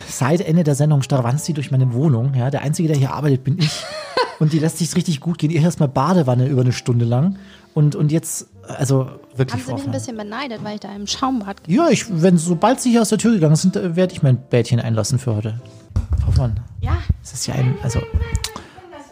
Seit 0.08 0.40
Ende 0.40 0.64
der 0.64 0.74
Sendung 0.74 1.02
starrwanzt 1.02 1.44
sie 1.44 1.52
durch 1.52 1.70
meine 1.70 1.92
Wohnung. 1.92 2.34
Ja, 2.34 2.50
der 2.50 2.62
Einzige, 2.62 2.88
der 2.88 2.96
hier 2.96 3.12
arbeitet, 3.12 3.44
bin 3.44 3.58
ich. 3.58 3.84
und 4.40 4.52
die 4.52 4.58
lässt 4.58 4.78
sich 4.78 4.94
richtig 4.96 5.20
gut 5.20 5.38
gehen. 5.38 5.50
Ihr 5.50 5.60
erstmal 5.60 5.88
Badewanne 5.88 6.48
über 6.48 6.62
eine 6.62 6.72
Stunde 6.72 7.04
lang. 7.04 7.38
Und, 7.74 7.94
und 7.94 8.10
jetzt, 8.10 8.48
also 8.66 9.08
wirklich. 9.36 9.62
Haben 9.62 9.68
Sie 9.68 9.74
mich 9.74 9.84
ein 9.84 9.92
bisschen 9.92 10.16
beneidet, 10.16 10.64
weil 10.64 10.74
ich 10.74 10.80
da 10.80 10.94
im 10.94 11.06
Schaumbad 11.06 11.58
Ja, 11.66 11.88
ich, 11.88 12.06
wenn, 12.10 12.38
sobald 12.38 12.80
Sie 12.80 12.90
hier 12.90 13.02
aus 13.02 13.10
der 13.10 13.18
Tür 13.18 13.32
gegangen 13.32 13.56
sind, 13.56 13.76
äh, 13.76 13.94
werde 13.94 14.12
ich 14.12 14.22
mein 14.22 14.38
Bädchen 14.38 14.80
einlassen 14.80 15.18
für 15.18 15.36
heute. 15.36 15.60
Hoffmann. 16.26 16.60
Ja. 16.80 16.98
Das 17.22 17.34
ist 17.34 17.46
ja 17.46 17.54
ein, 17.54 17.76
also 17.82 18.00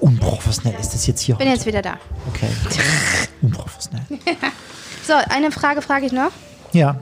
Unprofessionell 0.00 0.78
ist 0.78 0.94
das 0.94 1.06
jetzt 1.06 1.20
hier. 1.20 1.36
Bin 1.36 1.46
heute. 1.46 1.56
jetzt 1.56 1.66
wieder 1.66 1.82
da. 1.82 1.98
Okay. 2.28 2.48
Unprofessionell. 3.42 4.04
so, 5.06 5.14
eine 5.30 5.50
Frage 5.50 5.82
frage 5.82 6.06
ich 6.06 6.12
noch. 6.12 6.30
Ja. 6.72 7.00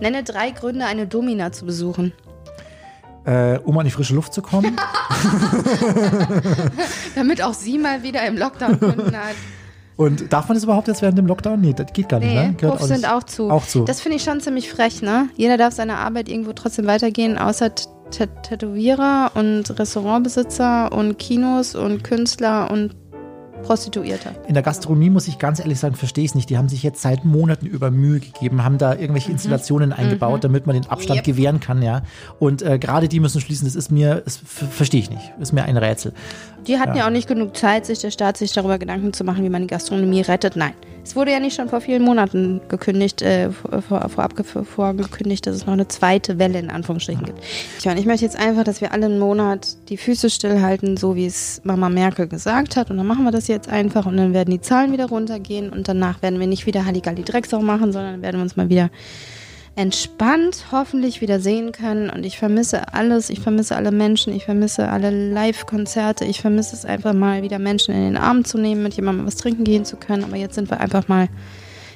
Nenne 0.00 0.22
drei 0.22 0.50
Gründe, 0.50 0.84
eine 0.84 1.06
Domina 1.06 1.52
zu 1.52 1.64
besuchen. 1.64 2.12
Äh, 3.24 3.58
um 3.64 3.76
an 3.76 3.84
die 3.84 3.90
frische 3.90 4.14
Luft 4.14 4.32
zu 4.32 4.40
kommen. 4.40 4.76
Damit 7.16 7.42
auch 7.42 7.54
sie 7.54 7.76
mal 7.76 8.04
wieder 8.04 8.24
im 8.24 8.36
Lockdown 8.38 8.78
Kunden 8.78 9.16
hat. 9.16 9.34
Und 9.96 10.32
darf 10.32 10.46
man 10.48 10.56
das 10.56 10.62
überhaupt 10.64 10.86
jetzt 10.88 11.02
während 11.02 11.18
dem 11.18 11.26
Lockdown? 11.26 11.60
Nee, 11.60 11.72
das 11.72 11.92
geht 11.92 12.08
gar 12.08 12.20
nicht, 12.20 12.28
nee, 12.28 12.48
ne? 12.48 12.54
Gehört 12.54 12.78
Puffs 12.78 12.88
sind 12.88 13.08
auch 13.08 13.24
zu. 13.24 13.50
auch 13.50 13.66
zu. 13.66 13.84
Das 13.84 14.00
finde 14.00 14.18
ich 14.18 14.22
schon 14.22 14.40
ziemlich 14.40 14.70
frech, 14.70 15.02
ne? 15.02 15.28
Jeder 15.36 15.56
darf 15.56 15.74
seine 15.74 15.96
Arbeit 15.96 16.28
irgendwo 16.28 16.52
trotzdem 16.52 16.86
weitergehen, 16.86 17.38
außer 17.38 17.72
Tätowierer 18.10 19.32
und 19.34 19.78
Restaurantbesitzer 19.78 20.92
und 20.92 21.18
Kinos 21.18 21.74
und 21.74 22.04
Künstler 22.04 22.70
und 22.70 22.94
Prostituierte. 23.62 24.30
In 24.46 24.54
der 24.54 24.62
Gastronomie 24.62 25.10
muss 25.10 25.26
ich 25.28 25.38
ganz 25.38 25.58
ehrlich 25.58 25.80
sagen, 25.80 25.96
verstehe 25.96 26.24
ich 26.24 26.30
es 26.30 26.34
nicht. 26.34 26.50
Die 26.50 26.58
haben 26.58 26.68
sich 26.68 26.82
jetzt 26.82 27.02
seit 27.02 27.24
Monaten 27.24 27.66
über 27.66 27.90
Mühe 27.90 28.20
gegeben, 28.20 28.62
haben 28.62 28.78
da 28.78 28.92
irgendwelche 28.92 29.28
mhm. 29.28 29.34
Installationen 29.34 29.90
mhm. 29.90 29.96
eingebaut, 29.96 30.44
damit 30.44 30.66
man 30.66 30.74
den 30.74 30.86
Abstand 30.86 31.18
yep. 31.18 31.24
gewähren 31.24 31.60
kann, 31.60 31.82
ja. 31.82 32.02
Und 32.38 32.62
äh, 32.62 32.78
gerade 32.78 33.08
die 33.08 33.18
müssen 33.18 33.40
schließen. 33.40 33.66
Das 33.66 33.74
ist 33.74 33.90
mir, 33.90 34.22
das 34.24 34.36
verstehe 34.36 35.00
ich 35.00 35.10
nicht. 35.10 35.32
Ist 35.40 35.52
mir 35.52 35.64
ein 35.64 35.76
Rätsel. 35.76 36.12
Die 36.66 36.78
hatten 36.78 36.92
ja. 36.92 36.98
ja 36.98 37.06
auch 37.06 37.10
nicht 37.10 37.28
genug 37.28 37.56
Zeit, 37.56 37.86
sich 37.86 37.98
der 37.98 38.10
Staat 38.10 38.36
sich 38.36 38.52
darüber 38.52 38.78
Gedanken 38.78 39.12
zu 39.12 39.24
machen, 39.24 39.42
wie 39.44 39.48
man 39.48 39.62
die 39.62 39.68
Gastronomie 39.68 40.20
rettet. 40.20 40.56
Nein. 40.56 40.74
Es 41.06 41.14
wurde 41.14 41.30
ja 41.30 41.38
nicht 41.38 41.54
schon 41.54 41.68
vor 41.68 41.80
vielen 41.80 42.02
Monaten 42.02 42.60
gekündigt, 42.66 43.22
äh, 43.22 43.50
vor, 43.52 44.08
vorab 44.08 44.34
vorgekündigt, 44.44 45.46
dass 45.46 45.54
es 45.54 45.64
noch 45.64 45.72
eine 45.72 45.86
zweite 45.86 46.40
Welle 46.40 46.58
in 46.58 46.68
Anführungsstrichen 46.68 47.24
gibt. 47.24 47.38
Tja, 47.78 47.92
und 47.92 47.98
ich 47.98 48.06
möchte 48.06 48.24
jetzt 48.24 48.36
einfach, 48.36 48.64
dass 48.64 48.80
wir 48.80 48.90
alle 48.90 49.06
einen 49.06 49.20
Monat 49.20 49.76
die 49.88 49.98
Füße 49.98 50.28
stillhalten, 50.28 50.96
so 50.96 51.14
wie 51.14 51.26
es 51.26 51.60
Mama 51.62 51.90
Merkel 51.90 52.26
gesagt 52.26 52.74
hat. 52.74 52.90
Und 52.90 52.96
dann 52.96 53.06
machen 53.06 53.22
wir 53.22 53.30
das 53.30 53.46
jetzt 53.46 53.68
einfach 53.68 54.06
und 54.06 54.16
dann 54.16 54.34
werden 54.34 54.50
die 54.50 54.60
Zahlen 54.60 54.92
wieder 54.92 55.06
runtergehen 55.06 55.70
und 55.70 55.86
danach 55.86 56.22
werden 56.22 56.40
wir 56.40 56.48
nicht 56.48 56.66
wieder 56.66 56.84
Halligalli 56.84 57.22
Drecksau 57.22 57.60
machen, 57.60 57.92
sondern 57.92 58.20
werden 58.20 58.38
wir 58.38 58.42
uns 58.42 58.56
mal 58.56 58.68
wieder 58.68 58.90
entspannt 59.76 60.66
hoffentlich 60.72 61.20
wieder 61.20 61.38
sehen 61.38 61.70
können. 61.70 62.10
Und 62.10 62.24
ich 62.24 62.38
vermisse 62.38 62.94
alles. 62.94 63.30
Ich 63.30 63.40
vermisse 63.40 63.76
alle 63.76 63.92
Menschen. 63.92 64.34
Ich 64.34 64.46
vermisse 64.46 64.88
alle 64.88 65.10
Live-Konzerte. 65.10 66.24
Ich 66.24 66.40
vermisse 66.40 66.74
es 66.74 66.84
einfach 66.84 67.12
mal 67.12 67.42
wieder 67.42 67.58
Menschen 67.58 67.94
in 67.94 68.02
den 68.02 68.16
Arm 68.16 68.44
zu 68.44 68.58
nehmen, 68.58 68.82
mit 68.82 68.94
jemandem 68.94 69.26
was 69.26 69.36
trinken 69.36 69.64
gehen 69.64 69.84
zu 69.84 69.96
können. 69.96 70.24
Aber 70.24 70.36
jetzt 70.36 70.54
sind 70.54 70.70
wir 70.70 70.80
einfach 70.80 71.06
mal. 71.08 71.28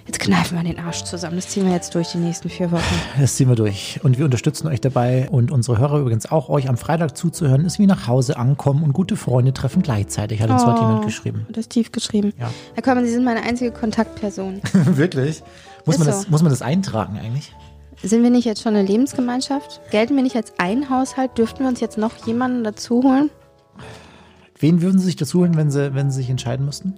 Jetzt 0.07 0.19
kneifen 0.19 0.59
wir 0.59 0.65
den 0.65 0.81
Arsch 0.81 1.05
zusammen. 1.05 1.37
Das 1.37 1.49
ziehen 1.49 1.67
wir 1.67 1.73
jetzt 1.73 1.95
durch 1.95 2.09
die 2.09 2.19
nächsten 2.19 2.49
vier 2.49 2.73
Wochen. 2.73 2.83
Das 3.21 3.37
ziehen 3.37 3.49
wir 3.49 3.55
durch. 3.55 4.01
Und 4.03 4.19
wir 4.19 4.25
unterstützen 4.25 4.67
euch 4.67 4.81
dabei 4.81 5.29
und 5.31 5.53
unsere 5.53 5.79
Hörer 5.79 6.01
übrigens 6.01 6.29
auch, 6.31 6.49
euch 6.49 6.69
am 6.69 6.77
Freitag 6.77 7.17
zuzuhören, 7.17 7.65
ist 7.65 7.79
wie 7.79 7.87
nach 7.87 8.09
Hause 8.09 8.37
ankommen 8.37 8.83
und 8.83 8.93
gute 8.93 9.15
Freunde 9.15 9.53
treffen 9.53 9.83
gleichzeitig, 9.83 10.43
hat 10.43 10.51
uns 10.51 10.63
oh, 10.65 10.67
heute 10.67 10.81
jemand 10.81 11.05
geschrieben. 11.05 11.47
Das 11.51 11.69
tief 11.69 11.93
geschrieben. 11.93 12.33
Ja. 12.41 12.51
Herr 12.75 12.83
Kollmann, 12.83 13.05
Sie 13.05 13.13
sind 13.13 13.25
meine 13.25 13.43
einzige 13.43 13.71
Kontaktperson. 13.71 14.61
Wirklich? 14.73 15.45
Muss 15.85 15.99
man, 15.99 16.07
so. 16.07 16.11
das, 16.13 16.29
muss 16.29 16.43
man 16.43 16.51
das 16.51 16.63
eintragen 16.63 17.19
eigentlich? 17.19 17.53
Sind 18.03 18.23
wir 18.23 18.31
nicht 18.31 18.47
jetzt 18.47 18.63
schon 18.63 18.75
eine 18.75 18.87
Lebensgemeinschaft? 18.87 19.81
Gelten 19.91 20.17
wir 20.17 20.23
nicht 20.23 20.37
als 20.37 20.55
ein 20.59 20.89
Haushalt? 20.89 21.37
Dürften 21.37 21.61
wir 21.61 21.69
uns 21.69 21.81
jetzt 21.81 21.99
noch 21.99 22.27
jemanden 22.27 22.65
dazu 22.65 23.03
holen? 23.03 23.31
Wen 24.59 24.81
würden 24.81 24.99
Sie 24.99 25.05
sich 25.07 25.17
dazu 25.17 25.41
holen, 25.41 25.57
wenn 25.57 25.71
Sie, 25.71 25.95
wenn 25.95 26.11
Sie 26.11 26.19
sich 26.19 26.31
entscheiden 26.31 26.65
müssten? 26.65 26.95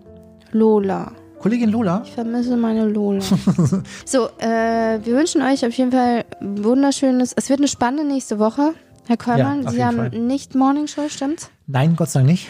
Lola. 0.52 1.12
Kollegin 1.40 1.70
Lola? 1.70 2.02
Ich 2.04 2.12
vermisse 2.12 2.56
meine 2.56 2.86
Lola. 2.86 3.20
so, 4.04 4.28
äh, 4.38 5.00
wir 5.02 5.16
wünschen 5.16 5.42
euch 5.42 5.66
auf 5.66 5.72
jeden 5.72 5.90
Fall 5.90 6.24
wunderschönes. 6.40 7.32
Es 7.34 7.50
wird 7.50 7.58
eine 7.58 7.68
spannende 7.68 8.04
nächste 8.04 8.38
Woche. 8.38 8.74
Herr 9.08 9.16
Kollmann, 9.16 9.64
Ja, 9.64 9.70
Sie 9.70 9.84
haben 9.84 9.96
Fall. 9.96 10.10
nicht 10.10 10.54
Morning 10.54 10.86
Show, 10.86 11.08
stimmt's? 11.08 11.50
Nein, 11.66 11.96
Gott 11.96 12.10
sei 12.10 12.20
Dank 12.20 12.30
nicht. 12.30 12.48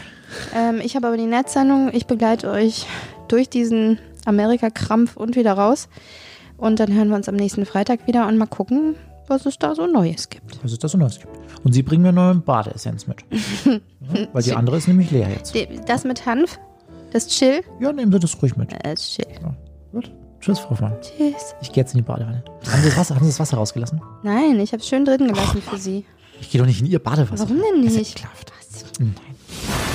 Ähm, 0.54 0.80
ich 0.82 0.94
habe 0.94 1.06
aber 1.06 1.16
die 1.16 1.24
Netzsendung. 1.26 1.90
Ich 1.94 2.06
begleite 2.06 2.50
euch 2.50 2.86
durch 3.28 3.48
diesen 3.48 3.98
Amerika-Krampf 4.26 5.16
und 5.16 5.36
wieder 5.36 5.54
raus. 5.54 5.88
Und 6.62 6.78
dann 6.78 6.92
hören 6.94 7.08
wir 7.08 7.16
uns 7.16 7.28
am 7.28 7.34
nächsten 7.34 7.66
Freitag 7.66 8.06
wieder 8.06 8.28
und 8.28 8.38
mal 8.38 8.46
gucken, 8.46 8.94
was 9.26 9.46
es 9.46 9.58
da 9.58 9.74
so 9.74 9.86
Neues 9.88 10.28
gibt. 10.30 10.62
Was 10.62 10.70
es 10.70 10.78
da 10.78 10.86
so 10.86 10.96
Neues 10.96 11.18
gibt. 11.18 11.36
Und 11.64 11.72
Sie 11.72 11.82
bringen 11.82 12.02
mir 12.04 12.12
neue 12.12 12.36
Badeessenz 12.36 13.08
mit. 13.08 13.24
ja, 13.64 13.80
weil 14.32 14.42
die 14.44 14.52
andere 14.52 14.76
ist 14.76 14.86
nämlich 14.86 15.10
leer 15.10 15.28
jetzt. 15.28 15.52
Das 15.88 16.04
mit 16.04 16.24
Hanf, 16.24 16.60
das 17.12 17.26
Chill. 17.26 17.62
Ja, 17.80 17.92
nehmen 17.92 18.12
Sie 18.12 18.20
das 18.20 18.40
ruhig 18.40 18.56
mit. 18.56 18.72
Äh, 18.72 18.78
Das 18.84 19.10
Chill. 19.10 19.26
Gut. 19.90 20.12
Tschüss, 20.40 20.60
Frau 20.60 20.76
Mann. 20.80 20.94
Tschüss. 21.00 21.56
Ich 21.62 21.72
gehe 21.72 21.82
jetzt 21.82 21.94
in 21.94 21.98
die 21.98 22.04
Badewanne. 22.04 22.44
Haben 22.70 22.82
Sie 22.82 22.88
das 22.90 22.96
Wasser, 22.96 23.16
haben 23.16 23.24
Sie 23.24 23.30
das 23.30 23.40
Wasser 23.40 23.56
rausgelassen? 23.56 24.00
Nein, 24.22 24.60
ich 24.60 24.72
habe 24.72 24.80
es 24.82 24.88
schön 24.88 25.04
drin 25.04 25.26
gelassen 25.26 25.60
für 25.62 25.78
Sie. 25.78 26.04
Ich 26.40 26.50
gehe 26.50 26.60
doch 26.60 26.66
nicht 26.66 26.80
in 26.80 26.86
Ihr 26.86 27.00
Badewasser. 27.00 27.44
Warum 27.48 27.60
denn 27.60 27.80
nicht? 27.80 28.16
ekelhaft. 28.16 28.52
Was? 28.70 28.84
Nein. 29.00 29.14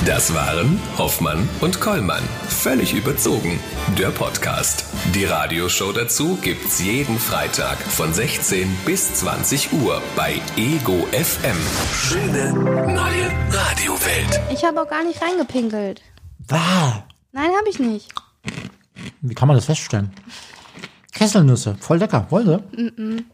Das 0.06 0.34
waren 0.34 0.80
Hoffmann 0.98 1.50
und 1.60 1.82
Kollmann. 1.82 2.24
Völlig 2.48 2.94
überzogen. 2.94 3.60
Der 3.98 4.10
Podcast. 4.10 4.86
Die 5.14 5.26
Radioshow 5.26 5.92
dazu 5.92 6.38
gibt's 6.42 6.82
jeden 6.82 7.20
Freitag 7.20 7.78
von 7.78 8.14
16 8.14 8.74
bis 8.86 9.16
20 9.16 9.74
Uhr 9.74 10.02
bei 10.16 10.40
Ego 10.56 11.06
FM. 11.12 11.58
Schöne 11.94 12.54
neue 12.94 13.32
Radiowelt. 13.52 14.40
Ich 14.52 14.64
habe 14.64 14.82
auch 14.82 14.90
gar 14.90 15.04
nicht 15.04 15.22
reingepinkelt. 15.22 16.02
Bah. 16.48 17.04
Nein, 17.34 17.50
habe 17.58 17.70
ich 17.70 17.80
nicht. 17.80 18.14
Wie 19.22 19.36
kann 19.36 19.48
man 19.48 19.58
das 19.58 19.66
feststellen? 19.66 20.12
Kesselnüsse, 21.14 21.76
voll 21.80 21.98
lecker. 21.98 22.28
Wollen 22.30 22.62
Sie? 22.76 23.26